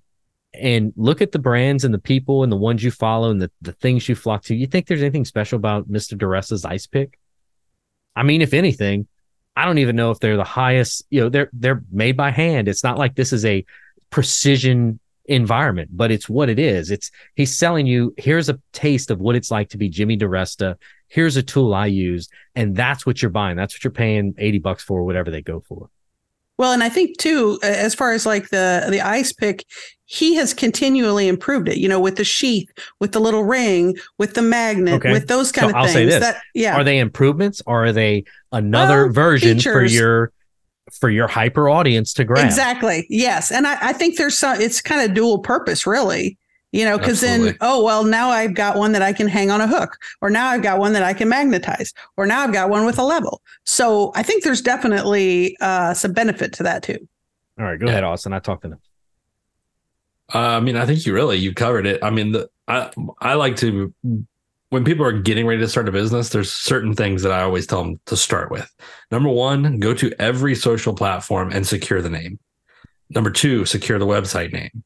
and 0.53 0.93
look 0.95 1.21
at 1.21 1.31
the 1.31 1.39
brands 1.39 1.83
and 1.83 1.93
the 1.93 1.99
people 1.99 2.43
and 2.43 2.51
the 2.51 2.57
ones 2.57 2.83
you 2.83 2.91
follow 2.91 3.31
and 3.31 3.41
the, 3.41 3.51
the 3.61 3.71
things 3.73 4.07
you 4.09 4.15
flock 4.15 4.43
to. 4.43 4.55
You 4.55 4.67
think 4.67 4.87
there's 4.87 5.01
anything 5.01 5.25
special 5.25 5.57
about 5.57 5.89
Mr. 5.89 6.17
DiResta's 6.17 6.65
ice 6.65 6.87
pick? 6.87 7.17
I 8.15 8.23
mean, 8.23 8.41
if 8.41 8.53
anything, 8.53 9.07
I 9.55 9.65
don't 9.65 9.77
even 9.77 9.95
know 9.95 10.11
if 10.11 10.19
they're 10.19 10.37
the 10.37 10.43
highest, 10.43 11.05
you 11.09 11.21
know, 11.21 11.29
they're 11.29 11.49
they're 11.53 11.83
made 11.91 12.17
by 12.17 12.31
hand. 12.31 12.67
It's 12.67 12.83
not 12.83 12.97
like 12.97 13.15
this 13.15 13.33
is 13.33 13.45
a 13.45 13.65
precision 14.09 14.99
environment, 15.25 15.89
but 15.93 16.11
it's 16.11 16.27
what 16.27 16.49
it 16.49 16.59
is. 16.59 16.91
It's 16.91 17.11
he's 17.35 17.57
selling 17.57 17.85
you, 17.85 18.13
here's 18.17 18.49
a 18.49 18.59
taste 18.73 19.11
of 19.11 19.19
what 19.19 19.35
it's 19.35 19.51
like 19.51 19.69
to 19.69 19.77
be 19.77 19.89
Jimmy 19.89 20.17
DiResta. 20.17 20.75
Here's 21.07 21.37
a 21.37 21.43
tool 21.43 21.73
I 21.73 21.87
used, 21.87 22.31
and 22.55 22.75
that's 22.75 23.05
what 23.05 23.21
you're 23.21 23.31
buying. 23.31 23.57
That's 23.57 23.73
what 23.73 23.83
you're 23.83 23.91
paying 23.91 24.35
80 24.37 24.59
bucks 24.59 24.83
for, 24.83 25.03
whatever 25.03 25.31
they 25.31 25.41
go 25.41 25.61
for. 25.61 25.89
Well, 26.61 26.73
and 26.73 26.83
I 26.83 26.89
think 26.89 27.17
too, 27.17 27.57
as 27.63 27.95
far 27.95 28.11
as 28.11 28.27
like 28.27 28.49
the 28.49 28.85
the 28.87 29.01
ice 29.01 29.33
pick, 29.33 29.65
he 30.05 30.35
has 30.35 30.53
continually 30.53 31.27
improved 31.27 31.67
it. 31.67 31.79
You 31.79 31.89
know, 31.89 31.99
with 31.99 32.17
the 32.17 32.23
sheath, 32.23 32.69
with 32.99 33.13
the 33.13 33.19
little 33.19 33.43
ring, 33.43 33.97
with 34.19 34.35
the 34.35 34.43
magnet, 34.43 34.93
okay. 34.93 35.11
with 35.11 35.27
those 35.27 35.51
kind 35.51 35.71
so 35.71 35.75
of 35.75 35.75
I'll 35.75 35.83
things. 35.85 35.93
Say 35.95 36.05
this. 36.05 36.19
That, 36.19 36.39
yeah, 36.53 36.77
are 36.77 36.83
they 36.83 36.99
improvements 36.99 37.63
or 37.65 37.85
are 37.85 37.91
they 37.91 38.25
another 38.51 39.05
well, 39.05 39.13
version 39.13 39.57
features. 39.57 39.73
for 39.73 39.83
your 39.85 40.31
for 40.99 41.09
your 41.09 41.27
hyper 41.27 41.67
audience 41.67 42.13
to 42.13 42.25
grab? 42.25 42.45
Exactly. 42.45 43.07
Yes, 43.09 43.51
and 43.51 43.65
I, 43.65 43.89
I 43.89 43.93
think 43.93 44.17
there's 44.17 44.37
some. 44.37 44.61
It's 44.61 44.81
kind 44.81 45.01
of 45.01 45.15
dual 45.15 45.39
purpose, 45.39 45.87
really 45.87 46.37
you 46.71 46.85
know 46.85 46.97
because 46.97 47.21
then 47.21 47.55
oh 47.61 47.83
well 47.83 48.03
now 48.03 48.29
i've 48.29 48.53
got 48.53 48.77
one 48.77 48.91
that 48.91 49.01
i 49.01 49.13
can 49.13 49.27
hang 49.27 49.51
on 49.51 49.61
a 49.61 49.67
hook 49.67 49.97
or 50.21 50.29
now 50.29 50.47
i've 50.47 50.61
got 50.61 50.79
one 50.79 50.93
that 50.93 51.03
i 51.03 51.13
can 51.13 51.29
magnetize 51.29 51.93
or 52.17 52.25
now 52.25 52.41
i've 52.41 52.53
got 52.53 52.69
one 52.69 52.85
with 52.85 52.97
a 52.97 53.03
level 53.03 53.41
so 53.65 54.11
i 54.15 54.23
think 54.23 54.43
there's 54.43 54.61
definitely 54.61 55.57
uh, 55.61 55.93
some 55.93 56.13
benefit 56.13 56.53
to 56.53 56.63
that 56.63 56.83
too 56.83 56.97
all 57.59 57.65
right 57.65 57.79
go 57.79 57.85
yeah. 57.85 57.91
ahead 57.91 58.03
austin 58.03 58.33
i 58.33 58.39
talked 58.39 58.63
to 58.63 58.69
them 58.69 58.79
uh, 60.33 60.37
i 60.37 60.59
mean 60.59 60.77
i 60.77 60.85
think 60.85 61.05
you 61.05 61.13
really 61.13 61.37
you 61.37 61.53
covered 61.53 61.85
it 61.85 62.03
i 62.03 62.09
mean 62.09 62.31
the, 62.31 62.49
i 62.67 62.89
i 63.19 63.33
like 63.33 63.55
to 63.55 63.93
when 64.71 64.85
people 64.85 65.05
are 65.05 65.11
getting 65.11 65.45
ready 65.45 65.59
to 65.59 65.67
start 65.67 65.89
a 65.89 65.91
business, 65.91 66.29
there's 66.29 66.49
certain 66.49 66.95
things 66.95 67.23
that 67.23 67.31
I 67.33 67.41
always 67.41 67.67
tell 67.67 67.83
them 67.83 67.99
to 68.05 68.15
start 68.15 68.49
with. 68.49 68.73
Number 69.11 69.27
one, 69.27 69.79
go 69.79 69.93
to 69.93 70.13
every 70.17 70.55
social 70.55 70.95
platform 70.95 71.51
and 71.51 71.67
secure 71.67 72.01
the 72.01 72.09
name. 72.09 72.39
Number 73.09 73.29
two, 73.29 73.65
secure 73.65 73.99
the 73.99 74.07
website 74.07 74.53
name. 74.53 74.85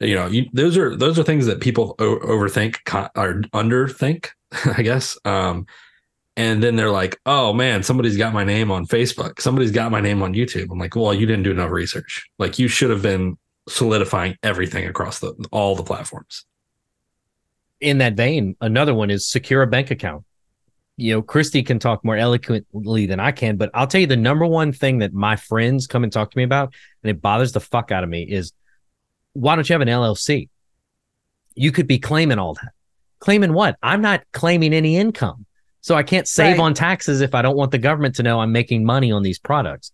You 0.00 0.14
know, 0.14 0.26
you, 0.26 0.46
those 0.52 0.76
are 0.76 0.94
those 0.94 1.18
are 1.18 1.22
things 1.22 1.46
that 1.46 1.60
people 1.60 1.94
o- 1.98 2.18
overthink 2.18 2.76
or 3.16 3.40
underthink, 3.54 4.28
I 4.76 4.82
guess. 4.82 5.18
Um, 5.24 5.66
and 6.36 6.62
then 6.62 6.76
they're 6.76 6.90
like, 6.90 7.18
"Oh 7.24 7.52
man, 7.54 7.82
somebody's 7.82 8.16
got 8.16 8.34
my 8.34 8.44
name 8.44 8.70
on 8.70 8.86
Facebook. 8.86 9.40
Somebody's 9.40 9.70
got 9.70 9.90
my 9.90 10.00
name 10.00 10.22
on 10.22 10.34
YouTube." 10.34 10.68
I'm 10.70 10.78
like, 10.78 10.94
"Well, 10.94 11.14
you 11.14 11.26
didn't 11.26 11.44
do 11.44 11.50
enough 11.50 11.70
research. 11.70 12.28
Like, 12.38 12.58
you 12.58 12.68
should 12.68 12.90
have 12.90 13.02
been 13.02 13.38
solidifying 13.68 14.36
everything 14.42 14.86
across 14.86 15.20
the 15.20 15.32
all 15.50 15.74
the 15.74 15.82
platforms." 15.82 16.44
In 17.80 17.98
that 17.98 18.14
vein, 18.14 18.56
another 18.60 18.94
one 18.94 19.10
is 19.10 19.26
secure 19.26 19.62
a 19.62 19.66
bank 19.66 19.90
account. 19.90 20.24
You 20.98 21.14
know, 21.14 21.22
Christy 21.22 21.62
can 21.62 21.78
talk 21.78 22.04
more 22.04 22.16
eloquently 22.16 23.06
than 23.06 23.20
I 23.20 23.32
can, 23.32 23.56
but 23.56 23.70
I'll 23.74 23.86
tell 23.86 24.00
you 24.00 24.06
the 24.06 24.16
number 24.16 24.46
one 24.46 24.72
thing 24.72 24.98
that 24.98 25.12
my 25.12 25.36
friends 25.36 25.86
come 25.86 26.04
and 26.04 26.12
talk 26.12 26.30
to 26.30 26.38
me 26.38 26.44
about, 26.44 26.74
and 27.02 27.10
it 27.10 27.22
bothers 27.22 27.52
the 27.52 27.60
fuck 27.60 27.92
out 27.92 28.02
of 28.02 28.10
me, 28.10 28.22
is 28.22 28.52
why 29.36 29.54
don't 29.54 29.68
you 29.68 29.74
have 29.74 29.82
an 29.82 29.88
LLC? 29.88 30.48
You 31.54 31.72
could 31.72 31.86
be 31.86 31.98
claiming 31.98 32.38
all 32.38 32.54
that. 32.54 32.72
Claiming 33.18 33.52
what? 33.52 33.76
I'm 33.82 34.02
not 34.02 34.24
claiming 34.32 34.72
any 34.72 34.96
income. 34.96 35.46
So 35.80 35.94
I 35.94 36.02
can't 36.02 36.26
save 36.26 36.58
right. 36.58 36.64
on 36.64 36.74
taxes 36.74 37.20
if 37.20 37.34
I 37.34 37.42
don't 37.42 37.56
want 37.56 37.70
the 37.70 37.78
government 37.78 38.16
to 38.16 38.22
know 38.22 38.40
I'm 38.40 38.52
making 38.52 38.84
money 38.84 39.12
on 39.12 39.22
these 39.22 39.38
products. 39.38 39.92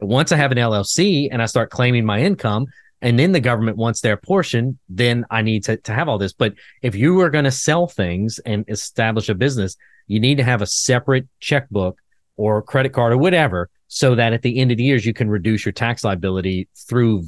But 0.00 0.06
once 0.06 0.32
I 0.32 0.36
have 0.36 0.52
an 0.52 0.58
LLC 0.58 1.28
and 1.30 1.42
I 1.42 1.46
start 1.46 1.70
claiming 1.70 2.04
my 2.04 2.20
income, 2.20 2.66
and 3.02 3.18
then 3.18 3.32
the 3.32 3.40
government 3.40 3.76
wants 3.76 4.00
their 4.00 4.16
portion, 4.16 4.78
then 4.88 5.26
I 5.30 5.42
need 5.42 5.64
to, 5.64 5.76
to 5.76 5.92
have 5.92 6.08
all 6.08 6.16
this. 6.16 6.32
But 6.32 6.54
if 6.80 6.94
you 6.94 7.20
are 7.20 7.28
going 7.28 7.44
to 7.44 7.50
sell 7.50 7.86
things 7.86 8.38
and 8.46 8.64
establish 8.68 9.28
a 9.28 9.34
business, 9.34 9.76
you 10.06 10.20
need 10.20 10.38
to 10.38 10.44
have 10.44 10.62
a 10.62 10.66
separate 10.66 11.28
checkbook 11.40 11.98
or 12.36 12.62
credit 12.62 12.94
card 12.94 13.12
or 13.12 13.18
whatever 13.18 13.68
so 13.88 14.14
that 14.14 14.32
at 14.32 14.42
the 14.42 14.58
end 14.58 14.70
of 14.70 14.78
the 14.78 14.84
years 14.84 15.06
you 15.06 15.14
can 15.14 15.28
reduce 15.28 15.64
your 15.64 15.72
tax 15.72 16.04
liability 16.04 16.68
through 16.76 17.26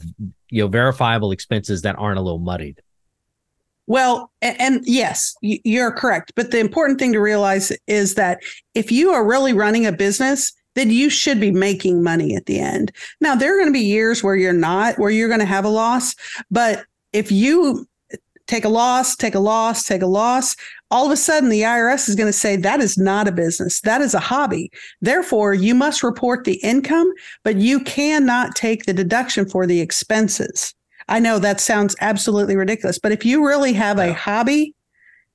you 0.51 0.63
know 0.63 0.69
verifiable 0.69 1.33
expenses 1.33 1.83
that 1.83 1.97
aren't 1.99 2.19
a 2.19 2.23
little 2.23 2.39
muddied. 2.39 2.81
Well 3.87 4.31
and, 4.43 4.61
and 4.61 4.81
yes 4.85 5.35
you're 5.41 5.93
correct. 5.93 6.33
But 6.35 6.51
the 6.51 6.59
important 6.59 6.99
thing 6.99 7.13
to 7.13 7.21
realize 7.21 7.73
is 7.87 8.15
that 8.15 8.41
if 8.75 8.91
you 8.91 9.11
are 9.11 9.27
really 9.27 9.53
running 9.53 9.87
a 9.87 9.93
business 9.93 10.53
then 10.77 10.91
you 10.91 11.09
should 11.09 11.41
be 11.41 11.51
making 11.51 12.03
money 12.03 12.37
at 12.37 12.47
the 12.47 12.61
end. 12.61 12.93
Now 13.21 13.35
there 13.35 13.55
are 13.55 13.59
going 13.59 13.73
to 13.73 13.79
be 13.79 13.81
years 13.81 14.23
where 14.23 14.37
you're 14.37 14.53
not 14.53 14.99
where 14.99 15.11
you're 15.11 15.29
going 15.29 15.41
to 15.41 15.47
have 15.47 15.65
a 15.65 15.71
loss. 15.71 16.15
But 16.51 16.85
if 17.13 17.33
you 17.33 17.89
take 18.47 18.65
a 18.65 18.69
loss, 18.69 19.17
take 19.17 19.35
a 19.35 19.41
loss, 19.41 19.85
take 19.85 20.03
a 20.03 20.07
loss. 20.07 20.55
All 20.91 21.07
of 21.07 21.13
a 21.13 21.17
sudden, 21.17 21.49
the 21.49 21.63
IRS 21.63 22.09
is 22.09 22.15
going 22.15 22.29
to 22.29 22.33
say 22.33 22.55
that 22.57 22.81
is 22.81 22.97
not 22.97 23.27
a 23.27 23.33
business. 23.33 23.81
That 23.81 24.01
is 24.01 24.15
a 24.15 24.21
hobby. 24.21 24.71
Therefore, 25.01 25.53
you 25.53 25.75
must 25.75 26.03
report 26.03 26.45
the 26.45 26.61
income, 26.63 27.13
but 27.43 27.57
you 27.57 27.81
cannot 27.81 28.55
take 28.55 28.85
the 28.85 28.93
deduction 28.93 29.49
for 29.49 29.67
the 29.67 29.81
expenses. 29.81 30.75
I 31.09 31.19
know 31.19 31.39
that 31.39 31.61
sounds 31.61 31.97
absolutely 32.01 32.57
ridiculous, 32.57 32.99
but 32.99 33.13
if 33.13 33.25
you 33.25 33.47
really 33.47 33.73
have 33.73 33.99
a 33.99 34.13
hobby, 34.13 34.75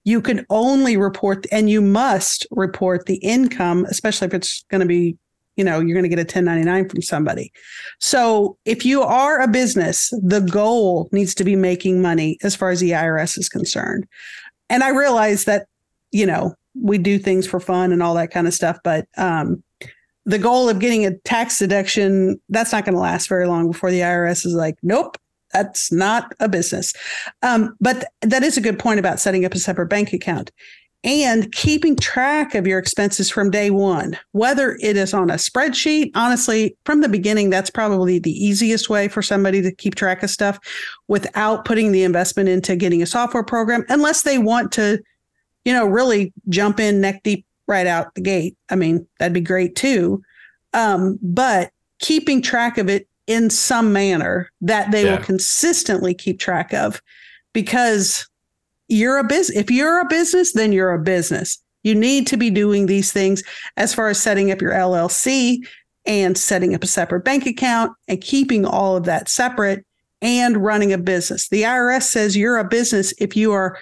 you 0.03 0.21
can 0.21 0.45
only 0.49 0.97
report 0.97 1.45
and 1.51 1.69
you 1.69 1.81
must 1.81 2.47
report 2.51 3.05
the 3.05 3.17
income, 3.17 3.85
especially 3.89 4.27
if 4.27 4.33
it's 4.33 4.63
going 4.69 4.81
to 4.81 4.87
be 4.87 5.17
you 5.57 5.65
know 5.65 5.79
you're 5.79 5.93
going 5.93 6.09
to 6.09 6.09
get 6.09 6.17
a 6.17 6.21
1099 6.21 6.87
from 6.87 7.01
somebody 7.01 7.51
so 7.99 8.57
if 8.63 8.85
you 8.85 9.01
are 9.01 9.41
a 9.41 9.47
business 9.49 10.09
the 10.23 10.39
goal 10.39 11.09
needs 11.11 11.35
to 11.35 11.43
be 11.43 11.57
making 11.57 12.01
money 12.01 12.37
as 12.41 12.55
far 12.55 12.69
as 12.69 12.79
the 12.79 12.91
irs 12.91 13.37
is 13.37 13.49
concerned 13.49 14.07
and 14.71 14.83
i 14.83 14.89
realize 14.89 15.45
that 15.45 15.67
you 16.11 16.25
know 16.25 16.55
we 16.73 16.97
do 16.97 17.19
things 17.19 17.45
for 17.45 17.59
fun 17.59 17.91
and 17.91 18.01
all 18.01 18.15
that 18.15 18.31
kind 18.31 18.47
of 18.47 18.53
stuff 18.53 18.79
but 18.83 19.07
um, 19.17 19.61
the 20.25 20.39
goal 20.39 20.69
of 20.69 20.79
getting 20.79 21.05
a 21.05 21.15
tax 21.19 21.59
deduction 21.59 22.39
that's 22.49 22.71
not 22.71 22.85
going 22.85 22.95
to 22.95 23.01
last 23.01 23.27
very 23.27 23.45
long 23.45 23.67
before 23.71 23.91
the 23.91 23.99
irs 23.99 24.45
is 24.45 24.53
like 24.53 24.77
nope 24.81 25.17
that's 25.53 25.91
not 25.91 26.33
a 26.39 26.47
business. 26.47 26.93
Um, 27.41 27.75
but 27.79 28.05
that 28.21 28.43
is 28.43 28.57
a 28.57 28.61
good 28.61 28.79
point 28.79 28.99
about 28.99 29.19
setting 29.19 29.45
up 29.45 29.53
a 29.53 29.59
separate 29.59 29.87
bank 29.87 30.13
account 30.13 30.51
and 31.03 31.51
keeping 31.51 31.95
track 31.95 32.53
of 32.53 32.67
your 32.67 32.77
expenses 32.77 33.29
from 33.29 33.49
day 33.49 33.71
one, 33.71 34.17
whether 34.33 34.77
it 34.81 34.95
is 34.95 35.13
on 35.13 35.31
a 35.31 35.35
spreadsheet. 35.35 36.11
Honestly, 36.13 36.75
from 36.85 37.01
the 37.01 37.09
beginning, 37.09 37.49
that's 37.49 37.71
probably 37.71 38.19
the 38.19 38.31
easiest 38.31 38.89
way 38.89 39.07
for 39.07 39.21
somebody 39.21 39.61
to 39.63 39.73
keep 39.73 39.95
track 39.95 40.21
of 40.21 40.29
stuff 40.29 40.59
without 41.07 41.65
putting 41.65 41.91
the 41.91 42.03
investment 42.03 42.49
into 42.49 42.75
getting 42.75 43.01
a 43.01 43.07
software 43.07 43.43
program, 43.43 43.83
unless 43.89 44.21
they 44.21 44.37
want 44.37 44.71
to, 44.73 45.01
you 45.65 45.73
know, 45.73 45.85
really 45.85 46.31
jump 46.49 46.79
in 46.79 47.01
neck 47.01 47.23
deep 47.23 47.45
right 47.67 47.87
out 47.87 48.13
the 48.13 48.21
gate. 48.21 48.55
I 48.69 48.75
mean, 48.75 49.07
that'd 49.17 49.33
be 49.33 49.41
great 49.41 49.75
too. 49.75 50.21
Um, 50.73 51.17
but 51.21 51.71
keeping 51.99 52.41
track 52.41 52.77
of 52.77 52.89
it 52.89 53.07
in 53.27 53.49
some 53.49 53.91
manner 53.93 54.51
that 54.61 54.91
they 54.91 55.05
yeah. 55.05 55.15
will 55.15 55.23
consistently 55.23 56.13
keep 56.13 56.39
track 56.39 56.73
of 56.73 57.01
because 57.53 58.27
you're 58.91 59.17
a 59.17 59.23
business. 59.23 59.57
If 59.57 59.71
you're 59.71 60.01
a 60.01 60.05
business, 60.05 60.53
then 60.53 60.71
you're 60.71 60.93
a 60.93 60.99
business. 60.99 61.57
You 61.83 61.95
need 61.95 62.27
to 62.27 62.37
be 62.37 62.49
doing 62.49 62.85
these 62.85 63.11
things 63.11 63.41
as 63.77 63.93
far 63.93 64.09
as 64.09 64.21
setting 64.21 64.51
up 64.51 64.61
your 64.61 64.73
LLC 64.73 65.65
and 66.05 66.37
setting 66.37 66.75
up 66.75 66.83
a 66.83 66.87
separate 66.87 67.23
bank 67.23 67.45
account 67.45 67.93
and 68.07 68.21
keeping 68.21 68.65
all 68.65 68.97
of 68.97 69.05
that 69.05 69.29
separate 69.29 69.85
and 70.21 70.57
running 70.57 70.93
a 70.93 70.97
business. 70.97 71.47
The 71.49 71.63
IRS 71.63 72.03
says 72.03 72.37
you're 72.37 72.57
a 72.57 72.67
business 72.67 73.13
if 73.17 73.35
you 73.35 73.51
are 73.53 73.79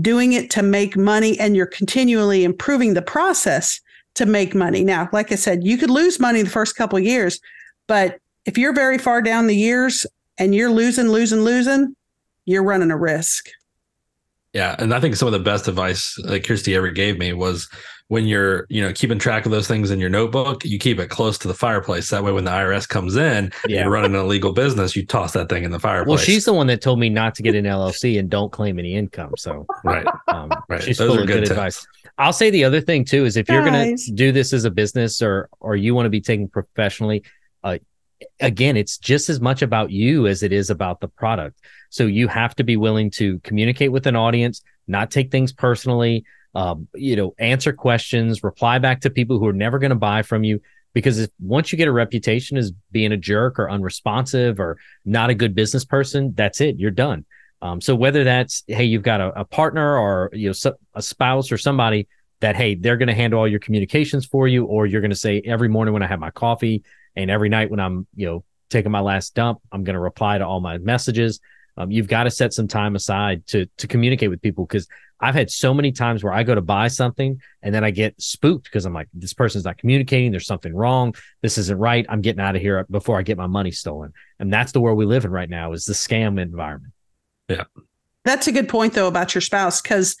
doing 0.00 0.32
it 0.32 0.50
to 0.50 0.62
make 0.62 0.96
money 0.96 1.38
and 1.38 1.54
you're 1.54 1.66
continually 1.66 2.44
improving 2.44 2.94
the 2.94 3.02
process 3.02 3.80
to 4.14 4.26
make 4.26 4.54
money. 4.54 4.82
Now, 4.82 5.08
like 5.12 5.30
I 5.32 5.34
said, 5.34 5.64
you 5.64 5.76
could 5.76 5.90
lose 5.90 6.18
money 6.18 6.42
the 6.42 6.50
first 6.50 6.76
couple 6.76 6.98
years, 6.98 7.40
but 7.86 8.18
if 8.46 8.56
you're 8.56 8.72
very 8.72 8.96
far 8.96 9.20
down 9.20 9.46
the 9.46 9.56
years 9.56 10.06
and 10.38 10.54
you're 10.54 10.70
losing, 10.70 11.08
losing, 11.08 11.40
losing, 11.40 11.94
you're 12.46 12.62
running 12.62 12.90
a 12.90 12.96
risk. 12.96 13.48
Yeah, 14.56 14.74
and 14.78 14.94
I 14.94 15.00
think 15.00 15.16
some 15.16 15.28
of 15.28 15.32
the 15.32 15.38
best 15.38 15.68
advice 15.68 16.18
that 16.24 16.46
Christy 16.46 16.74
ever 16.74 16.90
gave 16.90 17.18
me 17.18 17.34
was 17.34 17.68
when 18.08 18.26
you're, 18.26 18.66
you 18.70 18.80
know, 18.80 18.90
keeping 18.90 19.18
track 19.18 19.44
of 19.44 19.52
those 19.52 19.68
things 19.68 19.90
in 19.90 20.00
your 20.00 20.08
notebook, 20.08 20.64
you 20.64 20.78
keep 20.78 20.98
it 20.98 21.10
close 21.10 21.36
to 21.36 21.48
the 21.48 21.52
fireplace. 21.52 22.08
That 22.08 22.24
way, 22.24 22.32
when 22.32 22.44
the 22.44 22.52
IRS 22.52 22.88
comes 22.88 23.16
in, 23.16 23.52
yeah. 23.68 23.82
you're 23.82 23.90
running 23.90 24.14
an 24.14 24.20
illegal 24.22 24.54
business, 24.54 24.96
you 24.96 25.04
toss 25.04 25.34
that 25.34 25.50
thing 25.50 25.64
in 25.64 25.72
the 25.72 25.78
fireplace. 25.78 26.08
Well, 26.08 26.24
she's 26.24 26.46
the 26.46 26.54
one 26.54 26.68
that 26.68 26.80
told 26.80 26.98
me 26.98 27.10
not 27.10 27.34
to 27.34 27.42
get 27.42 27.54
an 27.54 27.66
LLC 27.66 28.18
and 28.18 28.30
don't 28.30 28.50
claim 28.50 28.78
any 28.78 28.94
income. 28.94 29.34
So, 29.36 29.66
right, 29.84 30.06
um, 30.28 30.50
right. 30.70 30.82
She's 30.82 30.96
those 30.96 31.10
full 31.10 31.20
of 31.20 31.26
good, 31.26 31.44
good 31.44 31.50
advice. 31.50 31.86
I'll 32.16 32.32
say 32.32 32.48
the 32.48 32.64
other 32.64 32.80
thing 32.80 33.04
too 33.04 33.26
is 33.26 33.36
if 33.36 33.50
you're 33.50 33.62
going 33.62 33.94
to 33.94 34.12
do 34.12 34.32
this 34.32 34.54
as 34.54 34.64
a 34.64 34.70
business 34.70 35.20
or 35.20 35.50
or 35.60 35.76
you 35.76 35.94
want 35.94 36.06
to 36.06 36.10
be 36.10 36.22
taken 36.22 36.48
professionally, 36.48 37.24
uh, 37.62 37.76
again, 38.40 38.78
it's 38.78 38.96
just 38.96 39.28
as 39.28 39.38
much 39.38 39.60
about 39.60 39.90
you 39.90 40.26
as 40.26 40.42
it 40.42 40.50
is 40.50 40.70
about 40.70 41.00
the 41.00 41.08
product. 41.08 41.60
So 41.90 42.06
you 42.06 42.28
have 42.28 42.54
to 42.56 42.64
be 42.64 42.76
willing 42.76 43.10
to 43.12 43.38
communicate 43.40 43.92
with 43.92 44.06
an 44.06 44.16
audience, 44.16 44.62
not 44.86 45.10
take 45.10 45.30
things 45.30 45.52
personally, 45.52 46.24
um, 46.54 46.88
you 46.94 47.16
know, 47.16 47.34
answer 47.38 47.72
questions, 47.72 48.42
reply 48.42 48.78
back 48.78 49.02
to 49.02 49.10
people 49.10 49.38
who 49.38 49.46
are 49.46 49.52
never 49.52 49.78
going 49.78 49.90
to 49.90 49.96
buy 49.96 50.22
from 50.22 50.44
you. 50.44 50.60
Because 50.94 51.18
if 51.18 51.30
once 51.38 51.70
you 51.70 51.76
get 51.76 51.88
a 51.88 51.92
reputation 51.92 52.56
as 52.56 52.72
being 52.90 53.12
a 53.12 53.18
jerk 53.18 53.58
or 53.58 53.70
unresponsive 53.70 54.58
or 54.58 54.78
not 55.04 55.28
a 55.28 55.34
good 55.34 55.54
business 55.54 55.84
person, 55.84 56.32
that's 56.34 56.62
it. 56.62 56.78
You're 56.78 56.90
done. 56.90 57.26
Um, 57.60 57.80
so 57.80 57.94
whether 57.94 58.24
that's 58.24 58.62
hey, 58.66 58.84
you've 58.84 59.02
got 59.02 59.20
a, 59.20 59.40
a 59.40 59.44
partner 59.44 59.96
or 59.96 60.30
you 60.32 60.50
know 60.50 60.72
a 60.94 61.02
spouse 61.02 61.52
or 61.52 61.58
somebody 61.58 62.08
that 62.40 62.56
hey, 62.56 62.74
they're 62.74 62.96
going 62.96 63.08
to 63.08 63.14
handle 63.14 63.40
all 63.40 63.48
your 63.48 63.60
communications 63.60 64.26
for 64.26 64.46
you, 64.46 64.64
or 64.64 64.86
you're 64.86 65.00
going 65.00 65.10
to 65.10 65.16
say 65.16 65.42
every 65.44 65.68
morning 65.68 65.92
when 65.94 66.02
I 66.02 66.06
have 66.06 66.20
my 66.20 66.30
coffee 66.30 66.84
and 67.14 67.30
every 67.30 67.48
night 67.48 67.70
when 67.70 67.80
I'm 67.80 68.06
you 68.14 68.26
know 68.26 68.44
taking 68.70 68.92
my 68.92 69.00
last 69.00 69.34
dump, 69.34 69.60
I'm 69.72 69.84
going 69.84 69.94
to 69.94 70.00
reply 70.00 70.38
to 70.38 70.46
all 70.46 70.60
my 70.60 70.78
messages. 70.78 71.40
Um, 71.76 71.90
you've 71.90 72.08
got 72.08 72.24
to 72.24 72.30
set 72.30 72.52
some 72.52 72.68
time 72.68 72.96
aside 72.96 73.46
to 73.48 73.66
to 73.78 73.86
communicate 73.86 74.30
with 74.30 74.42
people 74.42 74.64
because 74.64 74.88
I've 75.20 75.34
had 75.34 75.50
so 75.50 75.72
many 75.72 75.92
times 75.92 76.22
where 76.22 76.32
I 76.32 76.42
go 76.42 76.54
to 76.54 76.60
buy 76.60 76.88
something 76.88 77.40
and 77.62 77.74
then 77.74 77.84
I 77.84 77.90
get 77.90 78.20
spooked 78.20 78.64
because 78.64 78.84
I'm 78.84 78.92
like, 78.92 79.08
this 79.14 79.32
person's 79.32 79.64
not 79.64 79.78
communicating. 79.78 80.30
There's 80.30 80.46
something 80.46 80.74
wrong. 80.74 81.14
This 81.42 81.56
isn't 81.56 81.78
right. 81.78 82.04
I'm 82.08 82.20
getting 82.20 82.40
out 82.40 82.54
of 82.54 82.62
here 82.62 82.84
before 82.90 83.18
I 83.18 83.22
get 83.22 83.38
my 83.38 83.46
money 83.46 83.70
stolen. 83.70 84.12
And 84.38 84.52
that's 84.52 84.72
the 84.72 84.80
world 84.80 84.98
we 84.98 85.06
live 85.06 85.24
in 85.24 85.30
right 85.30 85.48
now 85.48 85.72
is 85.72 85.86
the 85.86 85.94
scam 85.94 86.40
environment. 86.40 86.92
Yeah. 87.48 87.64
That's 88.24 88.46
a 88.46 88.52
good 88.52 88.68
point 88.68 88.92
though 88.92 89.06
about 89.06 89.34
your 89.34 89.40
spouse 89.40 89.80
because 89.80 90.16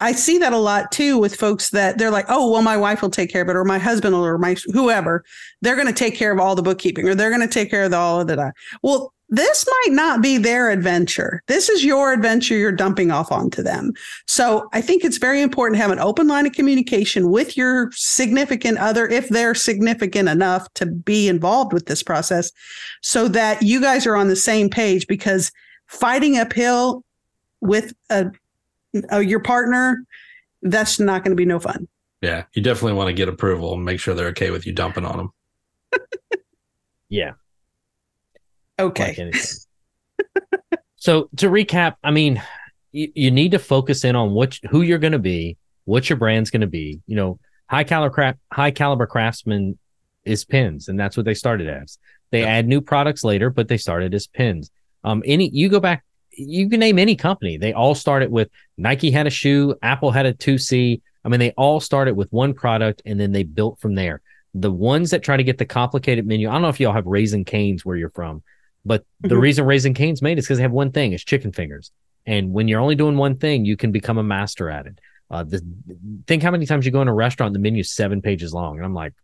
I 0.00 0.12
see 0.12 0.38
that 0.38 0.52
a 0.52 0.58
lot 0.58 0.92
too 0.92 1.18
with 1.18 1.36
folks 1.36 1.70
that 1.70 1.98
they're 1.98 2.10
like, 2.10 2.26
oh, 2.28 2.50
well, 2.50 2.62
my 2.62 2.76
wife 2.76 3.02
will 3.02 3.10
take 3.10 3.30
care 3.30 3.42
of 3.42 3.48
it, 3.48 3.56
or 3.56 3.64
my 3.64 3.78
husband 3.78 4.14
or 4.14 4.36
my 4.38 4.56
whoever. 4.72 5.24
They're 5.62 5.76
going 5.76 5.86
to 5.86 5.92
take 5.92 6.16
care 6.16 6.32
of 6.32 6.40
all 6.40 6.54
the 6.54 6.62
bookkeeping, 6.62 7.08
or 7.08 7.14
they're 7.14 7.30
going 7.30 7.46
to 7.46 7.52
take 7.52 7.70
care 7.70 7.84
of 7.84 7.90
the, 7.90 7.96
all 7.96 8.20
of 8.20 8.26
that. 8.26 8.54
Well, 8.82 9.12
this 9.30 9.66
might 9.66 9.94
not 9.94 10.22
be 10.22 10.38
their 10.38 10.70
adventure. 10.70 11.42
This 11.46 11.68
is 11.68 11.84
your 11.84 12.12
adventure 12.12 12.56
you're 12.56 12.72
dumping 12.72 13.10
off 13.10 13.30
onto 13.30 13.62
them. 13.62 13.92
So 14.26 14.68
I 14.72 14.80
think 14.80 15.04
it's 15.04 15.18
very 15.18 15.42
important 15.42 15.76
to 15.76 15.82
have 15.82 15.90
an 15.90 15.98
open 15.98 16.28
line 16.28 16.46
of 16.46 16.52
communication 16.52 17.30
with 17.30 17.56
your 17.56 17.90
significant 17.92 18.78
other, 18.78 19.06
if 19.06 19.28
they're 19.28 19.54
significant 19.54 20.28
enough 20.28 20.72
to 20.74 20.86
be 20.86 21.28
involved 21.28 21.72
with 21.72 21.86
this 21.86 22.02
process, 22.02 22.50
so 23.02 23.28
that 23.28 23.62
you 23.62 23.80
guys 23.80 24.06
are 24.06 24.16
on 24.16 24.28
the 24.28 24.36
same 24.36 24.70
page 24.70 25.06
because 25.06 25.52
fighting 25.86 26.38
uphill 26.38 27.04
with 27.60 27.92
a, 28.10 28.26
a 29.10 29.22
your 29.22 29.40
partner 29.40 30.04
that's 30.62 30.98
not 30.98 31.22
going 31.22 31.32
to 31.32 31.36
be 31.36 31.44
no 31.44 31.60
fun. 31.60 31.86
Yeah, 32.22 32.44
you 32.54 32.62
definitely 32.62 32.94
want 32.94 33.08
to 33.08 33.14
get 33.14 33.28
approval 33.28 33.74
and 33.74 33.84
make 33.84 34.00
sure 34.00 34.14
they're 34.14 34.28
okay 34.28 34.50
with 34.50 34.66
you 34.66 34.72
dumping 34.72 35.04
on 35.04 35.16
them. 35.18 35.32
Yeah. 37.08 37.32
Okay. 38.78 39.14
like 39.18 39.34
so 40.96 41.28
to 41.36 41.48
recap, 41.48 41.96
I 42.02 42.10
mean, 42.10 42.42
you, 42.92 43.10
you 43.14 43.30
need 43.30 43.52
to 43.52 43.58
focus 43.58 44.04
in 44.04 44.16
on 44.16 44.32
what 44.32 44.58
who 44.70 44.82
you're 44.82 44.98
going 44.98 45.12
to 45.12 45.18
be, 45.18 45.56
what 45.84 46.08
your 46.08 46.16
brand's 46.16 46.50
going 46.50 46.60
to 46.62 46.66
be. 46.66 47.00
You 47.06 47.16
know, 47.16 47.38
high 47.68 47.84
caliber 47.84 48.12
craft, 48.12 48.38
high 48.52 48.70
caliber 48.70 49.06
craftsman 49.06 49.78
is 50.24 50.44
pins, 50.44 50.88
and 50.88 50.98
that's 50.98 51.16
what 51.16 51.26
they 51.26 51.34
started 51.34 51.68
as. 51.68 51.98
They 52.30 52.40
Yep. 52.40 52.48
add 52.48 52.68
new 52.68 52.80
products 52.80 53.24
later, 53.24 53.50
but 53.50 53.68
they 53.68 53.78
started 53.78 54.14
as 54.14 54.26
pins. 54.26 54.70
Um, 55.04 55.22
any 55.24 55.48
you 55.50 55.68
go 55.68 55.80
back, 55.80 56.04
you 56.32 56.68
can 56.68 56.80
name 56.80 56.98
any 56.98 57.16
company. 57.16 57.56
They 57.56 57.72
all 57.72 57.94
started 57.94 58.30
with 58.30 58.48
Nike 58.76 59.10
had 59.10 59.26
a 59.26 59.30
shoe, 59.30 59.74
Apple 59.82 60.10
had 60.10 60.26
a 60.26 60.34
2C. 60.34 61.00
I 61.24 61.28
mean, 61.28 61.40
they 61.40 61.52
all 61.52 61.80
started 61.80 62.16
with 62.16 62.30
one 62.32 62.54
product 62.54 63.02
and 63.06 63.18
then 63.18 63.32
they 63.32 63.42
built 63.42 63.80
from 63.80 63.94
there. 63.94 64.20
The 64.54 64.70
ones 64.70 65.10
that 65.10 65.22
try 65.22 65.36
to 65.36 65.44
get 65.44 65.58
the 65.58 65.64
complicated 65.64 66.26
menu, 66.26 66.48
I 66.48 66.52
don't 66.52 66.62
know 66.62 66.68
if 66.68 66.80
y'all 66.80 66.92
have 66.92 67.06
Raising 67.06 67.44
Cane's 67.44 67.84
where 67.84 67.96
you're 67.96 68.10
from, 68.10 68.42
but 68.84 69.04
the 69.20 69.34
Mhm. 69.34 69.40
reason 69.40 69.64
Raising 69.66 69.94
Cane's 69.94 70.22
made 70.22 70.38
is 70.38 70.44
because 70.44 70.58
they 70.58 70.62
have 70.62 70.72
one 70.72 70.92
thing: 70.92 71.12
it's 71.12 71.24
chicken 71.24 71.52
fingers. 71.52 71.90
And 72.26 72.52
when 72.52 72.68
you're 72.68 72.80
only 72.80 72.94
doing 72.94 73.16
one 73.16 73.36
thing, 73.36 73.64
you 73.64 73.76
can 73.76 73.90
become 73.90 74.18
a 74.18 74.22
master 74.22 74.68
at 74.68 74.86
it. 74.86 75.00
Uh, 75.30 75.44
the, 75.44 75.62
think 76.26 76.42
how 76.42 76.50
many 76.50 76.66
times 76.66 76.84
you 76.86 76.92
go 76.92 77.02
in 77.02 77.08
a 77.08 77.14
restaurant, 77.14 77.52
the 77.52 77.58
menu's 77.58 77.90
seven 77.90 78.20
pages 78.22 78.52
long, 78.52 78.76
and 78.76 78.84
I'm 78.84 78.94
like, 78.94 79.14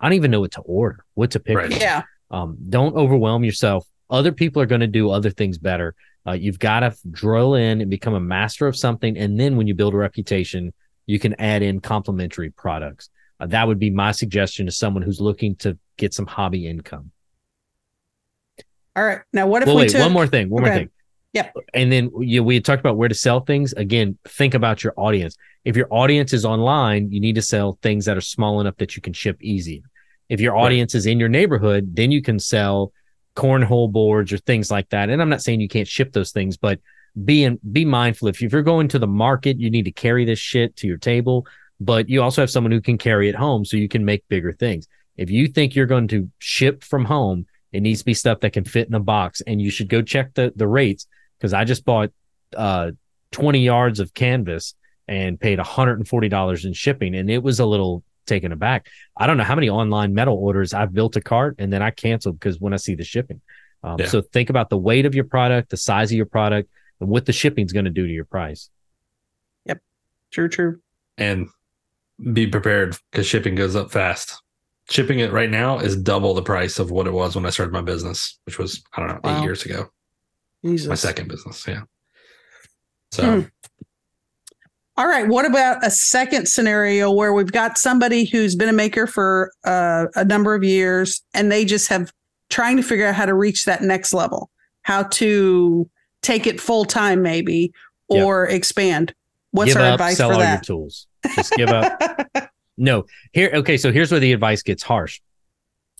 I 0.00 0.08
don't 0.08 0.16
even 0.16 0.30
know 0.30 0.40
what 0.40 0.52
to 0.52 0.60
order, 0.62 1.04
what 1.14 1.30
to 1.32 1.40
pick. 1.40 1.56
Right. 1.56 1.80
Yeah. 1.80 2.02
Um, 2.30 2.56
don't 2.68 2.94
overwhelm 2.96 3.44
yourself. 3.44 3.86
Other 4.10 4.32
people 4.32 4.60
are 4.62 4.66
going 4.66 4.80
to 4.82 4.86
do 4.86 5.10
other 5.10 5.30
things 5.30 5.56
better. 5.58 5.94
Uh, 6.26 6.32
you've 6.32 6.58
got 6.58 6.80
to 6.80 6.94
drill 7.10 7.54
in 7.54 7.80
and 7.82 7.90
become 7.90 8.14
a 8.14 8.20
master 8.20 8.66
of 8.66 8.76
something, 8.76 9.16
and 9.18 9.38
then 9.38 9.56
when 9.56 9.66
you 9.66 9.74
build 9.74 9.94
a 9.94 9.96
reputation, 9.98 10.72
you 11.06 11.18
can 11.18 11.34
add 11.38 11.62
in 11.62 11.80
complementary 11.80 12.50
products. 12.50 13.10
Uh, 13.40 13.46
that 13.46 13.66
would 13.68 13.78
be 13.78 13.90
my 13.90 14.10
suggestion 14.10 14.64
to 14.66 14.72
someone 14.72 15.02
who's 15.02 15.20
looking 15.20 15.54
to 15.56 15.76
get 15.98 16.14
some 16.14 16.26
hobby 16.26 16.66
income. 16.66 17.10
All 18.96 19.04
right. 19.04 19.20
Now, 19.32 19.46
what 19.46 19.62
if 19.62 19.66
Well, 19.66 19.76
we 19.76 19.82
wait, 19.82 19.90
took? 19.90 20.00
one 20.02 20.12
more 20.12 20.26
thing. 20.26 20.48
One 20.48 20.62
more 20.62 20.72
thing. 20.72 20.90
Yep. 21.32 21.56
And 21.74 21.90
then 21.90 22.10
you, 22.20 22.44
we 22.44 22.54
had 22.54 22.64
talked 22.64 22.78
about 22.78 22.96
where 22.96 23.08
to 23.08 23.14
sell 23.14 23.40
things. 23.40 23.72
Again, 23.72 24.16
think 24.28 24.54
about 24.54 24.84
your 24.84 24.94
audience. 24.96 25.36
If 25.64 25.76
your 25.76 25.88
audience 25.92 26.32
is 26.32 26.44
online, 26.44 27.10
you 27.10 27.18
need 27.18 27.34
to 27.34 27.42
sell 27.42 27.76
things 27.82 28.04
that 28.04 28.16
are 28.16 28.20
small 28.20 28.60
enough 28.60 28.76
that 28.76 28.94
you 28.94 29.02
can 29.02 29.12
ship 29.12 29.36
easy. 29.42 29.82
If 30.28 30.40
your 30.40 30.52
Right. 30.54 30.64
audience 30.66 30.94
is 30.94 31.06
in 31.06 31.18
your 31.18 31.28
neighborhood, 31.28 31.96
then 31.96 32.12
you 32.12 32.22
can 32.22 32.38
sell 32.38 32.92
cornhole 33.34 33.90
boards 33.90 34.32
or 34.32 34.38
things 34.38 34.70
like 34.70 34.88
that. 34.90 35.10
And 35.10 35.20
I'm 35.20 35.28
not 35.28 35.42
saying 35.42 35.60
you 35.60 35.68
can't 35.68 35.88
ship 35.88 36.12
those 36.12 36.30
things, 36.30 36.56
but 36.56 36.78
be 37.24 37.42
in, 37.42 37.58
be 37.72 37.84
mindful. 37.84 38.28
If 38.28 38.40
you're 38.40 38.62
going 38.62 38.86
to 38.88 39.00
the 39.00 39.08
market, 39.08 39.58
you 39.58 39.70
need 39.70 39.86
to 39.86 39.92
carry 39.92 40.24
this 40.24 40.38
shit 40.38 40.76
to 40.76 40.86
your 40.86 40.98
table, 40.98 41.46
but 41.80 42.08
you 42.08 42.22
also 42.22 42.42
have 42.42 42.50
someone 42.50 42.70
who 42.70 42.80
can 42.80 42.96
carry 42.96 43.28
it 43.28 43.34
home 43.34 43.64
so 43.64 43.76
you 43.76 43.88
can 43.88 44.04
make 44.04 44.22
bigger 44.28 44.52
things. 44.52 44.86
If 45.16 45.30
you 45.30 45.48
think 45.48 45.74
you're 45.74 45.86
going 45.86 46.08
to 46.08 46.30
ship 46.38 46.84
from 46.84 47.04
home, 47.04 47.46
it 47.74 47.80
needs 47.80 48.00
to 48.00 48.04
be 48.04 48.14
stuff 48.14 48.40
that 48.40 48.52
can 48.52 48.64
fit 48.64 48.88
in 48.88 48.94
a 48.94 49.00
box, 49.00 49.42
and 49.42 49.60
you 49.60 49.70
should 49.70 49.88
go 49.88 50.00
check 50.00 50.32
the 50.34 50.52
the 50.54 50.68
rates 50.68 51.06
because 51.38 51.52
I 51.52 51.64
just 51.64 51.84
bought 51.84 52.10
uh 52.56 52.92
20 53.32 53.58
yards 53.58 53.98
of 53.98 54.14
canvas 54.14 54.74
and 55.08 55.38
paid 55.38 55.58
$140 55.58 56.64
in 56.64 56.72
shipping, 56.72 57.14
and 57.14 57.28
it 57.28 57.42
was 57.42 57.58
a 57.60 57.66
little 57.66 58.04
taken 58.26 58.52
aback. 58.52 58.86
I 59.16 59.26
don't 59.26 59.36
know 59.36 59.44
how 59.44 59.54
many 59.54 59.68
online 59.68 60.14
metal 60.14 60.36
orders 60.36 60.72
I've 60.72 60.94
built 60.94 61.16
a 61.16 61.20
cart 61.20 61.56
and 61.58 61.72
then 61.72 61.82
I 61.82 61.90
canceled 61.90 62.38
because 62.38 62.58
when 62.60 62.72
I 62.72 62.76
see 62.76 62.94
the 62.94 63.04
shipping. 63.04 63.40
Um, 63.82 63.96
Yeah. 63.98 64.06
So 64.06 64.22
think 64.22 64.50
about 64.50 64.70
the 64.70 64.78
weight 64.78 65.04
of 65.04 65.14
your 65.14 65.24
product, 65.24 65.70
the 65.70 65.76
size 65.76 66.10
of 66.10 66.16
your 66.16 66.26
product, 66.26 66.70
and 67.00 67.10
what 67.10 67.26
the 67.26 67.32
shipping's 67.32 67.72
going 67.72 67.84
to 67.84 67.90
do 67.90 68.06
to 68.06 68.12
your 68.12 68.24
price. 68.24 68.70
Yep. 69.66 69.80
True. 70.30 70.48
True. 70.48 70.80
and 71.18 71.48
be 72.32 72.46
prepared 72.46 72.96
because 73.10 73.26
shipping 73.26 73.56
goes 73.56 73.74
up 73.74 73.90
fast. 73.90 74.40
Shipping 74.90 75.18
it 75.20 75.32
right 75.32 75.50
now 75.50 75.78
is 75.78 75.96
double 75.96 76.34
the 76.34 76.42
price 76.42 76.78
of 76.78 76.90
what 76.90 77.06
it 77.06 77.12
was 77.12 77.34
when 77.34 77.46
I 77.46 77.50
started 77.50 77.72
my 77.72 77.80
business, 77.82 78.38
which 78.44 78.58
was 78.58 78.82
I 78.94 79.00
don't 79.00 79.08
know 79.08 79.20
Wow. 79.24 79.38
eight 79.40 79.44
years 79.44 79.64
ago. 79.64 79.88
Jesus. 80.64 80.88
My 80.88 80.94
second 80.94 81.28
business, 81.28 81.64
yeah. 81.66 81.82
So 83.12 83.40
Hmm. 83.40 83.46
All 84.96 85.06
right. 85.08 85.26
What 85.26 85.44
about 85.44 85.84
a 85.84 85.90
second 85.90 86.46
scenario 86.48 87.10
where 87.10 87.32
we've 87.32 87.50
got 87.50 87.78
somebody 87.78 88.24
who's 88.26 88.54
been 88.54 88.68
a 88.68 88.72
maker 88.74 89.06
for 89.08 89.50
uh, 89.64 90.06
a 90.14 90.24
number 90.24 90.54
of 90.54 90.62
years 90.62 91.20
and 91.34 91.50
they 91.50 91.64
just 91.64 91.88
have 91.88 92.12
trying 92.48 92.76
to 92.76 92.82
figure 92.82 93.06
out 93.06 93.14
how 93.16 93.26
to 93.26 93.34
reach 93.34 93.64
that 93.64 93.82
next 93.82 94.14
level, 94.14 94.50
how 94.82 95.02
to 95.02 95.90
take 96.22 96.46
it 96.46 96.60
full 96.60 96.84
time, 96.84 97.22
maybe, 97.22 97.72
Yep. 98.10 98.24
or 98.24 98.46
expand? 98.46 99.14
What's 99.50 99.72
give 99.72 99.80
our 99.82 99.88
up, 99.88 99.94
advice 99.94 100.16
sell 100.18 100.30
for 100.30 100.36
all 100.36 100.44
your 100.48 100.60
tools. 100.60 101.06
Just 101.34 101.52
give 101.54 101.70
up. 101.70 102.00
No, 102.76 103.04
here. 103.32 103.50
Okay, 103.54 103.76
so 103.76 103.92
here's 103.92 104.10
where 104.10 104.20
the 104.20 104.32
advice 104.32 104.62
gets 104.62 104.82
harsh. 104.82 105.20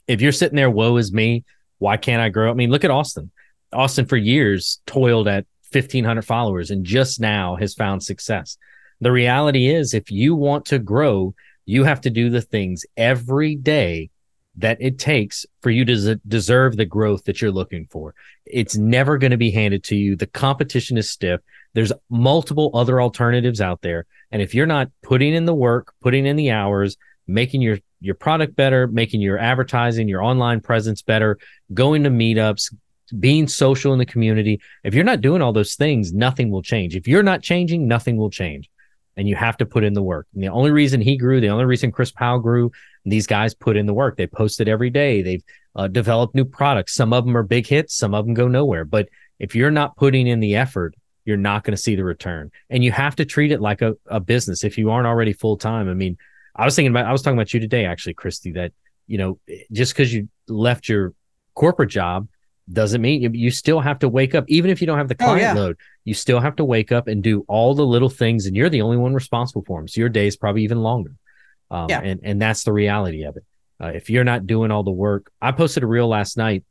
If 0.06 0.20
you're 0.20 0.32
sitting 0.32 0.56
there, 0.56 0.70
woe 0.70 0.96
is 0.96 1.12
me. 1.12 1.44
Why 1.78 1.96
can't 1.96 2.20
I 2.20 2.28
grow? 2.28 2.50
I 2.50 2.54
mean, 2.54 2.70
look 2.70 2.84
at 2.84 2.90
Austin. 2.90 3.30
Austin 3.72 4.06
for 4.06 4.16
years 4.16 4.80
toiled 4.86 5.28
at 5.28 5.46
1,500 5.72 6.22
followers 6.22 6.70
and 6.70 6.84
just 6.84 7.20
now 7.20 7.56
has 7.56 7.74
found 7.74 8.02
success. 8.02 8.56
The 9.00 9.12
reality 9.12 9.68
is, 9.68 9.92
if 9.94 10.10
you 10.10 10.34
want 10.34 10.66
to 10.66 10.78
grow, 10.78 11.34
you 11.66 11.84
have 11.84 12.00
to 12.02 12.10
do 12.10 12.30
the 12.30 12.40
things 12.40 12.84
every 12.96 13.56
day 13.56 14.10
that 14.56 14.78
it 14.80 14.98
takes 14.98 15.44
for 15.62 15.70
you 15.70 15.84
to 15.84 15.96
des- 15.96 16.20
deserve 16.28 16.76
the 16.76 16.84
growth 16.84 17.24
that 17.24 17.40
you're 17.42 17.50
looking 17.50 17.86
for. 17.90 18.14
It's 18.46 18.76
never 18.76 19.18
going 19.18 19.32
to 19.32 19.36
be 19.36 19.50
handed 19.50 19.82
to 19.84 19.96
you. 19.96 20.14
The 20.16 20.26
competition 20.26 20.96
is 20.96 21.10
stiff. 21.10 21.40
There's 21.74 21.92
multiple 22.08 22.70
other 22.74 23.00
alternatives 23.00 23.60
out 23.60 23.82
there. 23.82 24.06
And 24.30 24.40
if 24.40 24.54
you're 24.54 24.66
not 24.66 24.90
putting 25.02 25.34
in 25.34 25.44
the 25.44 25.54
work, 25.54 25.92
putting 26.00 26.26
in 26.26 26.36
the 26.36 26.50
hours, 26.50 26.96
making 27.26 27.62
your 27.62 27.78
your 28.00 28.14
product 28.14 28.54
better, 28.54 28.86
making 28.86 29.22
your 29.22 29.38
advertising, 29.38 30.08
your 30.08 30.22
online 30.22 30.60
presence 30.60 31.00
better, 31.00 31.38
going 31.72 32.02
to 32.04 32.10
meetups, 32.10 32.74
being 33.18 33.48
social 33.48 33.94
in 33.94 33.98
the 33.98 34.04
community, 34.04 34.60
if 34.82 34.92
you're 34.94 35.04
not 35.04 35.22
doing 35.22 35.40
all 35.40 35.54
those 35.54 35.74
things, 35.74 36.12
nothing 36.12 36.50
will 36.50 36.62
change. 36.62 36.96
If 36.96 37.08
you're 37.08 37.22
not 37.22 37.42
changing, 37.42 37.88
nothing 37.88 38.16
will 38.18 38.30
change. 38.30 38.70
And 39.16 39.26
you 39.26 39.36
have 39.36 39.56
to 39.58 39.66
put 39.66 39.84
in 39.84 39.94
the 39.94 40.02
work. 40.02 40.26
And 40.34 40.42
the 40.42 40.48
only 40.48 40.70
reason 40.70 41.00
he 41.00 41.16
grew, 41.16 41.40
the 41.40 41.48
only 41.48 41.64
reason 41.64 41.92
Chris 41.92 42.10
Powell 42.10 42.40
grew, 42.40 42.72
these 43.06 43.26
guys 43.26 43.54
put 43.54 43.76
in 43.76 43.86
the 43.86 43.94
work. 43.94 44.16
They 44.16 44.26
posted 44.26 44.68
every 44.68 44.90
day. 44.90 45.22
They've 45.22 45.44
uh, 45.76 45.88
developed 45.88 46.34
new 46.34 46.44
products. 46.44 46.94
Some 46.94 47.12
of 47.12 47.24
them 47.24 47.36
are 47.36 47.42
big 47.42 47.66
hits, 47.66 47.94
some 47.94 48.14
of 48.14 48.26
them 48.26 48.34
go 48.34 48.48
nowhere. 48.48 48.84
But 48.84 49.08
if 49.38 49.54
you're 49.54 49.70
not 49.70 49.96
putting 49.96 50.26
in 50.26 50.40
the 50.40 50.56
effort, 50.56 50.94
you're 51.24 51.36
not 51.36 51.64
going 51.64 51.76
to 51.76 51.80
see 51.82 51.94
the 51.94 52.04
return. 52.04 52.50
And 52.70 52.84
you 52.84 52.92
have 52.92 53.16
to 53.16 53.24
treat 53.24 53.52
it 53.52 53.60
like 53.60 53.82
a, 53.82 53.94
a 54.06 54.20
business 54.20 54.64
if 54.64 54.76
you 54.76 54.90
aren't 54.90 55.06
already 55.06 55.32
full 55.32 55.56
time. 55.56 55.88
I 55.88 55.94
mean, 55.94 56.18
I 56.54 56.64
was 56.64 56.76
thinking 56.76 56.90
about, 56.92 57.06
I 57.06 57.12
was 57.12 57.22
talking 57.22 57.38
about 57.38 57.52
you 57.54 57.60
today, 57.60 57.86
actually, 57.86 58.14
Christy, 58.14 58.52
that, 58.52 58.72
you 59.06 59.18
know, 59.18 59.38
just 59.72 59.92
because 59.92 60.12
you 60.12 60.28
left 60.48 60.88
your 60.88 61.14
corporate 61.54 61.90
job 61.90 62.28
doesn't 62.72 63.02
mean 63.02 63.20
you, 63.22 63.30
you 63.32 63.50
still 63.50 63.80
have 63.80 63.98
to 63.98 64.08
wake 64.08 64.34
up, 64.34 64.44
even 64.48 64.70
if 64.70 64.80
you 64.80 64.86
don't 64.86 64.98
have 64.98 65.08
the 65.08 65.16
Oh, 65.20 65.24
client 65.24 65.40
yeah. 65.42 65.54
load, 65.54 65.76
you 66.04 66.14
still 66.14 66.40
have 66.40 66.56
to 66.56 66.64
wake 66.64 66.92
up 66.92 67.08
and 67.08 67.22
do 67.22 67.44
all 67.48 67.74
the 67.74 67.84
little 67.84 68.08
things. 68.08 68.46
And 68.46 68.56
you're 68.56 68.70
the 68.70 68.82
only 68.82 68.96
one 68.96 69.14
responsible 69.14 69.64
for 69.66 69.80
them. 69.80 69.88
So 69.88 70.00
your 70.00 70.08
day 70.08 70.26
is 70.26 70.36
probably 70.36 70.62
even 70.64 70.82
longer. 70.82 71.14
Um, 71.70 71.90
Yeah. 71.90 72.00
and, 72.00 72.20
and 72.22 72.40
that's 72.40 72.64
the 72.64 72.72
reality 72.72 73.24
of 73.24 73.36
it. 73.36 73.44
Uh, 73.82 73.88
if 73.88 74.08
you're 74.08 74.24
not 74.24 74.46
doing 74.46 74.70
all 74.70 74.82
the 74.82 74.90
work, 74.90 75.30
I 75.42 75.52
posted 75.52 75.82
a 75.82 75.86
reel 75.86 76.08
last 76.08 76.36
night. 76.36 76.64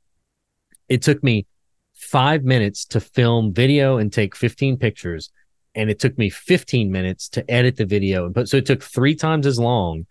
It 0.90 1.02
took 1.02 1.24
me 1.24 1.46
five 2.04 2.44
minutes 2.44 2.86
to 2.86 3.00
film 3.00 3.54
video 3.54 3.98
and 3.98 4.12
take 4.12 4.36
15 4.36 4.78
pictures. 4.78 5.32
And 5.76 5.90
it 5.90 6.00
took 6.00 6.18
me 6.18 6.30
15 6.30 6.92
minutes 6.92 7.30
to 7.30 7.50
edit 7.50 7.78
the 7.78 7.86
video. 7.86 8.26
And 8.26 8.48
so 8.48 8.58
it 8.58 8.66
took 8.66 8.84
three 8.84 9.16
times 9.16 9.48
as 9.48 9.60
long 9.60 10.06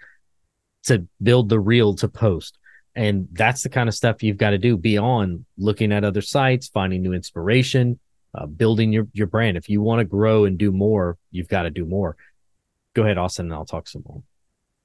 to 0.85 1.07
build 1.23 1.49
the 1.49 1.61
reel 1.61 1.95
to 1.97 2.09
post. 2.09 2.59
And 2.95 3.29
that's 3.33 3.63
the 3.63 3.69
kind 3.69 3.89
of 3.89 3.95
stuff 3.95 4.23
you've 4.23 4.37
got 4.37 4.51
to 4.51 4.59
do 4.59 4.77
beyond 4.77 5.47
looking 5.57 5.93
at 5.93 6.05
other 6.05 6.21
sites, 6.21 6.69
finding 6.69 7.03
new 7.03 7.13
inspiration, 7.13 7.99
uh, 8.35 8.47
building 8.47 8.93
your, 8.93 9.07
your 9.13 9.27
brand. 9.27 9.57
If 9.57 9.69
you 9.69 9.81
want 9.81 10.01
to 10.01 10.05
grow 10.05 10.45
and 10.45 10.59
do 10.59 10.73
more, 10.73 11.17
you've 11.31 11.49
got 11.49 11.63
to 11.63 11.71
do 11.71 11.87
more. 11.87 12.17
Go 12.95 13.05
ahead, 13.05 13.19
Austin, 13.19 13.47
and 13.47 13.55
I'll 13.55 13.65
talk 13.65 13.89
some 13.89 14.05
more. 14.07 14.23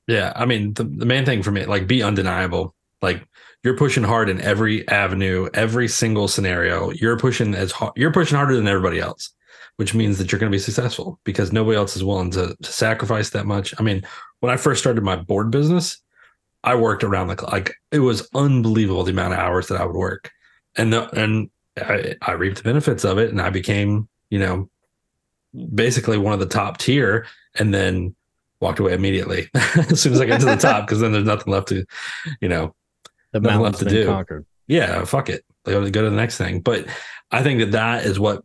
Yeah, 0.07 0.31
I 0.35 0.45
mean, 0.45 0.73
the, 0.73 0.85
the 0.85 1.05
main 1.05 1.25
thing 1.25 1.43
for 1.43 1.51
me, 1.51 1.65
like, 1.65 1.85
be 1.85 2.01
undeniable. 2.01 2.73
Like, 3.01 3.27
you're 3.63 3.77
pushing 3.77 4.03
hard 4.03 4.29
in 4.29 4.41
every 4.41 4.87
avenue, 4.87 5.49
every 5.53 5.87
single 5.87 6.27
scenario. 6.27 6.91
You're 6.91 7.17
pushing 7.17 7.53
as 7.53 7.71
hard. 7.71 7.93
You're 7.95 8.13
pushing 8.13 8.37
harder 8.37 8.55
than 8.55 8.67
everybody 8.67 8.99
else, 8.99 9.33
which 9.77 9.93
means 9.93 10.17
that 10.17 10.31
you're 10.31 10.39
going 10.39 10.51
to 10.51 10.55
be 10.55 10.61
successful 10.61 11.19
because 11.23 11.51
nobody 11.51 11.77
else 11.77 11.95
is 11.95 12.03
willing 12.03 12.31
to, 12.31 12.55
to 12.61 12.71
sacrifice 12.71 13.31
that 13.31 13.45
much. 13.45 13.73
I 13.79 13.83
mean, 13.83 14.03
when 14.39 14.51
I 14.51 14.57
first 14.57 14.81
started 14.81 15.03
my 15.03 15.15
board 15.15 15.51
business, 15.51 16.01
I 16.63 16.75
worked 16.75 17.03
around 17.03 17.27
the 17.27 17.35
clock. 17.35 17.51
Like, 17.51 17.73
it 17.91 17.99
was 17.99 18.27
unbelievable 18.33 19.03
the 19.03 19.11
amount 19.11 19.33
of 19.33 19.39
hours 19.39 19.67
that 19.67 19.79
I 19.79 19.85
would 19.85 19.95
work, 19.95 20.31
and 20.75 20.91
the, 20.93 21.09
and 21.19 21.49
I, 21.77 22.15
I 22.21 22.31
reaped 22.33 22.57
the 22.57 22.63
benefits 22.63 23.03
of 23.03 23.17
it, 23.17 23.29
and 23.29 23.41
I 23.41 23.49
became, 23.49 24.07
you 24.29 24.39
know, 24.39 24.69
basically 25.73 26.17
one 26.17 26.33
of 26.33 26.39
the 26.39 26.45
top 26.45 26.77
tier, 26.77 27.27
and 27.55 27.73
then 27.73 28.15
walked 28.59 28.79
away 28.79 28.93
immediately 28.93 29.49
as 29.55 30.01
soon 30.01 30.13
as 30.13 30.21
I 30.21 30.25
get 30.25 30.39
to 30.39 30.45
the 30.45 30.55
top 30.55 30.87
because 30.87 30.99
then 30.99 31.11
there's 31.11 31.25
nothing 31.25 31.53
left 31.53 31.67
to, 31.69 31.85
you 32.41 32.49
know, 32.49 32.73
The 33.39 33.47
Nothing 33.49 33.61
mountain's 33.61 33.81
left 33.81 33.89
to 33.89 33.95
been 33.95 34.03
do. 34.05 34.05
conquered. 34.07 34.45
yeah, 34.67 35.03
fuck 35.05 35.29
it. 35.29 35.43
They 35.65 35.71
go 35.73 35.89
go 35.89 36.01
to 36.03 36.09
the 36.09 36.15
next 36.15 36.37
thing. 36.37 36.61
But 36.61 36.85
I 37.31 37.43
think 37.43 37.59
that 37.59 37.71
that 37.71 38.05
is 38.05 38.19
what 38.19 38.43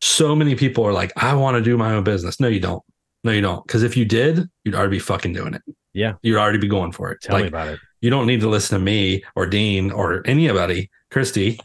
so 0.00 0.34
many 0.34 0.54
people 0.54 0.84
are 0.86 0.92
like. 0.92 1.12
I 1.16 1.34
want 1.34 1.56
to 1.56 1.62
do 1.62 1.76
my 1.76 1.92
own 1.94 2.04
business. 2.04 2.40
No, 2.40 2.48
you 2.48 2.60
don't. 2.60 2.82
No, 3.22 3.32
you 3.32 3.40
don't. 3.40 3.66
Because 3.66 3.82
if 3.82 3.96
you 3.96 4.04
did, 4.04 4.48
you'd 4.64 4.74
already 4.74 4.90
be 4.90 4.98
fucking 4.98 5.32
doing 5.32 5.54
it. 5.54 5.62
Yeah. 5.94 6.14
You'd 6.22 6.38
already 6.38 6.58
be 6.58 6.68
going 6.68 6.92
for 6.92 7.10
it. 7.12 7.20
Tell 7.22 7.38
me 7.38 7.46
about 7.46 7.68
it. 7.68 7.78
you 8.00 8.10
don't 8.10 8.26
need 8.26 8.40
to 8.40 8.48
listen 8.48 8.78
to 8.78 8.84
me 8.84 9.22
or 9.36 9.46
Dean 9.46 9.90
or 9.90 10.22
anybody, 10.26 10.90
Christy, 11.10 11.58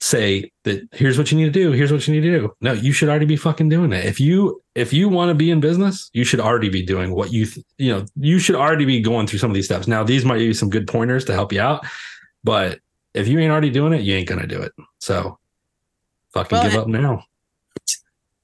say 0.00 0.50
that 0.64 0.88
here's 0.92 1.18
what 1.18 1.32
you 1.32 1.38
need 1.38 1.44
to 1.44 1.50
do. 1.50 1.72
Here's 1.72 1.90
what 1.90 2.06
you 2.06 2.14
need 2.14 2.20
to 2.28 2.38
do. 2.40 2.54
No, 2.60 2.72
you 2.72 2.92
should 2.92 3.08
already 3.08 3.26
be 3.26 3.36
fucking 3.36 3.68
doing 3.68 3.92
it. 3.92 4.04
If 4.04 4.20
you 4.20 4.62
if 4.74 4.92
you 4.92 5.08
want 5.08 5.30
to 5.30 5.34
be 5.34 5.50
in 5.50 5.60
business, 5.60 6.10
you 6.12 6.24
should 6.24 6.40
already 6.40 6.68
be 6.68 6.82
doing 6.82 7.14
what 7.14 7.32
you 7.32 7.46
th- 7.46 7.66
you 7.78 7.92
know. 7.92 8.04
You 8.16 8.38
should 8.38 8.56
already 8.56 8.84
be 8.84 9.00
going 9.00 9.26
through 9.26 9.38
some 9.38 9.50
of 9.50 9.54
these 9.54 9.64
steps. 9.64 9.86
Now, 9.86 10.04
these 10.04 10.24
might 10.24 10.38
be 10.38 10.52
some 10.52 10.70
good 10.70 10.86
pointers 10.86 11.24
to 11.26 11.32
help 11.32 11.52
you 11.52 11.60
out, 11.60 11.84
but 12.44 12.80
if 13.14 13.26
you 13.28 13.38
ain't 13.38 13.50
already 13.50 13.70
doing 13.70 13.92
it, 13.92 14.02
you 14.02 14.14
ain't 14.14 14.28
gonna 14.28 14.46
do 14.46 14.60
it. 14.60 14.72
So, 15.00 15.38
fucking 16.34 16.58
Well, 16.58 16.68
give 16.70 16.80
up 16.80 16.88
now. 16.88 17.24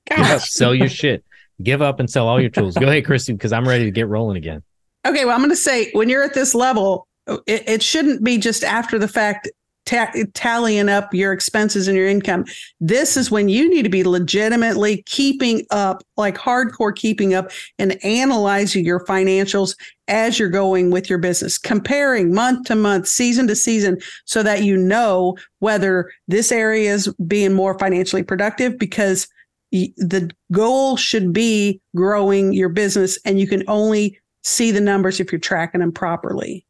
Give 0.06 0.26
up, 0.26 0.40
sell 0.40 0.74
your 0.74 0.88
shit. 0.88 1.24
Give 1.62 1.82
up 1.82 2.00
and 2.00 2.10
sell 2.10 2.26
all 2.28 2.40
your 2.40 2.50
tools. 2.50 2.76
Go 2.76 2.86
ahead, 2.86 3.04
Christy, 3.04 3.32
because 3.32 3.52
I'm 3.52 3.68
ready 3.68 3.84
to 3.84 3.90
get 3.90 4.08
rolling 4.08 4.36
again. 4.36 4.62
Okay, 5.06 5.24
well, 5.24 5.34
I'm 5.34 5.40
going 5.40 5.50
to 5.50 5.56
say 5.56 5.90
when 5.92 6.08
you're 6.08 6.22
at 6.22 6.34
this 6.34 6.54
level, 6.54 7.06
it, 7.46 7.68
it 7.68 7.82
shouldn't 7.82 8.24
be 8.24 8.38
just 8.38 8.64
after 8.64 8.98
the 8.98 9.08
fact 9.08 9.48
ta- 9.86 10.12
tallying 10.34 10.88
up 10.88 11.12
your 11.12 11.32
expenses 11.32 11.88
and 11.88 11.96
your 11.96 12.08
income. 12.08 12.44
This 12.80 13.16
is 13.16 13.30
when 13.30 13.48
you 13.48 13.68
need 13.68 13.82
to 13.82 13.88
be 13.88 14.04
legitimately 14.04 15.02
keeping 15.06 15.64
up, 15.70 16.02
like 16.16 16.36
hardcore 16.36 16.94
keeping 16.94 17.34
up, 17.34 17.50
and 17.78 18.02
analyzing 18.04 18.84
your 18.84 19.04
financials 19.04 19.76
as 20.08 20.38
you're 20.38 20.48
going 20.48 20.90
with 20.90 21.08
your 21.08 21.18
business, 21.18 21.58
comparing 21.58 22.34
month 22.34 22.66
to 22.66 22.74
month, 22.74 23.06
season 23.06 23.46
to 23.46 23.56
season, 23.56 23.98
so 24.24 24.42
that 24.42 24.62
you 24.62 24.76
know 24.76 25.36
whether 25.60 26.10
this 26.28 26.52
area 26.52 26.92
is 26.92 27.12
being 27.26 27.52
more 27.52 27.78
financially 27.78 28.22
productive 28.22 28.78
because 28.78 29.26
the 29.70 30.30
goal 30.52 30.98
should 30.98 31.32
be 31.32 31.80
growing 31.96 32.52
your 32.52 32.68
business 32.68 33.18
and 33.24 33.40
you 33.40 33.46
can 33.46 33.64
only 33.68 34.18
see 34.44 34.70
the 34.70 34.80
numbers 34.80 35.18
if 35.18 35.32
you're 35.32 35.38
tracking 35.38 35.80
them 35.80 35.92
properly. 35.92 36.66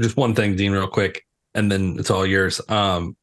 just 0.00 0.16
one 0.16 0.34
thing, 0.34 0.56
Dean, 0.56 0.72
real 0.72 0.86
quick, 0.86 1.25
and 1.56 1.72
then 1.72 1.96
it's 1.98 2.10
all 2.10 2.26
yours. 2.26 2.60
Um, 2.68 3.16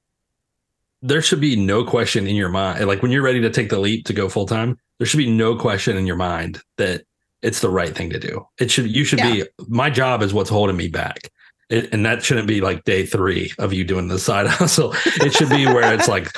there 1.02 1.22
should 1.22 1.42
be 1.42 1.56
no 1.56 1.84
question 1.84 2.28
in 2.28 2.36
your 2.36 2.50
mind, 2.50 2.86
like 2.88 3.02
when 3.02 3.12
you're 3.12 3.22
ready 3.22 3.42
to 3.42 3.50
take 3.50 3.70
the 3.70 3.80
leap 3.80 4.06
to 4.06 4.14
go 4.14 4.30
full 4.30 4.46
time, 4.46 4.80
there 4.98 5.06
should 5.06 5.18
be 5.18 5.30
no 5.30 5.56
question 5.56 5.98
in 5.98 6.08
your 6.08 6.16
mind 6.16 6.62
that 6.78 7.04
it's 7.42 7.60
the 7.60 7.70
right 7.70 7.94
thing 7.94 8.10
to 8.10 8.20
do. 8.20 8.48
It 8.58 8.72
should, 8.72 8.90
you 8.90 9.04
should 9.04 9.20
be. 9.20 9.44
My 9.68 9.90
job 9.90 10.22
is 10.22 10.34
what's 10.34 10.50
holding 10.50 10.78
me 10.78 10.88
back, 10.88 11.30
it, 11.70 11.94
and 11.94 12.06
that 12.06 12.24
shouldn't 12.24 12.48
be 12.48 12.62
like 12.62 12.86
day 12.86 13.06
three 13.06 13.52
of 13.60 13.74
you 13.74 13.84
doing 13.84 14.08
the 14.08 14.18
side 14.18 14.48
hustle. 14.50 14.94
It 15.06 15.34
should 15.34 15.50
be 15.50 15.66
where 15.66 15.94
it's 15.94 16.08
like, 16.08 16.30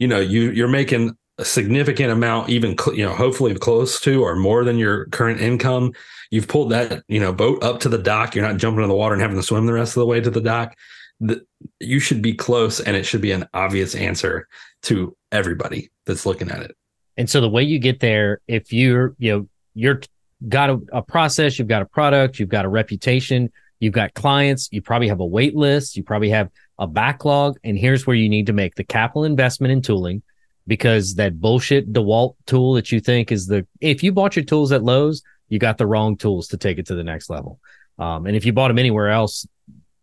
you 0.00 0.08
know, 0.08 0.18
you 0.18 0.50
you're 0.50 0.68
making 0.68 1.16
a 1.38 1.44
significant 1.44 2.10
amount, 2.10 2.50
even 2.50 2.76
cl- 2.76 2.96
you 2.96 3.04
know, 3.04 3.14
hopefully 3.14 3.54
close 3.54 4.00
to 4.00 4.24
or 4.24 4.34
more 4.34 4.64
than 4.64 4.78
your 4.78 5.06
current 5.06 5.40
income. 5.40 5.92
You've 6.32 6.48
pulled 6.48 6.72
that 6.72 7.04
you 7.06 7.20
know 7.20 7.32
boat 7.32 7.62
up 7.62 7.80
to 7.80 7.88
the 7.88 7.98
dock. 7.98 8.34
You're 8.34 8.46
not 8.46 8.56
jumping 8.56 8.82
in 8.82 8.88
the 8.88 8.96
water 8.96 9.14
and 9.14 9.22
having 9.22 9.36
to 9.36 9.42
swim 9.44 9.66
the 9.66 9.72
rest 9.72 9.96
of 9.96 10.00
the 10.00 10.06
way 10.06 10.20
to 10.20 10.30
the 10.30 10.40
dock. 10.40 10.74
The, 11.20 11.44
you 11.80 11.98
should 11.98 12.22
be 12.22 12.34
close, 12.34 12.80
and 12.80 12.96
it 12.96 13.04
should 13.04 13.20
be 13.20 13.32
an 13.32 13.48
obvious 13.52 13.94
answer 13.94 14.46
to 14.82 15.16
everybody 15.32 15.90
that's 16.06 16.26
looking 16.26 16.50
at 16.50 16.60
it. 16.62 16.76
And 17.16 17.28
so 17.28 17.40
the 17.40 17.48
way 17.48 17.64
you 17.64 17.80
get 17.80 17.98
there, 18.00 18.40
if 18.46 18.72
you're, 18.72 19.16
you 19.18 19.32
know, 19.32 19.48
you're 19.74 20.00
got 20.48 20.70
a, 20.70 20.80
a 20.92 21.02
process, 21.02 21.58
you've 21.58 21.68
got 21.68 21.82
a 21.82 21.86
product, 21.86 22.38
you've 22.38 22.48
got 22.48 22.64
a 22.64 22.68
reputation, 22.68 23.50
you've 23.80 23.92
got 23.92 24.14
clients, 24.14 24.68
you 24.70 24.80
probably 24.80 25.08
have 25.08 25.20
a 25.20 25.26
wait 25.26 25.56
list, 25.56 25.96
you 25.96 26.04
probably 26.04 26.30
have 26.30 26.50
a 26.78 26.86
backlog. 26.86 27.58
And 27.64 27.76
here's 27.76 28.06
where 28.06 28.16
you 28.16 28.28
need 28.28 28.46
to 28.46 28.52
make 28.52 28.76
the 28.76 28.84
capital 28.84 29.24
investment 29.24 29.72
in 29.72 29.82
tooling 29.82 30.22
because 30.66 31.14
that 31.14 31.40
bullshit 31.40 31.92
DeWalt 31.92 32.36
tool 32.46 32.74
that 32.74 32.92
you 32.92 33.00
think 33.00 33.32
is 33.32 33.46
the, 33.46 33.66
if 33.80 34.02
you 34.02 34.12
bought 34.12 34.36
your 34.36 34.44
tools 34.44 34.70
at 34.70 34.84
Lowe's, 34.84 35.22
you 35.48 35.58
got 35.58 35.78
the 35.78 35.86
wrong 35.86 36.16
tools 36.16 36.48
to 36.48 36.56
take 36.56 36.78
it 36.78 36.86
to 36.86 36.94
the 36.94 37.02
next 37.02 37.30
level. 37.30 37.58
Um, 37.98 38.26
and 38.26 38.36
if 38.36 38.44
you 38.44 38.52
bought 38.52 38.68
them 38.68 38.78
anywhere 38.78 39.08
else, 39.08 39.46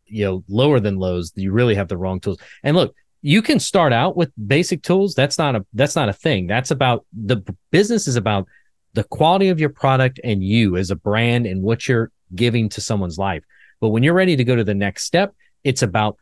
you 0.05 0.25
know, 0.25 0.43
lower 0.47 0.79
than 0.79 0.97
lows 0.97 1.31
you 1.35 1.51
really 1.51 1.75
have 1.75 1.87
the 1.87 1.97
wrong 1.97 2.19
tools. 2.19 2.39
And 2.63 2.75
look, 2.75 2.95
you 3.21 3.41
can 3.41 3.59
start 3.59 3.91
out 3.91 4.15
with 4.15 4.31
basic 4.47 4.83
tools. 4.83 5.15
That's 5.15 5.37
not 5.37 5.55
a 5.55 5.65
that's 5.73 5.95
not 5.95 6.09
a 6.09 6.13
thing. 6.13 6.47
That's 6.47 6.71
about 6.71 7.05
the 7.11 7.37
business 7.71 8.07
is 8.07 8.15
about 8.15 8.47
the 8.93 9.03
quality 9.03 9.49
of 9.49 9.59
your 9.59 9.69
product 9.69 10.19
and 10.23 10.43
you 10.43 10.77
as 10.77 10.91
a 10.91 10.95
brand 10.95 11.45
and 11.45 11.61
what 11.61 11.87
you're 11.87 12.11
giving 12.33 12.69
to 12.69 12.81
someone's 12.81 13.17
life. 13.17 13.43
But 13.81 13.89
when 13.89 14.03
you're 14.03 14.13
ready 14.13 14.35
to 14.35 14.43
go 14.43 14.55
to 14.55 14.63
the 14.63 14.73
next 14.73 15.05
step, 15.05 15.33
it's 15.63 15.81
about 15.81 16.17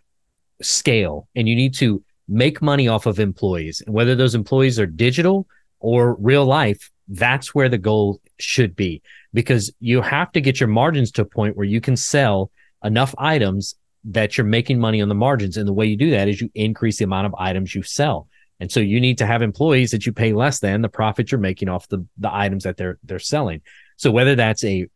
scale 0.61 1.27
and 1.35 1.47
you 1.47 1.55
need 1.55 1.73
to 1.75 2.03
make 2.27 2.61
money 2.61 2.87
off 2.87 3.05
of 3.05 3.19
employees. 3.19 3.81
And 3.85 3.93
whether 3.93 4.15
those 4.15 4.33
employees 4.33 4.79
are 4.79 4.85
digital 4.85 5.45
or 5.79 6.15
real 6.15 6.45
life, 6.45 6.89
that's 7.07 7.53
where 7.53 7.69
the 7.69 7.77
goal 7.77 8.21
should 8.39 8.75
be 8.75 9.01
because 9.33 9.71
you 9.79 10.01
have 10.01 10.31
to 10.31 10.41
get 10.41 10.59
your 10.59 10.69
margins 10.69 11.11
to 11.11 11.23
a 11.23 11.25
point 11.25 11.57
where 11.57 11.65
you 11.65 11.81
can 11.81 11.97
sell 11.97 12.49
enough 12.83 13.15
items 13.17 13.75
that 14.05 14.37
you're 14.37 14.45
making 14.45 14.79
money 14.79 15.01
on 15.01 15.09
the 15.09 15.15
margins. 15.15 15.57
And 15.57 15.67
the 15.67 15.73
way 15.73 15.85
you 15.85 15.97
do 15.97 16.11
that 16.11 16.27
is 16.27 16.41
you 16.41 16.49
increase 16.53 16.97
the 16.97 17.05
amount 17.05 17.27
of 17.27 17.35
items 17.37 17.73
you 17.73 17.83
sell. 17.83 18.27
And 18.59 18.71
so 18.71 18.79
you 18.79 18.99
need 18.99 19.17
to 19.17 19.25
have 19.25 19.41
employees 19.41 19.91
that 19.91 20.05
you 20.05 20.13
pay 20.13 20.33
less 20.33 20.59
than 20.59 20.81
the 20.81 20.89
profit 20.89 21.31
you're 21.31 21.39
making 21.39 21.69
off 21.69 21.87
the, 21.87 22.05
the 22.17 22.33
items 22.33 22.63
that 22.63 22.77
they're 22.77 22.97
they're 23.03 23.19
selling. 23.19 23.61
So 23.97 24.11
whether 24.11 24.35
that's 24.35 24.63
a 24.63 24.87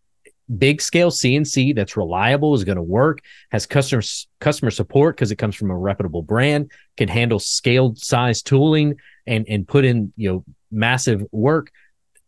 big 0.58 0.82
scale 0.82 1.12
CNC 1.12 1.76
that's 1.76 1.98
reliable, 1.98 2.54
is 2.54 2.64
going 2.64 2.78
to 2.78 2.84
work, 2.84 3.20
has 3.52 3.66
customer 3.66 4.04
customer 4.40 4.72
support 4.72 5.16
because 5.16 5.32
it 5.32 5.36
comes 5.38 5.56
from 5.56 5.72
a 5.72 5.78
reputable 5.78 6.22
brand, 6.22 6.72
can 6.96 7.10
handle 7.10 7.40
scaled 7.40 7.98
size 7.98 8.42
tooling 8.42 8.96
and 9.26 9.46
and 9.50 9.68
put 9.68 9.86
in 9.86 10.14
you 10.16 10.32
know 10.32 10.46
massive 10.72 11.26
work, 11.32 11.72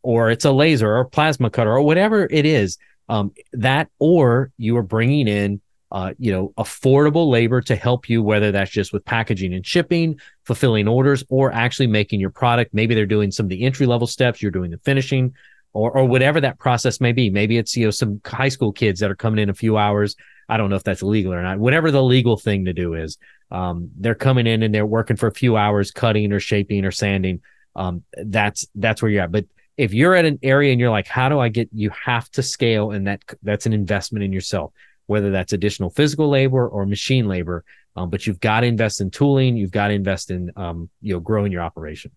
or 0.01 0.31
it's 0.31 0.45
a 0.45 0.51
laser 0.51 0.89
or 0.89 0.99
a 1.01 1.09
plasma 1.09 1.49
cutter 1.49 1.71
or 1.71 1.81
whatever 1.81 2.27
it 2.29 2.45
is. 2.45 2.77
Um, 3.09 3.33
that 3.53 3.89
or 3.99 4.51
you 4.57 4.77
are 4.77 4.83
bringing 4.83 5.27
in 5.27 5.61
uh, 5.91 6.13
you 6.19 6.31
know, 6.31 6.53
affordable 6.57 7.29
labor 7.29 7.61
to 7.61 7.75
help 7.75 8.09
you, 8.09 8.21
whether 8.21 8.51
that's 8.51 8.69
just 8.69 8.93
with 8.93 9.03
packaging 9.05 9.53
and 9.53 9.65
shipping, 9.65 10.19
fulfilling 10.43 10.87
orders, 10.87 11.23
or 11.29 11.51
actually 11.51 11.87
making 11.87 12.19
your 12.19 12.29
product. 12.29 12.73
Maybe 12.73 12.93
they're 12.93 13.07
doing 13.07 13.31
some 13.31 13.47
of 13.47 13.49
the 13.49 13.63
entry 13.63 13.87
level 13.87 14.05
steps, 14.05 14.41
you're 14.41 14.51
doing 14.51 14.71
the 14.71 14.77
finishing, 14.77 15.33
or 15.73 15.91
or 15.91 16.05
whatever 16.05 16.41
that 16.41 16.59
process 16.59 17.01
may 17.01 17.11
be. 17.11 17.29
Maybe 17.29 17.57
it's 17.57 17.75
you 17.75 17.85
know 17.85 17.91
some 17.91 18.21
high 18.23 18.49
school 18.49 18.71
kids 18.71 18.99
that 18.99 19.09
are 19.09 19.15
coming 19.15 19.39
in 19.39 19.49
a 19.49 19.53
few 19.53 19.77
hours. 19.77 20.15
I 20.47 20.57
don't 20.57 20.69
know 20.69 20.75
if 20.75 20.83
that's 20.83 21.01
legal 21.01 21.33
or 21.33 21.41
not. 21.41 21.57
Whatever 21.57 21.89
the 21.89 22.03
legal 22.03 22.37
thing 22.37 22.65
to 22.65 22.73
do 22.73 22.93
is, 22.93 23.17
um, 23.49 23.89
they're 23.97 24.15
coming 24.15 24.45
in 24.45 24.61
and 24.61 24.73
they're 24.73 24.85
working 24.85 25.15
for 25.15 25.27
a 25.27 25.33
few 25.33 25.57
hours, 25.57 25.91
cutting 25.91 26.31
or 26.31 26.39
shaping 26.39 26.85
or 26.85 26.91
sanding. 26.91 27.41
Um, 27.75 28.03
that's 28.23 28.67
that's 28.75 29.01
where 29.01 29.09
you're 29.09 29.23
at. 29.23 29.31
But 29.31 29.45
if 29.79 29.93
you're 29.93 30.15
at 30.15 30.25
an 30.25 30.39
area 30.43 30.71
and 30.71 30.79
you're 30.79 30.89
like, 30.99 31.07
how 31.07 31.27
do 31.29 31.39
I 31.39 31.49
get? 31.49 31.69
You 31.73 31.89
have 32.05 32.29
to 32.31 32.43
scale, 32.43 32.91
and 32.91 33.07
that 33.07 33.21
that's 33.41 33.65
an 33.65 33.73
investment 33.73 34.23
in 34.23 34.33
yourself 34.33 34.71
whether 35.09 35.31
that's 35.31 35.53
additional 35.53 35.89
physical 35.89 36.29
labor 36.29 36.67
or 36.67 36.85
machine 36.85 37.27
labor. 37.27 37.65
Um, 37.95 38.11
but 38.11 38.27
you've 38.27 38.39
got 38.39 38.59
to 38.59 38.67
invest 38.67 39.01
in 39.01 39.09
tooling. 39.09 39.57
You've 39.57 39.71
got 39.71 39.87
to 39.87 39.93
invest 39.95 40.29
in, 40.29 40.51
um, 40.55 40.87
you 41.01 41.15
know, 41.15 41.19
growing 41.19 41.51
your 41.51 41.63
operation. 41.63 42.11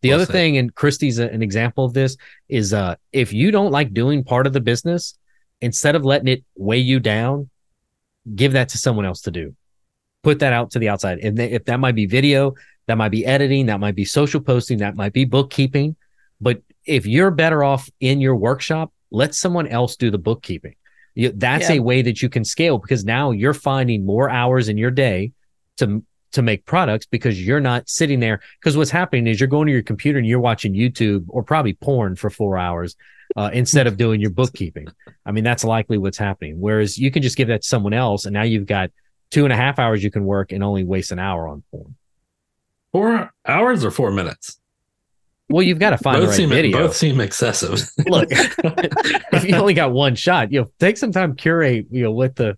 The 0.00 0.10
Well 0.10 0.18
other 0.18 0.26
said. 0.26 0.32
thing, 0.32 0.58
and 0.58 0.72
Christy's 0.72 1.18
a- 1.18 1.28
an 1.28 1.42
example 1.42 1.84
of 1.84 1.92
this, 1.92 2.16
is 2.48 2.72
uh, 2.72 2.94
if 3.12 3.32
you 3.32 3.50
don't 3.50 3.72
like 3.72 3.92
doing 3.92 4.22
part 4.22 4.46
of 4.46 4.52
the 4.52 4.60
business, 4.60 5.18
instead 5.60 5.96
of 5.96 6.04
letting 6.04 6.28
it 6.28 6.44
weigh 6.56 6.78
you 6.78 7.00
down, 7.00 7.50
give 8.32 8.52
that 8.52 8.68
to 8.68 8.78
someone 8.78 9.04
else 9.04 9.22
to 9.22 9.32
do. 9.32 9.56
Put 10.22 10.38
that 10.38 10.52
out 10.52 10.70
to 10.72 10.78
the 10.78 10.88
outside. 10.88 11.18
And 11.18 11.38
if 11.38 11.64
that 11.64 11.80
might 11.80 11.94
be 11.94 12.06
video, 12.06 12.54
that 12.86 12.96
might 12.96 13.10
be 13.10 13.26
editing, 13.26 13.66
that 13.66 13.80
might 13.80 13.94
be 13.94 14.04
social 14.04 14.40
posting, 14.40 14.78
that 14.78 14.96
might 14.96 15.12
be 15.12 15.24
bookkeeping. 15.24 15.96
But 16.40 16.62
if 16.86 17.06
you're 17.06 17.30
better 17.30 17.62
off 17.64 17.88
in 18.00 18.20
your 18.20 18.36
workshop, 18.36 18.92
let 19.10 19.34
someone 19.34 19.66
else 19.68 19.96
do 19.96 20.10
the 20.10 20.18
bookkeeping. 20.18 20.74
You, 21.14 21.32
that's 21.34 21.68
Yeah. 21.68 21.76
a 21.76 21.80
way 21.80 22.02
that 22.02 22.22
you 22.22 22.28
can 22.28 22.44
scale 22.44 22.78
because 22.78 23.04
now 23.04 23.30
you're 23.32 23.52
finding 23.54 24.06
more 24.06 24.30
hours 24.30 24.68
in 24.68 24.76
your 24.78 24.90
day 24.90 25.32
to 25.78 26.04
to 26.32 26.40
make 26.40 26.64
products 26.64 27.04
because 27.04 27.46
you're 27.46 27.60
not 27.60 27.86
sitting 27.90 28.18
there. 28.18 28.40
Because 28.58 28.74
what's 28.74 28.90
happening 28.90 29.26
is 29.26 29.38
you're 29.38 29.48
going 29.48 29.66
to 29.66 29.72
your 29.72 29.82
computer 29.82 30.18
and 30.18 30.26
you're 30.26 30.40
watching 30.40 30.72
YouTube 30.72 31.24
or 31.28 31.42
probably 31.42 31.74
porn 31.74 32.16
for 32.16 32.30
four 32.30 32.56
hours 32.56 32.96
uh, 33.36 33.50
instead 33.52 33.86
of 33.86 33.98
doing 33.98 34.18
your 34.18 34.30
bookkeeping. 34.30 34.88
I 35.26 35.32
mean, 35.32 35.44
that's 35.44 35.62
likely 35.62 35.98
what's 35.98 36.16
happening. 36.16 36.58
Whereas 36.58 36.96
you 36.96 37.10
can 37.10 37.20
just 37.22 37.36
give 37.36 37.48
that 37.48 37.60
to 37.60 37.68
someone 37.68 37.92
else, 37.92 38.24
and 38.24 38.32
now 38.32 38.44
you've 38.44 38.64
got 38.64 38.90
two 39.32 39.44
and 39.44 39.52
a 39.52 39.56
half 39.56 39.78
hours 39.78 40.04
you 40.04 40.10
can 40.10 40.24
work 40.24 40.52
and 40.52 40.62
only 40.62 40.84
waste 40.84 41.10
an 41.10 41.18
hour 41.18 41.48
on 41.48 41.64
porn. 41.70 41.96
Four 42.92 43.32
hours 43.46 43.84
or 43.84 43.90
four 43.90 44.12
minutes? 44.12 44.58
Well, 45.48 45.62
you've 45.62 45.78
got 45.78 45.90
to 45.90 45.98
find 45.98 46.16
the 46.16 46.20
both 46.20 46.28
right 46.30 46.36
seem 46.36 46.50
video. 46.50 46.78
both 46.78 46.94
seem 46.94 47.20
excessive. 47.20 47.82
Look, 48.06 48.28
if 48.30 49.44
you 49.44 49.56
only 49.56 49.74
got 49.74 49.92
one 49.92 50.14
shot, 50.14 50.52
you 50.52 50.60
know, 50.60 50.70
take 50.78 50.96
some 50.96 51.10
time 51.10 51.34
curate, 51.34 51.86
you 51.90 52.02
know, 52.04 52.12
what 52.12 52.36
the, 52.36 52.56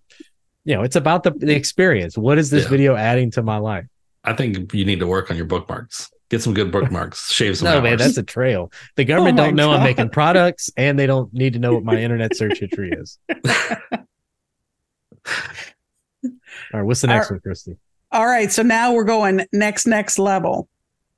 you 0.65 0.75
know, 0.75 0.83
it's 0.83 0.95
about 0.95 1.23
the, 1.23 1.31
the 1.31 1.55
experience. 1.55 2.17
What 2.17 2.37
is 2.37 2.49
this 2.49 2.65
Yeah. 2.65 2.69
video 2.69 2.95
adding 2.95 3.31
to 3.31 3.43
my 3.43 3.57
life? 3.57 3.85
I 4.23 4.33
think 4.33 4.73
you 4.73 4.85
need 4.85 4.99
to 4.99 5.07
work 5.07 5.31
on 5.31 5.37
your 5.37 5.45
bookmarks. 5.45 6.09
Get 6.29 6.41
some 6.41 6.53
good 6.53 6.71
bookmarks. 6.71 7.31
Shave 7.33 7.57
some 7.57 7.65
no, 7.65 7.75
hours. 7.75 7.83
man, 7.83 7.97
that's 7.97 8.17
a 8.17 8.23
trail. 8.23 8.71
The 8.95 9.03
oh 9.03 9.05
government 9.05 9.39
Oh 9.39 9.45
don't 9.45 9.55
know 9.55 9.71
I'm 9.71 9.83
making 9.83 10.09
products, 10.09 10.69
and 10.75 10.97
they 10.97 11.05
don't 11.05 11.33
need 11.33 11.53
to 11.53 11.59
know 11.59 11.73
what 11.73 11.83
my 11.83 12.01
internet 12.01 12.35
search 12.35 12.59
history 12.59 12.91
is. 12.91 13.19
All 16.73 16.79
right, 16.81 16.85
what's 16.85 17.01
the 17.01 17.07
next 17.07 17.27
Our- 17.29 17.35
one, 17.35 17.41
Christy? 17.41 17.77
All 18.11 18.25
right. 18.27 18.51
So 18.51 18.61
now 18.63 18.93
we're 18.93 19.03
going 19.03 19.45
next, 19.51 19.85
next 19.87 20.17
level. 20.19 20.69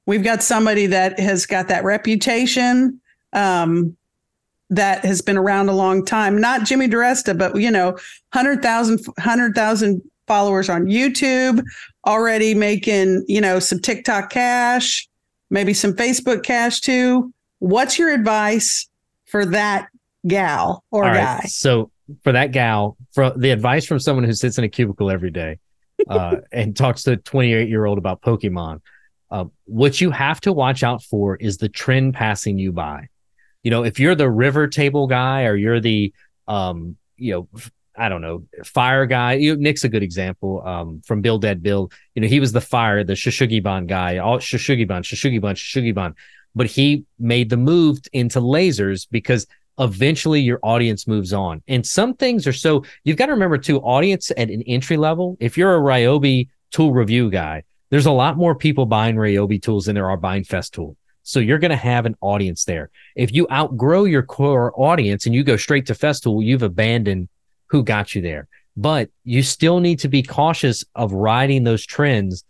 We've 0.07 0.23
got 0.23 0.41
somebody 0.41 0.87
that 0.87 1.19
has 1.19 1.45
got 1.45 1.67
that 1.67 1.83
reputation. 1.83 2.99
um, 3.33 3.95
that 4.69 5.05
has 5.05 5.21
been 5.21 5.37
around 5.37 5.69
a 5.69 5.73
long 5.73 6.03
time. 6.03 6.41
Not 6.41 6.65
Jimmy 6.65 6.89
DiResta, 6.89 7.37
but 7.37 7.55
you 7.55 7.71
know, 7.71 7.91
100,000 8.33 8.99
100,000 9.05 10.01
followers 10.27 10.67
on 10.69 10.87
YouTube, 10.87 11.63
already 12.05 12.53
making, 12.53 13.23
you 13.29 13.39
know, 13.39 13.59
some 13.59 13.79
TikTok 13.79 14.29
cash, 14.29 15.07
maybe 15.49 15.73
some 15.73 15.93
Facebook 15.93 16.43
cash 16.43 16.81
too. 16.81 17.33
What's 17.59 17.97
your 17.97 18.09
advice 18.13 18.89
for 19.25 19.45
that 19.45 19.87
gal 20.27 20.83
or 20.91 21.05
All 21.05 21.13
guy? 21.13 21.35
right, 21.37 21.49
so 21.49 21.89
for 22.23 22.33
that 22.33 22.51
gal, 22.51 22.97
for 23.13 23.31
the 23.31 23.51
advice 23.51 23.85
from 23.85 23.99
someone 23.99 24.23
who 24.23 24.33
sits 24.33 24.57
in 24.57 24.63
a 24.63 24.69
cubicle 24.69 25.09
every 25.09 25.31
day 25.31 25.59
uh, 26.09 26.37
and 26.51 26.75
talks 26.75 27.03
to 27.03 27.13
a 27.13 27.17
28 27.17 27.69
year 27.69 27.85
old 27.85 27.97
about 27.97 28.21
Pokemon, 28.21 28.81
uh, 29.29 29.45
what 29.65 29.99
you 29.99 30.11
have 30.11 30.39
to 30.41 30.53
watch 30.53 30.83
out 30.83 31.03
for 31.03 31.35
is 31.35 31.57
the 31.57 31.69
trend 31.69 32.13
passing 32.13 32.57
you 32.57 32.71
by. 32.71 33.07
You 33.63 33.71
know, 33.71 33.83
if 33.83 33.99
you're 33.99 34.15
the 34.15 34.29
river 34.29 34.67
table 34.67 35.07
guy 35.07 35.45
or 35.45 35.55
you're 35.55 35.79
the, 35.79 36.13
um, 36.47 36.95
you 37.17 37.33
know, 37.33 37.61
I 37.97 38.09
don't 38.09 38.21
know, 38.21 38.43
fire 38.63 39.05
guy. 39.07 39.33
You, 39.33 39.57
Nick's 39.57 39.83
a 39.83 39.89
good 39.89 40.03
example 40.03 40.65
um, 40.65 41.01
from 41.05 41.21
Bill 41.21 41.39
Dead 41.39 41.63
Bill. 41.63 41.91
You 42.13 42.21
know, 42.21 42.27
he 42.27 42.39
was 42.39 42.51
the 42.51 42.61
fire, 42.61 43.03
the 43.03 43.15
Shou 43.15 43.31
Sugi 43.31 43.61
Ban 43.61 43.87
guy, 43.87 44.19
all 44.19 44.39
Shou 44.39 44.57
Sugi 44.57 44.87
Ban, 44.87 45.01
Shushugiban, 45.01 45.57
Shou 45.57 45.81
Sugi 45.81 45.93
Ban. 45.93 46.13
But 46.53 46.67
he 46.67 47.05
made 47.19 47.49
the 47.49 47.57
move 47.57 47.99
into 48.13 48.39
lasers 48.39 49.07
because 49.09 49.47
eventually 49.79 50.41
your 50.41 50.59
audience 50.63 51.07
moves 51.07 51.33
on. 51.33 51.61
And 51.67 51.85
some 51.85 52.13
things 52.13 52.47
are 52.47 52.53
so 52.53 52.83
you've 53.03 53.17
got 53.17 53.27
to 53.27 53.33
remember 53.33 53.57
too, 53.57 53.79
audience 53.79 54.31
at 54.31 54.49
an 54.49 54.63
entry 54.63 54.97
level, 54.97 55.37
if 55.39 55.57
you're 55.57 55.75
a 55.75 55.79
Ryobi 55.79 56.49
tool 56.71 56.93
review 56.93 57.29
guy, 57.29 57.63
there's 57.89 58.05
a 58.05 58.11
lot 58.11 58.37
more 58.37 58.55
people 58.55 58.85
buying 58.85 59.15
Ryobi 59.15 59.61
tools 59.61 59.85
than 59.85 59.95
there 59.95 60.09
are 60.09 60.17
buying 60.17 60.43
Festool. 60.43 60.95
So 61.23 61.39
you're 61.39 61.59
going 61.59 61.71
to 61.71 61.75
have 61.75 62.05
an 62.05 62.15
audience 62.21 62.63
there. 62.63 62.89
If 63.15 63.33
you 63.33 63.47
outgrow 63.51 64.05
your 64.05 64.23
core 64.23 64.73
audience 64.79 65.25
and 65.25 65.35
you 65.35 65.43
go 65.43 65.57
straight 65.57 65.85
to 65.87 65.93
Festool, 65.93 66.43
you've 66.43 66.63
abandoned 66.63 67.27
who 67.67 67.83
got 67.83 68.15
you 68.15 68.21
there. 68.21 68.47
But 68.77 69.09
you 69.23 69.43
still 69.43 69.79
need 69.79 69.99
to 69.99 70.07
be 70.07 70.23
cautious 70.23 70.85
of 70.95 71.11
riding 71.11 71.63
those 71.63 71.85
trends 71.85 72.43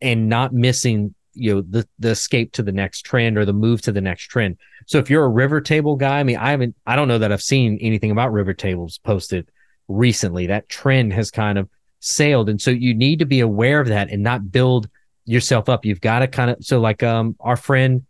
and 0.00 0.28
not 0.28 0.52
missing, 0.52 1.14
you 1.34 1.54
know, 1.54 1.60
the 1.62 1.86
the 1.98 2.10
escape 2.10 2.52
to 2.52 2.62
the 2.62 2.72
next 2.72 3.02
trend 3.02 3.38
or 3.38 3.44
the 3.44 3.52
move 3.52 3.82
to 3.82 3.92
the 3.92 4.00
next 4.00 4.24
trend. 4.24 4.58
So 4.86 4.98
if 4.98 5.08
you're 5.10 5.24
a 5.24 5.28
river 5.28 5.60
table 5.60 5.96
guy, 5.96 6.20
I 6.20 6.22
mean, 6.22 6.36
I 6.36 6.50
haven't, 6.50 6.74
I 6.86 6.96
don't 6.96 7.08
know 7.08 7.18
that 7.18 7.32
I've 7.32 7.42
seen 7.42 7.78
anything 7.80 8.10
about 8.10 8.32
river 8.32 8.52
tables 8.52 8.98
posted 8.98 9.48
recently. 9.88 10.46
That 10.46 10.68
trend 10.68 11.12
has 11.12 11.30
kind 11.30 11.58
of 11.58 11.68
sailed, 12.00 12.48
and 12.48 12.60
so 12.60 12.70
you 12.70 12.94
need 12.94 13.20
to 13.20 13.26
be 13.26 13.40
aware 13.40 13.80
of 13.80 13.88
that 13.88 14.10
and 14.10 14.22
not 14.22 14.50
build 14.50 14.88
yourself 15.24 15.68
up. 15.68 15.84
You've 15.84 16.00
got 16.00 16.20
to 16.20 16.28
kind 16.28 16.50
of 16.50 16.64
so 16.64 16.80
like 16.80 17.02
um 17.02 17.36
our 17.40 17.56
friend, 17.56 18.04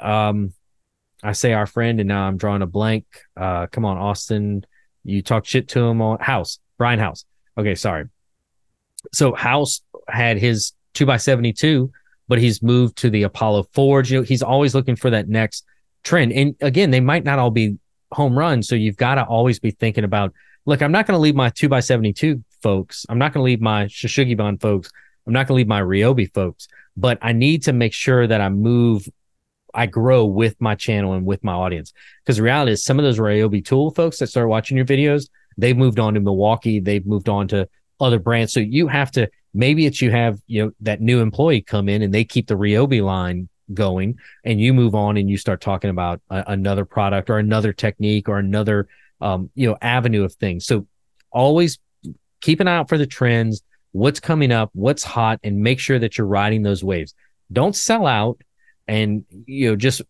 um, 0.00 0.52
I 1.22 1.32
say 1.32 1.52
our 1.52 1.66
friend, 1.66 2.00
and 2.00 2.08
now 2.08 2.26
I'm 2.26 2.36
drawing 2.36 2.62
a 2.62 2.66
blank. 2.66 3.04
Uh, 3.36 3.66
come 3.66 3.84
on, 3.84 3.98
Austin, 3.98 4.64
you 5.04 5.22
talk 5.22 5.44
shit 5.44 5.68
to 5.68 5.80
him 5.80 6.00
on 6.00 6.18
House 6.20 6.58
Brian 6.78 6.98
House. 6.98 7.24
Okay, 7.56 7.74
sorry. 7.74 8.06
So 9.12 9.34
House 9.34 9.82
had 10.08 10.38
his 10.38 10.72
two 10.94 11.06
by 11.06 11.18
seventy 11.18 11.52
two, 11.52 11.92
but 12.28 12.38
he's 12.38 12.62
moved 12.62 12.96
to 12.98 13.10
the 13.10 13.24
Apollo 13.24 13.68
Forge. 13.72 14.12
You 14.12 14.18
know, 14.18 14.24
he's 14.24 14.42
always 14.42 14.74
looking 14.74 14.96
for 14.96 15.10
that 15.10 15.28
next 15.28 15.64
trend. 16.04 16.32
And 16.32 16.54
again, 16.60 16.90
they 16.90 17.00
might 17.00 17.24
not 17.24 17.38
all 17.38 17.50
be 17.50 17.78
home 18.12 18.38
runs. 18.38 18.68
So 18.68 18.74
you've 18.74 18.96
got 18.96 19.16
to 19.16 19.24
always 19.24 19.58
be 19.58 19.70
thinking 19.70 20.04
about, 20.04 20.32
look, 20.66 20.82
I'm 20.82 20.92
not 20.92 21.06
going 21.06 21.16
to 21.16 21.20
leave 21.20 21.34
my 21.34 21.50
two 21.50 21.68
by 21.68 21.80
72 21.80 22.42
folks. 22.62 23.06
I'm 23.08 23.18
not 23.18 23.32
going 23.32 23.42
to 23.42 23.44
leave 23.44 23.60
my 23.60 23.86
Shou 23.86 24.08
Sugi 24.08 24.36
Ban 24.36 24.58
folks. 24.58 24.90
I'm 25.26 25.32
not 25.32 25.46
going 25.46 25.56
to 25.56 25.60
leave 25.60 25.68
my 25.68 25.82
Ryobi 25.82 26.32
folks, 26.32 26.68
but 26.96 27.18
I 27.20 27.32
need 27.32 27.64
to 27.64 27.72
make 27.72 27.92
sure 27.92 28.26
that 28.26 28.40
I 28.40 28.48
move, 28.48 29.06
I 29.74 29.86
grow 29.86 30.24
with 30.24 30.56
my 30.58 30.74
channel 30.74 31.12
and 31.12 31.26
with 31.26 31.44
my 31.44 31.52
audience. 31.52 31.92
Because 32.24 32.36
the 32.36 32.42
reality 32.42 32.72
is 32.72 32.84
some 32.84 32.98
of 32.98 33.04
those 33.04 33.18
Ryobi 33.18 33.64
tool 33.64 33.90
folks 33.90 34.18
that 34.18 34.28
start 34.28 34.48
watching 34.48 34.76
your 34.76 34.86
videos, 34.86 35.28
they've 35.58 35.76
moved 35.76 35.98
on 35.98 36.14
to 36.14 36.20
Milwaukee. 36.20 36.80
They've 36.80 37.06
moved 37.06 37.28
on 37.28 37.48
to 37.48 37.68
other 38.00 38.18
brands. 38.18 38.52
So 38.52 38.60
you 38.60 38.88
have 38.88 39.10
to, 39.12 39.28
maybe 39.54 39.86
it's 39.86 40.00
you 40.00 40.10
have, 40.10 40.40
you 40.46 40.64
know, 40.64 40.72
that 40.80 41.00
new 41.00 41.20
employee 41.20 41.62
come 41.62 41.88
in 41.88 42.02
and 42.02 42.12
they 42.12 42.24
keep 42.24 42.46
the 42.46 42.56
Ryobi 42.56 43.02
line 43.02 43.48
going 43.74 44.18
and 44.44 44.60
you 44.60 44.72
move 44.72 44.94
on 44.94 45.16
and 45.16 45.28
you 45.28 45.36
start 45.36 45.60
talking 45.60 45.90
about 45.90 46.20
a, 46.30 46.44
another 46.48 46.84
product 46.84 47.30
or 47.30 47.38
another 47.38 47.72
technique 47.72 48.28
or 48.28 48.38
another 48.38 48.88
um, 49.20 49.50
you 49.54 49.68
know 49.68 49.76
avenue 49.80 50.24
of 50.24 50.34
things. 50.34 50.66
So 50.66 50.86
always 51.30 51.78
keep 52.40 52.60
an 52.60 52.68
eye 52.68 52.76
out 52.76 52.88
for 52.88 52.98
the 52.98 53.06
trends 53.06 53.62
what's 53.92 54.20
coming 54.20 54.52
up 54.52 54.70
what's 54.74 55.02
hot 55.02 55.40
and 55.42 55.60
make 55.60 55.80
sure 55.80 55.98
that 55.98 56.18
you're 56.18 56.26
riding 56.26 56.62
those 56.62 56.84
waves. 56.84 57.14
Don't 57.52 57.74
sell 57.74 58.06
out 58.06 58.40
and 58.86 59.24
you 59.46 59.70
know 59.70 59.76
just 59.76 60.02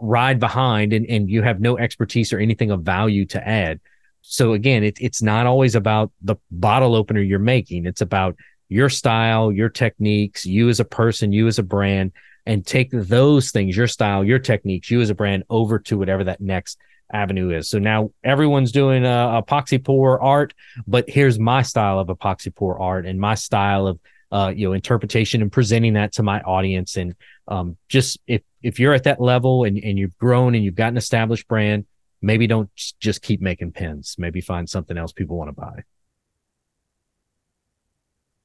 ride 0.00 0.38
behind 0.38 0.92
and, 0.92 1.06
and 1.06 1.28
you 1.28 1.42
have 1.42 1.60
no 1.60 1.78
expertise 1.78 2.32
or 2.32 2.38
anything 2.38 2.70
of 2.70 2.82
value 2.82 3.24
to 3.26 3.48
add 3.48 3.80
so 4.20 4.52
again 4.52 4.82
it, 4.82 4.98
it's 5.00 5.22
not 5.22 5.46
always 5.46 5.74
about 5.74 6.12
the 6.22 6.36
bottle 6.50 6.94
opener 6.94 7.20
you're 7.20 7.38
making 7.38 7.86
it's 7.86 8.00
about 8.00 8.36
your 8.68 8.88
style 8.88 9.50
your 9.50 9.68
techniques 9.68 10.44
you 10.44 10.68
as 10.68 10.80
a 10.80 10.84
person 10.84 11.32
you 11.32 11.46
as 11.46 11.58
a 11.58 11.62
brand 11.62 12.12
and 12.48 12.64
take 12.64 12.88
those 12.90 13.50
things, 13.50 13.76
your 13.76 13.86
style, 13.86 14.24
your 14.24 14.38
techniques, 14.38 14.90
you 14.90 15.02
as 15.02 15.10
a 15.10 15.14
brand 15.14 15.44
over 15.50 15.78
to 15.80 15.98
whatever 15.98 16.24
that 16.24 16.40
next 16.40 16.78
avenue 17.12 17.50
is. 17.50 17.68
So 17.68 17.78
now 17.78 18.10
everyone's 18.24 18.72
doing 18.72 19.04
uh, 19.04 19.42
epoxy 19.42 19.84
pour 19.84 20.18
art, 20.22 20.54
but 20.86 21.04
here's 21.10 21.38
my 21.38 21.60
style 21.60 21.98
of 21.98 22.08
epoxy 22.08 22.52
pour 22.52 22.80
art 22.80 23.04
and 23.04 23.20
my 23.20 23.34
style 23.34 23.86
of 23.86 24.00
uh, 24.32 24.50
you 24.56 24.66
know 24.66 24.72
interpretation 24.72 25.42
and 25.42 25.52
presenting 25.52 25.92
that 25.92 26.12
to 26.14 26.22
my 26.22 26.40
audience. 26.40 26.96
And 26.96 27.14
um, 27.48 27.76
just 27.90 28.18
if 28.26 28.40
if 28.62 28.80
you're 28.80 28.94
at 28.94 29.04
that 29.04 29.20
level 29.20 29.64
and 29.64 29.76
and 29.76 29.98
you've 29.98 30.16
grown 30.16 30.54
and 30.54 30.64
you've 30.64 30.74
got 30.74 30.88
an 30.88 30.96
established 30.96 31.48
brand, 31.48 31.84
maybe 32.20 32.46
don't 32.46 32.70
just 33.00 33.22
keep 33.22 33.40
making 33.40 33.72
pins. 33.72 34.16
Maybe 34.18 34.40
find 34.40 34.68
something 34.68 34.96
else 34.96 35.12
people 35.12 35.36
want 35.36 35.48
to 35.48 35.52
buy. 35.52 35.84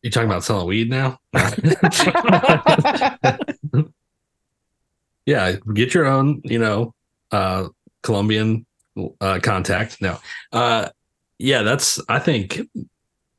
You 0.02 0.10
talking 0.12 0.30
about 0.30 0.44
selling 0.44 0.68
weed 0.68 0.90
now? 0.90 1.18
yeah, 5.26 5.54
get 5.74 5.94
your 5.94 6.06
own, 6.06 6.42
you 6.44 6.60
know, 6.60 6.94
uh 7.32 7.70
Colombian 8.02 8.66
uh 9.22 9.40
contact. 9.42 10.02
No. 10.02 10.20
Uh 10.52 10.90
yeah, 11.40 11.62
that's 11.62 12.02
I 12.10 12.20
think 12.20 12.60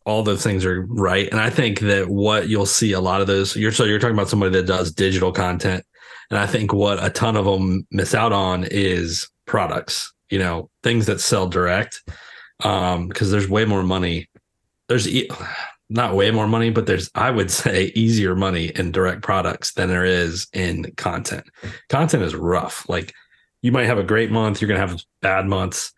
all 0.07 0.23
those 0.23 0.43
things 0.43 0.65
are 0.65 0.87
right. 0.87 1.29
And 1.31 1.39
I 1.39 1.51
think 1.51 1.81
that 1.81 2.09
what 2.09 2.49
you'll 2.49 2.65
see 2.65 2.93
a 2.93 3.01
lot 3.01 3.21
of 3.21 3.27
those 3.27 3.55
you're 3.57 3.73
so 3.73 3.85
you're 3.85 3.99
talking 3.99 4.17
about 4.17 4.31
somebody 4.31 4.53
that 4.53 4.67
does 4.67 4.91
digital 4.91 5.33
content. 5.33 5.85
And 6.31 6.39
I 6.39 6.47
think 6.47 6.73
what 6.73 7.05
a 7.05 7.11
ton 7.11 7.37
of 7.37 7.45
them 7.45 7.87
miss 7.91 8.15
out 8.15 8.33
on 8.33 8.65
is 8.71 9.29
products, 9.45 10.14
you 10.31 10.39
know, 10.39 10.71
things 10.83 11.07
that 11.07 11.21
sell 11.21 11.49
direct. 11.49 12.03
Um, 12.63 13.09
because 13.09 13.31
there's 13.31 13.49
way 13.49 13.65
more 13.65 13.83
money. 13.83 14.29
There's 14.89 15.09
e- 15.09 15.29
not 15.91 16.15
way 16.15 16.31
more 16.31 16.47
money, 16.47 16.71
but 16.71 16.87
there's, 16.87 17.11
I 17.15 17.31
would 17.31 17.51
say, 17.63 17.93
easier 17.95 18.35
money 18.35 18.67
in 18.75 18.93
direct 18.93 19.23
products 19.23 19.73
than 19.73 19.89
there 19.89 20.05
is 20.05 20.47
in 20.53 20.93
content. 20.97 21.45
Content 21.89 22.23
is 22.23 22.35
rough. 22.35 22.89
Like 22.89 23.13
you 23.63 23.73
might 23.73 23.87
have 23.87 23.99
a 23.99 24.05
great 24.05 24.31
month, 24.31 24.61
you're 24.61 24.69
going 24.69 24.81
to 24.81 24.87
have 24.87 25.03
bad 25.21 25.47
months. 25.47 25.93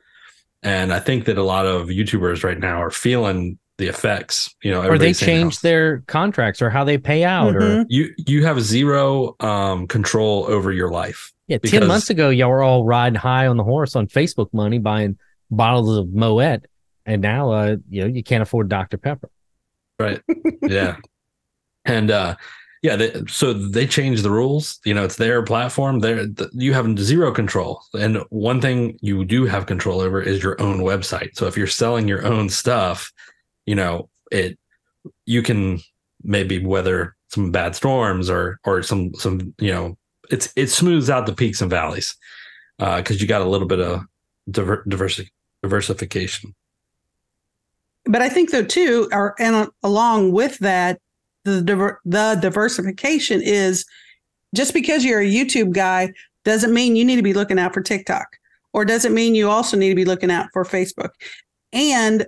And 0.63 0.93
I 0.93 1.01
think 1.01 1.27
that 1.27 1.39
a 1.39 1.43
lot 1.43 1.67
of 1.67 1.89
YouTubers 1.89 2.43
right 2.43 2.59
now 2.59 2.83
are 2.83 2.91
feeling 2.91 3.59
the 3.79 3.87
effects, 3.89 4.55
you 4.63 4.71
know, 4.71 4.79
Or 4.79 4.83
they 4.83 4.87
everybody's 4.87 5.19
saying 5.19 5.37
how- 5.37 5.43
change 5.45 5.61
their 5.61 5.99
contracts 6.07 6.63
or 6.63 6.71
how 6.71 6.83
they 6.85 6.97
pay 6.99 7.25
out 7.25 7.55
or 7.57 7.61
Mhm. 7.61 7.87
you 7.89 8.15
you 8.17 8.45
have 8.45 8.61
zero 8.61 9.37
um 9.41 9.87
control 9.87 10.47
over 10.49 10.73
your 10.73 10.89
life. 10.91 11.33
Yeah, 11.49 11.59
ten 11.59 11.87
months 11.87 12.09
ago, 12.11 12.31
y'all 12.31 12.49
were 12.51 12.63
all 12.63 12.85
riding 12.85 13.19
high 13.19 13.47
on 13.47 13.57
the 13.57 13.65
horse 13.65 13.95
on 13.95 14.07
Facebook 14.09 14.49
money, 14.53 14.79
buying 14.79 15.19
bottles 15.51 15.97
of 15.99 16.09
Moet, 16.13 16.67
and 17.05 17.23
now, 17.23 17.53
uh, 17.53 17.77
you 17.89 18.01
know, 18.03 18.09
you 18.09 18.23
can't 18.25 18.43
afford 18.43 18.69
Dr 18.69 18.97
Pepper. 18.99 19.31
Right. 20.01 20.21
yeah. 20.63 20.97
And 21.85 22.11
uh 22.11 22.35
yeah, 22.83 22.97
they, 22.97 23.23
so 23.27 23.53
they 23.53 23.87
change 23.87 24.23
the 24.23 24.31
rules. 24.31 24.79
You 24.85 24.95
know, 24.95 25.05
it's 25.05 25.17
their 25.17 25.43
platform. 25.43 26.01
There, 26.01 26.27
th- 26.29 26.51
you 26.53 26.73
have 26.75 26.99
zero 26.99 27.33
control. 27.33 27.83
And 27.99 28.19
one 28.31 28.61
thing 28.61 28.99
you 29.01 29.25
do 29.25 29.45
have 29.47 29.67
control 29.67 30.01
over 30.01 30.21
is 30.23 30.43
your 30.43 30.61
own 30.61 30.81
website. 30.81 31.31
So 31.37 31.47
if 31.47 31.57
you're 31.57 31.67
selling 31.67 32.07
your 32.07 32.25
own 32.25 32.49
stuff, 32.49 33.11
you 33.67 33.75
know, 33.75 34.09
it 34.31 34.59
you 35.27 35.43
can 35.43 35.81
maybe 36.23 36.65
weather 36.65 37.15
some 37.29 37.51
bad 37.51 37.77
storms 37.77 38.31
or 38.31 38.59
or 38.65 38.83
some 38.83 39.15
some 39.15 39.55
you 39.59 39.73
know, 39.73 39.97
it's 40.31 40.53
it 40.57 40.69
smooths 40.69 41.11
out 41.11 41.27
the 41.27 41.35
peaks 41.35 41.61
and 41.61 41.71
valleys 41.71 42.17
uh, 42.79 42.97
because 42.99 43.21
you 43.21 43.29
got 43.29 43.43
a 43.43 43.49
little 43.49 43.67
bit 43.67 43.81
of 43.81 44.01
diver, 44.51 44.85
diversi- 44.89 45.31
diversification. 45.63 46.55
but 48.05 48.23
I 48.23 48.29
think 48.29 48.51
though 48.51 48.65
too, 48.65 49.09
or 49.13 49.35
and 49.39 49.69
along 49.83 50.33
with 50.33 50.59
that, 50.59 51.01
the 51.45 51.61
diver, 51.63 52.01
the 52.05 52.39
diversification 52.41 53.43
is 53.43 53.85
just 54.55 54.73
because 54.73 55.05
you're 55.05 55.21
a 55.21 55.27
YouTube 55.27 55.73
guy 55.73 56.13
doesn't 56.45 56.73
mean 56.73 56.97
you 56.97 57.05
need 57.05 57.17
to 57.17 57.23
be 57.23 57.35
looking 57.35 57.59
out 57.59 57.75
for 57.75 57.83
TikTok, 57.83 58.39
or 58.73 58.85
doesn't 58.85 59.15
mean 59.15 59.35
you 59.35 59.51
also 59.51 59.77
need 59.77 59.89
to 59.89 59.95
be 59.97 60.05
looking 60.05 60.31
out 60.31 60.49
for 60.53 60.65
Facebook. 60.65 61.11
And 61.73 62.27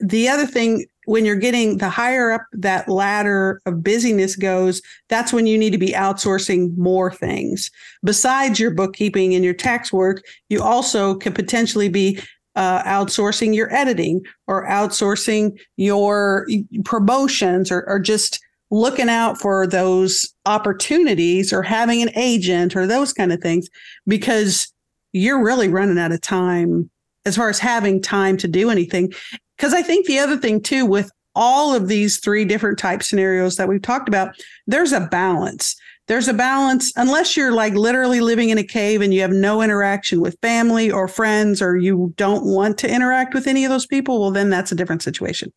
the 0.00 0.28
other 0.28 0.46
thing 0.46 0.86
when 1.06 1.24
you're 1.24 1.36
getting 1.36 1.78
the 1.78 1.88
higher 1.88 2.30
up 2.32 2.42
that 2.52 2.88
ladder 2.88 3.60
of 3.64 3.82
busyness 3.82 4.36
goes, 4.36 4.82
that's 5.08 5.32
when 5.32 5.46
you 5.46 5.56
need 5.56 5.70
to 5.70 5.78
be 5.78 5.92
outsourcing 5.92 6.76
more 6.76 7.10
things. 7.10 7.70
Besides 8.04 8.60
your 8.60 8.70
bookkeeping 8.72 9.34
and 9.34 9.42
your 9.42 9.54
tax 9.54 9.92
work, 9.92 10.22
you 10.50 10.62
also 10.62 11.14
could 11.14 11.34
potentially 11.34 11.88
be 11.88 12.20
uh, 12.56 12.82
outsourcing 12.82 13.54
your 13.54 13.72
editing 13.74 14.20
or 14.48 14.66
outsourcing 14.68 15.58
your 15.76 16.46
promotions 16.84 17.72
or, 17.72 17.88
or 17.88 17.98
just 17.98 18.40
looking 18.70 19.08
out 19.08 19.38
for 19.38 19.66
those 19.66 20.34
opportunities 20.44 21.52
or 21.52 21.62
having 21.62 22.02
an 22.02 22.10
agent 22.16 22.76
or 22.76 22.86
those 22.86 23.12
kind 23.12 23.32
of 23.32 23.40
things 23.40 23.68
because 24.06 24.72
you're 25.12 25.42
really 25.42 25.68
running 25.68 25.98
out 25.98 26.12
of 26.12 26.20
time 26.20 26.90
as 27.24 27.36
far 27.36 27.48
as 27.48 27.58
having 27.58 28.02
time 28.02 28.36
to 28.36 28.48
do 28.48 28.70
anything. 28.70 29.12
Because 29.58 29.74
I 29.74 29.82
think 29.82 30.06
the 30.06 30.20
other 30.20 30.36
thing 30.36 30.62
too, 30.62 30.86
with 30.86 31.10
all 31.34 31.74
of 31.74 31.88
these 31.88 32.18
three 32.18 32.44
different 32.44 32.78
type 32.78 33.02
scenarios 33.02 33.56
that 33.56 33.68
we've 33.68 33.82
talked 33.82 34.08
about, 34.08 34.34
there's 34.66 34.92
a 34.92 35.00
balance. 35.00 35.76
There's 36.06 36.28
a 36.28 36.32
balance, 36.32 36.90
unless 36.96 37.36
you're 37.36 37.52
like 37.52 37.74
literally 37.74 38.20
living 38.20 38.48
in 38.48 38.56
a 38.56 38.64
cave 38.64 39.02
and 39.02 39.12
you 39.12 39.20
have 39.20 39.30
no 39.30 39.60
interaction 39.60 40.22
with 40.22 40.38
family 40.40 40.90
or 40.90 41.06
friends, 41.06 41.60
or 41.60 41.76
you 41.76 42.14
don't 42.16 42.46
want 42.46 42.78
to 42.78 42.90
interact 42.90 43.34
with 43.34 43.46
any 43.46 43.64
of 43.64 43.70
those 43.70 43.86
people. 43.86 44.18
Well, 44.18 44.30
then 44.30 44.48
that's 44.48 44.72
a 44.72 44.74
different 44.74 45.02
situation. 45.02 45.52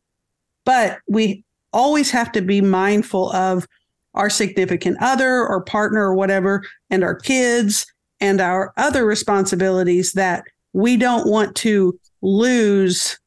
But 0.66 1.00
we 1.08 1.46
always 1.72 2.12
have 2.12 2.34
to 2.34 2.42
be 2.42 2.60
mindful 2.60 3.32
of 3.32 3.66
our 4.14 4.30
significant 4.30 4.98
other 5.00 5.48
or 5.48 5.64
partner 5.64 6.02
or 6.02 6.16
whatever, 6.16 6.64
and 6.90 7.02
our 7.02 7.16
kids 7.16 7.86
and 8.20 8.42
our 8.42 8.74
other 8.76 9.06
responsibilities 9.06 10.12
that 10.14 10.44
we 10.74 10.98
don't 10.98 11.30
want 11.30 11.56
to 11.56 11.98
lose 12.22 13.18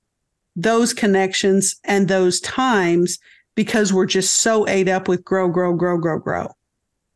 those 0.56 0.92
connections 0.92 1.76
and 1.84 2.08
those 2.08 2.40
times 2.40 3.18
because 3.54 3.92
we're 3.92 4.06
just 4.06 4.34
so 4.34 4.68
ate 4.68 4.88
up 4.88 5.08
with 5.08 5.24
grow, 5.24 5.48
grow, 5.48 5.74
grow, 5.74 5.98
grow, 5.98 6.18
grow. 6.18 6.48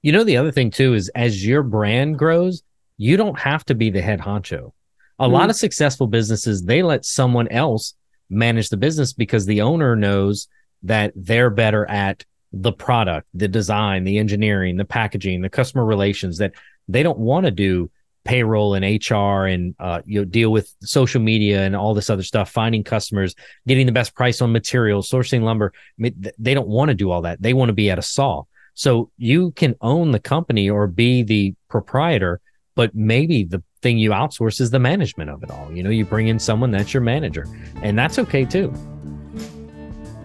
You 0.03 0.13
know, 0.13 0.25
the 0.25 0.37
other 0.37 0.53
thing 0.53 0.71
too 0.71 0.95
is 0.95 1.09
as 1.11 1.45
your 1.45 1.63
brand 1.63 2.19
grows, 2.19 2.63
you 2.97 3.17
don't 3.17 3.39
have 3.39 3.65
to 3.67 3.75
be 3.75 3.91
the 3.91 4.03
head 4.03 4.21
honcho. 4.21 4.73
A 5.19 5.29
mm. 5.29 5.33
lot 5.33 5.51
of 5.51 5.57
successful 5.57 6.07
businesses, 6.07 6.63
they 6.63 6.83
let 6.83 7.05
someone 7.05 7.49
else 7.49 7.95
manage 8.31 8.69
the 8.69 8.77
business 8.77 9.13
because 9.13 9.47
the 9.47 9.63
owner 9.63 9.97
knows 9.97 10.49
that 10.83 11.13
they're 11.17 11.51
better 11.51 11.89
at 11.91 12.25
the 12.53 12.73
product, 12.73 13.27
the 13.35 13.49
design, 13.49 14.05
the 14.05 14.19
engineering, 14.19 14.77
the 14.77 14.85
packaging, 14.85 15.43
the 15.43 15.51
customer 15.51 15.85
relations, 15.85 16.39
that 16.39 16.53
they 16.87 17.03
don't 17.03 17.19
want 17.19 17.45
to 17.45 17.51
do 17.51 17.91
payroll 18.29 18.75
and 18.75 18.85
HR 18.85 19.47
and 19.47 19.75
uh, 19.81 20.03
you 20.05 20.21
know 20.21 20.25
deal 20.27 20.53
with 20.53 20.73
social 20.83 21.21
media 21.21 21.63
and 21.63 21.75
all 21.75 21.95
this 21.95 22.11
other 22.11 22.23
stuff, 22.23 22.51
finding 22.51 22.85
customers, 22.85 23.35
getting 23.67 23.87
the 23.87 23.93
best 23.93 24.15
price 24.15 24.43
on 24.43 24.53
materials, 24.53 25.11
sourcing 25.11 25.43
lumber. 25.43 25.73
I 25.75 25.81
mean, 25.97 26.27
they 26.39 26.53
don't 26.53 26.69
want 26.69 26.91
to 26.91 26.95
do 26.95 27.11
all 27.11 27.23
that. 27.23 27.41
They 27.41 27.55
want 27.55 27.71
to 27.71 27.73
be 27.73 27.91
at 27.91 27.99
a 27.99 28.03
saw. 28.03 28.43
So 28.75 29.11
you 29.17 29.53
can 29.53 29.75
own 29.81 30.13
the 30.13 30.21
company 30.21 30.69
or 30.69 30.87
be 30.87 31.23
the 31.23 31.55
proprietor, 31.69 32.41
but 32.77 32.95
maybe 32.95 33.45
the 33.45 33.63
thing 33.81 33.97
you 33.97 34.11
outsource 34.11 34.61
is 34.61 34.71
the 34.71 34.79
management 34.79 35.31
of 35.31 35.43
it 35.43 35.51
all. 35.51 35.73
You 35.73 35.83
know, 35.83 35.91
you 35.91 36.05
bring 36.05 36.29
in 36.29 36.39
someone 36.39 36.71
that's 36.71 36.93
your 36.93 37.03
manager, 37.03 37.47
and 37.83 37.99
that's 37.99 38.19
okay 38.19 38.45
too. 38.45 38.69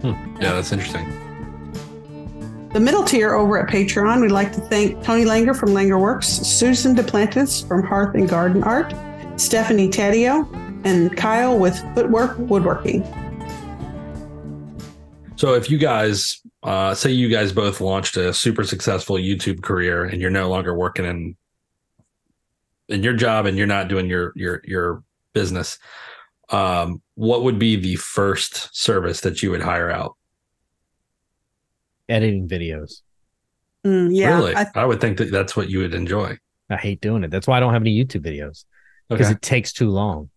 Hmm. 0.03 0.41
Yeah, 0.41 0.53
that's 0.53 0.73
interesting. 0.73 1.32
The 2.73 2.79
middle 2.79 3.03
tier 3.03 3.35
over 3.35 3.59
at 3.59 3.71
Patreon, 3.71 4.19
we'd 4.19 4.31
like 4.31 4.51
to 4.53 4.61
thank 4.61 5.03
Tony 5.03 5.25
Langer 5.25 5.55
from 5.55 5.69
Langer 5.69 6.01
Works, 6.01 6.27
Susan 6.27 6.95
Duplantis 6.95 7.67
from 7.67 7.83
Hearth 7.83 8.15
and 8.15 8.27
Garden 8.27 8.63
Art, 8.63 8.95
Stephanie 9.39 9.89
Taddeo, 9.89 10.51
and 10.83 11.15
Kyle 11.15 11.59
with 11.59 11.77
Footwork 11.93 12.35
Woodworking. 12.39 13.03
So, 15.35 15.53
if 15.53 15.69
you 15.69 15.77
guys 15.77 16.41
uh, 16.63 16.95
say 16.95 17.11
you 17.11 17.29
guys 17.29 17.51
both 17.51 17.79
launched 17.79 18.17
a 18.17 18.33
super 18.33 18.63
successful 18.63 19.17
YouTube 19.17 19.61
career 19.61 20.05
and 20.05 20.19
you're 20.19 20.31
no 20.31 20.49
longer 20.49 20.73
working 20.75 21.05
in 21.05 21.35
in 22.89 23.03
your 23.03 23.13
job 23.13 23.45
and 23.45 23.55
you're 23.55 23.67
not 23.67 23.87
doing 23.87 24.07
your 24.07 24.33
your 24.35 24.63
your 24.65 25.03
business, 25.33 25.77
um, 26.49 27.03
what 27.13 27.43
would 27.43 27.59
be 27.59 27.75
the 27.75 27.97
first 27.97 28.75
service 28.75 29.21
that 29.21 29.43
you 29.43 29.51
would 29.51 29.61
hire 29.61 29.91
out? 29.91 30.17
Editing 32.09 32.47
videos. 32.47 33.01
Mm, 33.85 34.15
yeah, 34.15 34.35
really, 34.37 34.55
I, 34.55 34.67
I, 34.75 34.85
would 34.85 35.01
think 35.01 35.17
that 35.17 35.31
that's 35.31 35.55
what 35.55 35.69
you 35.69 35.79
would 35.79 35.93
enjoy. 35.93 36.37
I 36.69 36.77
hate 36.77 37.01
doing 37.01 37.23
it. 37.23 37.31
That's 37.31 37.47
why 37.47 37.57
I 37.57 37.59
don't 37.59 37.73
have 37.73 37.81
any 37.81 38.03
YouTube 38.03 38.25
videos 38.25 38.65
because 39.09 39.27
okay. 39.27 39.35
it 39.35 39.41
takes 39.41 39.73
too 39.73 39.89
long. 39.89 40.29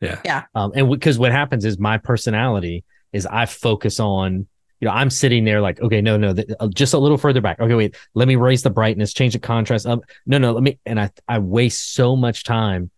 Yeah, 0.00 0.20
yeah. 0.24 0.44
Um, 0.54 0.72
and 0.74 0.88
because 0.88 1.16
w- 1.16 1.28
what 1.28 1.32
happens 1.32 1.64
is 1.64 1.78
my 1.78 1.98
personality 1.98 2.84
is 3.12 3.26
I 3.26 3.46
focus 3.46 4.00
on. 4.00 4.46
You 4.80 4.88
know, 4.88 4.94
I'm 4.94 5.10
sitting 5.10 5.44
there 5.44 5.60
like, 5.60 5.80
okay, 5.80 6.00
no, 6.00 6.16
no, 6.16 6.34
th- 6.34 6.48
uh, 6.58 6.66
just 6.66 6.92
a 6.92 6.98
little 6.98 7.16
further 7.16 7.40
back. 7.40 7.60
Okay, 7.60 7.74
wait, 7.74 7.94
let 8.14 8.26
me 8.26 8.34
raise 8.34 8.64
the 8.64 8.70
brightness, 8.70 9.12
change 9.12 9.32
the 9.32 9.38
contrast. 9.38 9.86
Um, 9.86 10.00
no, 10.26 10.38
no, 10.38 10.50
let 10.50 10.64
me, 10.64 10.80
and 10.84 10.98
I, 10.98 11.10
I 11.28 11.38
waste 11.38 11.94
so 11.94 12.16
much 12.16 12.42
time 12.42 12.90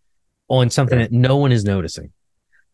on 0.47 0.71
something 0.71 0.97
yeah. 0.97 1.05
that 1.05 1.11
no 1.11 1.37
one 1.37 1.51
is 1.51 1.63
noticing. 1.63 2.11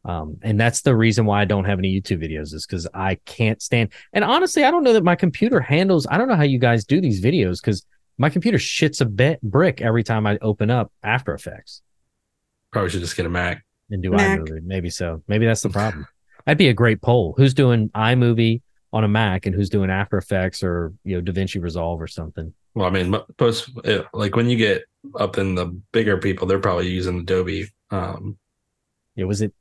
Um, 0.04 0.38
and 0.42 0.60
that's 0.60 0.82
the 0.82 0.96
reason 0.96 1.26
why 1.26 1.42
I 1.42 1.46
don't 1.46 1.66
have 1.66 1.78
any 1.78 2.00
YouTube 2.00 2.24
videos 2.24 2.54
is 2.54 2.66
because 2.66 2.88
I 2.94 3.16
can't 3.26 3.62
stand. 3.62 3.92
And 4.14 4.24
honestly, 4.24 4.64
I 4.64 4.72
don't 4.72 4.84
know 4.84 4.94
that 4.94 5.04
my 5.04 5.16
computer 5.16 5.60
handles. 5.60 6.08
I 6.10 6.18
don't 6.18 6.28
know 6.28 6.36
how 6.36 6.44
you 6.44 6.60
guys 6.60 6.86
do 6.86 7.00
these 7.00 7.22
videos 7.22 7.62
because 7.62 7.86
my 8.18 8.30
computer 8.30 8.58
shits 8.58 9.02
a 9.02 9.06
bit 9.06 9.42
brick 9.42 9.82
every 9.82 10.04
time 10.04 10.26
I 10.26 10.38
open 10.42 10.70
up 10.70 10.92
After 11.04 11.34
Effects. 11.34 11.82
Probably 12.72 12.90
should 12.90 13.02
just 13.02 13.16
get 13.16 13.26
a 13.26 13.30
Mac 13.30 13.64
and 13.90 14.02
do 14.02 14.12
Mac. 14.12 14.40
iMovie. 14.40 14.64
Maybe 14.64 14.90
so. 14.90 15.22
Maybe 15.28 15.46
that's 15.46 15.62
the 15.62 15.70
problem. 15.80 16.08
That'd 16.46 16.58
be 16.58 16.70
a 16.70 16.74
great 16.74 17.02
poll. 17.02 17.36
Who's 17.38 17.54
doing 17.54 17.90
iMovie 17.90 18.62
on 18.94 19.04
a 19.04 19.08
Mac 19.08 19.46
and 19.46 19.56
who's 19.56 19.70
doing 19.70 19.90
After 19.90 20.18
Effects 20.18 20.64
or 20.64 20.94
you 21.04 21.20
know 21.20 21.32
DaVinci 21.32 21.62
Resolve 21.62 22.02
or 22.02 22.08
something? 22.08 22.54
Well, 22.74 22.88
I 22.88 22.90
mean, 22.90 23.16
most 23.40 23.70
like 24.14 24.36
when 24.36 24.50
you 24.50 24.58
get 24.58 24.84
up 25.20 25.38
in 25.38 25.56
the 25.56 25.68
bigger 25.92 26.18
people, 26.18 26.48
they're 26.48 26.60
probably 26.60 26.90
using 26.90 27.20
Adobe 27.20 27.70
um, 27.92 28.38
yeah, 29.16 29.26
was 29.26 29.42
it? 29.42 29.54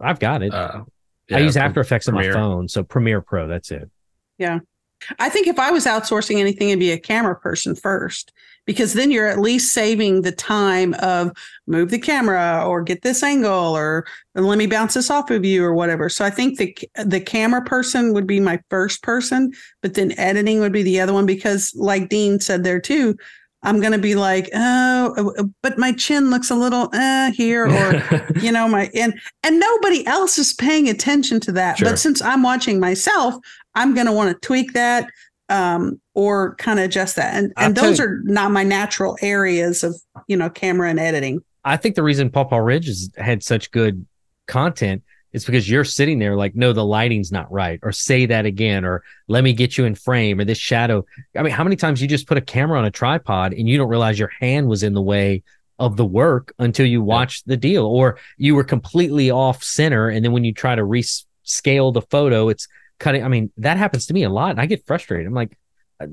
I've 0.00 0.18
got 0.18 0.42
it. 0.42 0.52
Uh, 0.52 0.84
yeah, 1.28 1.38
I 1.38 1.40
use 1.40 1.56
After 1.56 1.80
Effects 1.80 2.08
on 2.08 2.14
my 2.14 2.30
phone, 2.30 2.68
so 2.68 2.82
Premiere 2.82 3.20
Pro. 3.20 3.46
That's 3.46 3.70
it. 3.70 3.90
Yeah, 4.38 4.60
I 5.18 5.28
think 5.28 5.46
if 5.46 5.58
I 5.58 5.70
was 5.70 5.86
outsourcing 5.86 6.38
anything, 6.38 6.70
it'd 6.70 6.80
be 6.80 6.92
a 6.92 6.98
camera 6.98 7.36
person 7.36 7.74
first, 7.74 8.32
because 8.66 8.94
then 8.94 9.10
you're 9.10 9.26
at 9.26 9.38
least 9.38 9.72
saving 9.72 10.22
the 10.22 10.32
time 10.32 10.94
of 10.94 11.32
move 11.66 11.90
the 11.90 11.98
camera 11.98 12.64
or 12.66 12.82
get 12.82 13.02
this 13.02 13.22
angle 13.22 13.76
or 13.76 14.06
let 14.34 14.58
me 14.58 14.66
bounce 14.66 14.94
this 14.94 15.10
off 15.10 15.30
of 15.30 15.44
you 15.44 15.64
or 15.64 15.74
whatever. 15.74 16.08
So 16.08 16.24
I 16.24 16.30
think 16.30 16.58
the 16.58 16.76
the 17.04 17.20
camera 17.20 17.62
person 17.62 18.12
would 18.12 18.26
be 18.26 18.40
my 18.40 18.60
first 18.70 19.02
person, 19.02 19.52
but 19.82 19.94
then 19.94 20.18
editing 20.18 20.60
would 20.60 20.72
be 20.72 20.82
the 20.82 21.00
other 21.00 21.12
one 21.12 21.26
because, 21.26 21.72
like 21.76 22.08
Dean 22.08 22.40
said 22.40 22.64
there 22.64 22.80
too, 22.80 23.16
I'm 23.68 23.80
going 23.80 23.92
to 23.92 23.98
be 23.98 24.14
like, 24.14 24.48
oh, 24.54 25.14
uh, 25.18 25.42
uh, 25.42 25.44
but 25.62 25.76
my 25.76 25.92
chin 25.92 26.30
looks 26.30 26.50
a 26.50 26.54
little 26.54 26.88
uh, 26.94 27.30
here, 27.32 27.66
or 27.66 28.26
you 28.40 28.50
know, 28.50 28.66
my 28.66 28.90
and 28.94 29.12
and 29.42 29.60
nobody 29.60 30.06
else 30.06 30.38
is 30.38 30.54
paying 30.54 30.88
attention 30.88 31.38
to 31.40 31.52
that. 31.52 31.76
Sure. 31.76 31.90
But 31.90 31.98
since 31.98 32.22
I'm 32.22 32.42
watching 32.42 32.80
myself, 32.80 33.34
I'm 33.74 33.92
going 33.92 34.06
to 34.06 34.12
want 34.12 34.30
to 34.30 34.46
tweak 34.46 34.72
that 34.72 35.10
um, 35.50 36.00
or 36.14 36.54
kind 36.54 36.78
of 36.78 36.86
adjust 36.86 37.16
that. 37.16 37.34
And 37.34 37.52
and 37.58 37.76
those 37.76 37.98
you, 37.98 38.06
are 38.06 38.20
not 38.24 38.52
my 38.52 38.62
natural 38.62 39.18
areas 39.20 39.84
of 39.84 40.00
you 40.28 40.36
know 40.38 40.48
camera 40.48 40.88
and 40.88 40.98
editing. 40.98 41.42
I 41.62 41.76
think 41.76 41.94
the 41.94 42.02
reason 42.02 42.30
Paw 42.30 42.44
Paw 42.44 42.56
Ridge 42.56 42.86
has 42.86 43.10
had 43.18 43.42
such 43.42 43.70
good 43.70 44.06
content 44.46 45.02
it's 45.32 45.44
because 45.44 45.68
you're 45.68 45.84
sitting 45.84 46.18
there 46.18 46.36
like, 46.36 46.54
no, 46.54 46.72
the 46.72 46.84
lighting's 46.84 47.30
not 47.30 47.50
right, 47.52 47.78
or 47.82 47.92
say 47.92 48.26
that 48.26 48.46
again, 48.46 48.84
or 48.84 49.02
let 49.26 49.44
me 49.44 49.52
get 49.52 49.76
you 49.76 49.84
in 49.84 49.94
frame, 49.94 50.40
or 50.40 50.44
this 50.44 50.58
shadow. 50.58 51.04
I 51.36 51.42
mean, 51.42 51.52
how 51.52 51.64
many 51.64 51.76
times 51.76 52.00
you 52.00 52.08
just 52.08 52.26
put 52.26 52.38
a 52.38 52.42
camera 52.42 52.78
on 52.78 52.84
a 52.84 52.90
tripod 52.90 53.52
and 53.52 53.68
you 53.68 53.76
don't 53.76 53.88
realize 53.88 54.18
your 54.18 54.32
hand 54.40 54.68
was 54.68 54.82
in 54.82 54.94
the 54.94 55.02
way 55.02 55.42
of 55.78 55.96
the 55.96 56.04
work 56.04 56.52
until 56.58 56.86
you 56.86 57.02
watch 57.02 57.42
yeah. 57.44 57.52
the 57.52 57.56
deal, 57.56 57.84
or 57.84 58.18
you 58.36 58.54
were 58.54 58.64
completely 58.64 59.30
off 59.30 59.62
center, 59.62 60.08
and 60.08 60.24
then 60.24 60.32
when 60.32 60.44
you 60.44 60.52
try 60.52 60.74
to 60.74 60.82
rescale 60.82 61.92
the 61.92 62.02
photo, 62.02 62.48
it's 62.48 62.66
cutting. 62.98 63.22
I 63.22 63.28
mean, 63.28 63.52
that 63.58 63.76
happens 63.76 64.06
to 64.06 64.14
me 64.14 64.24
a 64.24 64.30
lot, 64.30 64.50
and 64.50 64.60
I 64.60 64.66
get 64.66 64.86
frustrated. 64.86 65.26
I'm 65.26 65.34
like, 65.34 65.56
uh, 66.00 66.06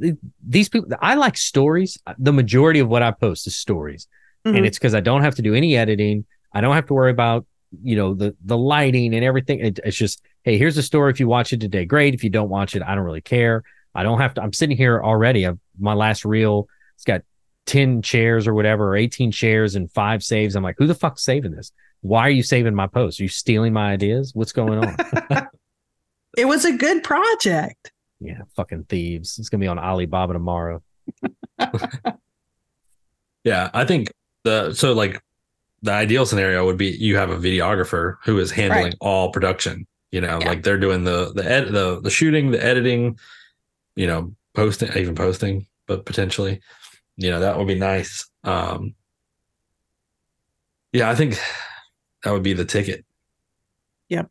these 0.45 0.69
people. 0.69 0.89
I 1.01 1.15
like 1.15 1.37
stories. 1.37 1.97
The 2.19 2.33
majority 2.33 2.79
of 2.79 2.89
what 2.89 3.01
I 3.01 3.11
post 3.11 3.47
is 3.47 3.55
stories, 3.55 4.07
mm-hmm. 4.45 4.55
and 4.55 4.65
it's 4.65 4.77
because 4.77 4.93
I 4.93 4.99
don't 4.99 5.23
have 5.23 5.35
to 5.35 5.41
do 5.41 5.55
any 5.55 5.77
editing. 5.77 6.25
I 6.53 6.61
don't 6.61 6.75
have 6.75 6.85
to 6.87 6.93
worry 6.93 7.11
about 7.11 7.47
you 7.83 7.95
know 7.95 8.13
the 8.13 8.35
the 8.45 8.57
lighting 8.57 9.13
and 9.13 9.23
everything. 9.23 9.59
It, 9.59 9.79
it's 9.83 9.97
just 9.97 10.21
hey 10.43 10.57
here's 10.57 10.77
a 10.77 10.83
story. 10.83 11.11
If 11.11 11.19
you 11.19 11.27
watch 11.27 11.53
it 11.53 11.59
today 11.59 11.85
great. 11.85 12.13
If 12.13 12.23
you 12.23 12.29
don't 12.29 12.49
watch 12.49 12.75
it 12.75 12.81
i 12.81 12.95
don't 12.95 13.03
really 13.03 13.21
care. 13.21 13.63
I 13.93 14.03
don't 14.03 14.19
have 14.19 14.33
to 14.35 14.41
i'm 14.41 14.53
sitting 14.53 14.77
here 14.77 15.01
already. 15.03 15.45
I've, 15.45 15.59
my 15.79 15.93
last 15.93 16.25
reel 16.25 16.67
it's 16.95 17.03
got 17.03 17.21
10 17.65 18.01
chairs 18.01 18.47
or 18.47 18.53
whatever 18.53 18.89
or 18.89 18.95
18 18.95 19.31
shares 19.31 19.75
and 19.75 19.91
five 19.91 20.23
saves. 20.23 20.55
I'm 20.55 20.63
like 20.63 20.75
who 20.77 20.87
the 20.87 20.95
fuck's 20.95 21.23
saving 21.23 21.51
this? 21.51 21.71
Why 22.01 22.27
are 22.27 22.31
you 22.31 22.43
saving 22.43 22.75
my 22.75 22.87
posts? 22.87 23.19
Are 23.19 23.23
you 23.23 23.29
stealing 23.29 23.73
my 23.73 23.91
ideas? 23.91 24.31
What's 24.33 24.51
going 24.51 24.79
on? 24.79 24.97
It 26.37 26.43
was 26.43 26.65
a 26.65 26.73
good 26.73 27.01
project. 27.01 27.93
Yeah 28.19 28.41
fucking 28.57 28.85
thieves. 28.89 29.39
It's 29.39 29.47
gonna 29.47 29.61
be 29.61 29.67
on 29.67 29.79
alibaba 29.79 30.33
tomorrow. 30.33 30.81
Yeah 33.45 33.69
i 33.73 33.85
think 33.85 34.11
the 34.43 34.73
so 34.73 34.93
like 34.93 35.21
the 35.85 35.91
ideal 35.91 36.25
scenario 36.25 36.65
would 36.65 36.77
be 36.77 36.87
you 36.87 37.15
have 37.17 37.29
a 37.29 37.37
videographer 37.37 38.15
who 38.25 38.37
is 38.39 38.51
handling 38.51 38.85
right. 38.85 38.95
all 39.01 39.31
production 39.31 39.85
You 40.11 40.21
know, 40.21 40.39
Yeah. 40.39 40.49
like 40.49 40.63
they're 40.63 40.77
doing 40.79 41.03
the 41.03 41.31
the 41.33 41.43
ed- 41.49 41.69
the 41.71 41.99
the 42.01 42.09
shooting, 42.09 42.51
the 42.51 42.63
editing, 42.63 43.17
you 43.95 44.07
know, 44.07 44.33
posting, 44.53 44.89
even 44.97 45.15
posting, 45.15 45.67
but 45.87 46.05
potentially, 46.05 46.61
you 47.17 47.29
know, 47.31 47.39
that 47.39 47.57
would 47.57 47.67
be 47.67 47.75
nice. 47.75 48.25
Um, 48.43 48.95
yeah, 50.93 51.09
I 51.09 51.15
think 51.15 51.37
that 52.23 52.31
would 52.31 52.43
be 52.43 52.53
the 52.53 52.65
ticket. 52.65 53.05
Yep. 54.09 54.29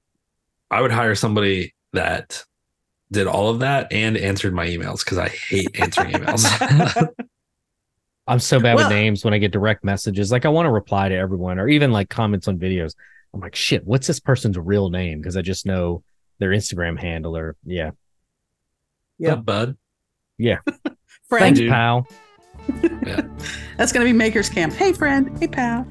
I 0.71 0.81
would 0.81 0.93
hire 0.93 1.15
somebody 1.15 1.75
that 1.93 2.45
did 3.13 3.27
all 3.27 3.49
of 3.51 3.61
that 3.61 3.93
and 3.93 4.17
answered 4.17 4.55
my 4.55 4.67
emails 4.67 5.05
because 5.05 5.19
I 5.19 5.29
hate 5.29 5.79
answering 5.79 6.13
emails. 6.19 6.45
I'm 8.27 8.39
so 8.41 8.59
bad 8.59 8.77
Well- 8.77 8.89
with 8.89 8.97
names 8.97 9.25
when 9.25 9.35
I 9.35 9.39
get 9.39 9.53
direct 9.53 9.85
messages. 9.85 10.33
Like 10.33 10.45
I 10.45 10.49
want 10.49 10.67
to 10.67 10.71
reply 10.71 11.09
to 11.09 11.15
everyone 11.15 11.59
or 11.59 11.69
even 11.69 11.93
like 11.93 12.09
comments 12.09 12.49
on 12.49 12.59
videos. 12.59 12.95
I'm 13.33 13.41
like, 13.41 13.55
shit, 13.57 13.85
what's 13.87 14.07
this 14.07 14.21
person's 14.21 14.57
real 14.59 14.91
name? 14.91 15.21
Because 15.21 15.37
I 15.37 15.43
just 15.43 15.67
know 15.67 16.03
their 16.39 16.51
Instagram 16.51 16.99
handle 16.99 17.37
or 17.37 17.57
yeah. 17.65 17.91
Yep. 19.19 19.37
Yep, 19.37 19.45
bud. 19.45 19.77
Yeah. 20.39 20.59
friend, 21.29 21.57
Thanks, 21.57 21.59
dude. 21.61 21.71
pal. 21.71 22.07
that's 23.77 23.93
going 23.93 24.05
to 24.07 24.11
be 24.11 24.13
Makers 24.13 24.49
Camp. 24.49 24.73
Hey, 24.73 24.93
friend. 24.93 25.37
Hey, 25.39 25.49
pal. 25.49 25.87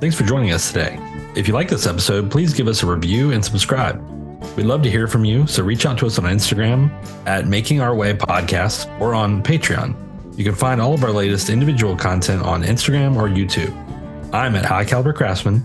Thanks 0.00 0.16
for 0.16 0.24
joining 0.24 0.52
us 0.52 0.68
today. 0.72 0.98
If 1.36 1.46
you 1.48 1.54
like 1.54 1.68
this 1.68 1.86
episode, 1.86 2.30
please 2.30 2.52
give 2.54 2.68
us 2.68 2.82
a 2.82 2.86
review 2.86 3.32
and 3.32 3.44
subscribe. 3.44 4.02
We'd 4.56 4.66
love 4.66 4.82
to 4.82 4.90
hear 4.90 5.06
from 5.06 5.24
you, 5.24 5.46
so 5.46 5.62
reach 5.62 5.86
out 5.86 5.98
to 5.98 6.06
us 6.06 6.18
on 6.18 6.24
Instagram 6.24 6.90
at 7.26 7.46
Making 7.46 7.80
Our 7.80 7.94
Way 7.94 8.14
Podcast 8.14 8.88
or 9.00 9.14
on 9.14 9.42
Patreon. 9.42 9.94
You 10.36 10.44
can 10.44 10.54
find 10.54 10.80
all 10.80 10.92
of 10.92 11.02
our 11.02 11.10
latest 11.10 11.48
individual 11.48 11.96
content 11.96 12.42
on 12.42 12.62
Instagram 12.62 13.16
or 13.16 13.26
YouTube. 13.26 13.74
I'm 14.34 14.54
at 14.54 14.66
High 14.66 14.84
Caliber 14.84 15.14
Craftsman. 15.14 15.64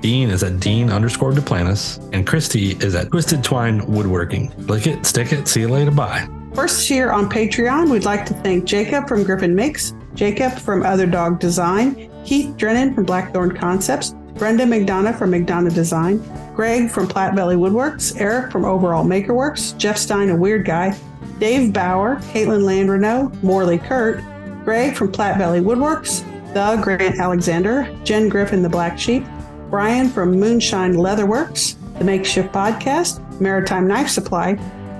Dean 0.00 0.30
is 0.30 0.42
at 0.44 0.60
Dean 0.60 0.90
underscore 0.90 1.32
Duplantis, 1.32 1.98
and 2.12 2.26
Christy 2.26 2.72
is 2.72 2.94
at 2.94 3.10
Twisted 3.10 3.42
Twine 3.42 3.84
Woodworking. 3.86 4.52
Lick 4.66 4.86
it, 4.86 5.04
stick 5.06 5.32
it, 5.32 5.48
see 5.48 5.60
you 5.60 5.68
later, 5.68 5.90
bye. 5.90 6.28
First 6.54 6.88
here 6.88 7.10
on 7.10 7.28
Patreon, 7.28 7.90
we'd 7.90 8.04
like 8.04 8.24
to 8.26 8.34
thank 8.34 8.64
Jacob 8.64 9.08
from 9.08 9.24
Griffin 9.24 9.54
Mix, 9.54 9.94
Jacob 10.14 10.52
from 10.52 10.84
Other 10.84 11.06
Dog 11.06 11.40
Design, 11.40 12.10
Keith 12.24 12.56
Drennan 12.56 12.94
from 12.94 13.04
Blackthorn 13.04 13.56
Concepts, 13.56 14.14
Brenda 14.34 14.64
McDonough 14.64 15.18
from 15.18 15.32
McDonough 15.32 15.74
Design, 15.74 16.18
Greg 16.54 16.90
from 16.90 17.06
Platte 17.06 17.34
Valley 17.34 17.56
Woodworks, 17.56 18.20
Eric 18.20 18.50
from 18.50 18.64
Overall 18.64 19.04
Makerworks, 19.04 19.76
Jeff 19.78 19.96
Stein, 19.96 20.30
a 20.30 20.36
weird 20.36 20.64
guy, 20.64 20.96
Dave 21.38 21.72
Bauer, 21.72 22.16
Caitlin 22.32 22.62
Landreneau, 22.62 23.42
Morley 23.42 23.78
Kurt, 23.78 24.22
Greg 24.64 24.94
from 24.94 25.10
Platte 25.10 25.38
Valley 25.38 25.60
Woodworks, 25.60 26.24
the 26.54 26.80
Grant 26.82 27.18
Alexander, 27.18 27.88
Jen 28.04 28.28
Griffin, 28.28 28.62
the 28.62 28.68
Black 28.68 28.98
Sheep, 28.98 29.24
Brian 29.70 30.08
from 30.08 30.32
Moonshine 30.32 30.94
Leatherworks, 30.94 31.76
the 31.98 32.04
Makeshift 32.04 32.52
Podcast, 32.52 33.40
Maritime 33.40 33.86
Knife 33.88 34.08
Supply, 34.08 34.54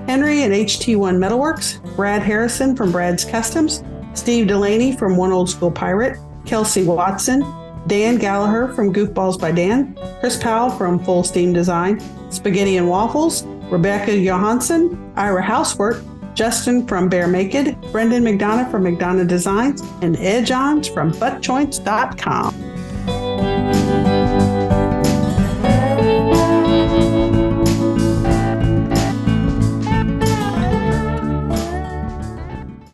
Henry 0.06 0.42
and 0.42 0.52
HT1 0.52 1.16
Metalworks, 1.18 1.78
Brad 1.94 2.22
Harrison 2.22 2.74
from 2.74 2.90
Brad's 2.90 3.24
Customs, 3.24 3.84
Steve 4.14 4.48
Delaney 4.48 4.96
from 4.96 5.16
One 5.16 5.30
Old 5.30 5.48
School 5.48 5.70
Pirate, 5.70 6.18
Kelsey 6.44 6.84
Watson, 6.84 7.42
Dan 7.86 8.16
Gallagher 8.16 8.72
from 8.74 8.92
Goofballs 8.92 9.40
by 9.40 9.52
Dan, 9.52 9.98
Chris 10.20 10.36
Powell 10.36 10.70
from 10.70 11.02
Full 11.04 11.24
Steam 11.24 11.52
Design, 11.52 12.00
Spaghetti 12.30 12.76
and 12.76 12.88
Waffles, 12.88 13.44
Rebecca 13.70 14.16
Johansson, 14.16 15.12
Ira 15.16 15.42
Housework, 15.42 16.02
Justin 16.34 16.86
from 16.86 17.08
Bear 17.08 17.26
Naked, 17.26 17.80
Brendan 17.92 18.22
McDonough 18.22 18.70
from 18.70 18.84
McDonough 18.84 19.26
Designs, 19.28 19.82
and 20.00 20.16
Ed 20.16 20.46
Johns 20.46 20.88
from 20.88 21.12
ButtJoints.com. 21.12 22.71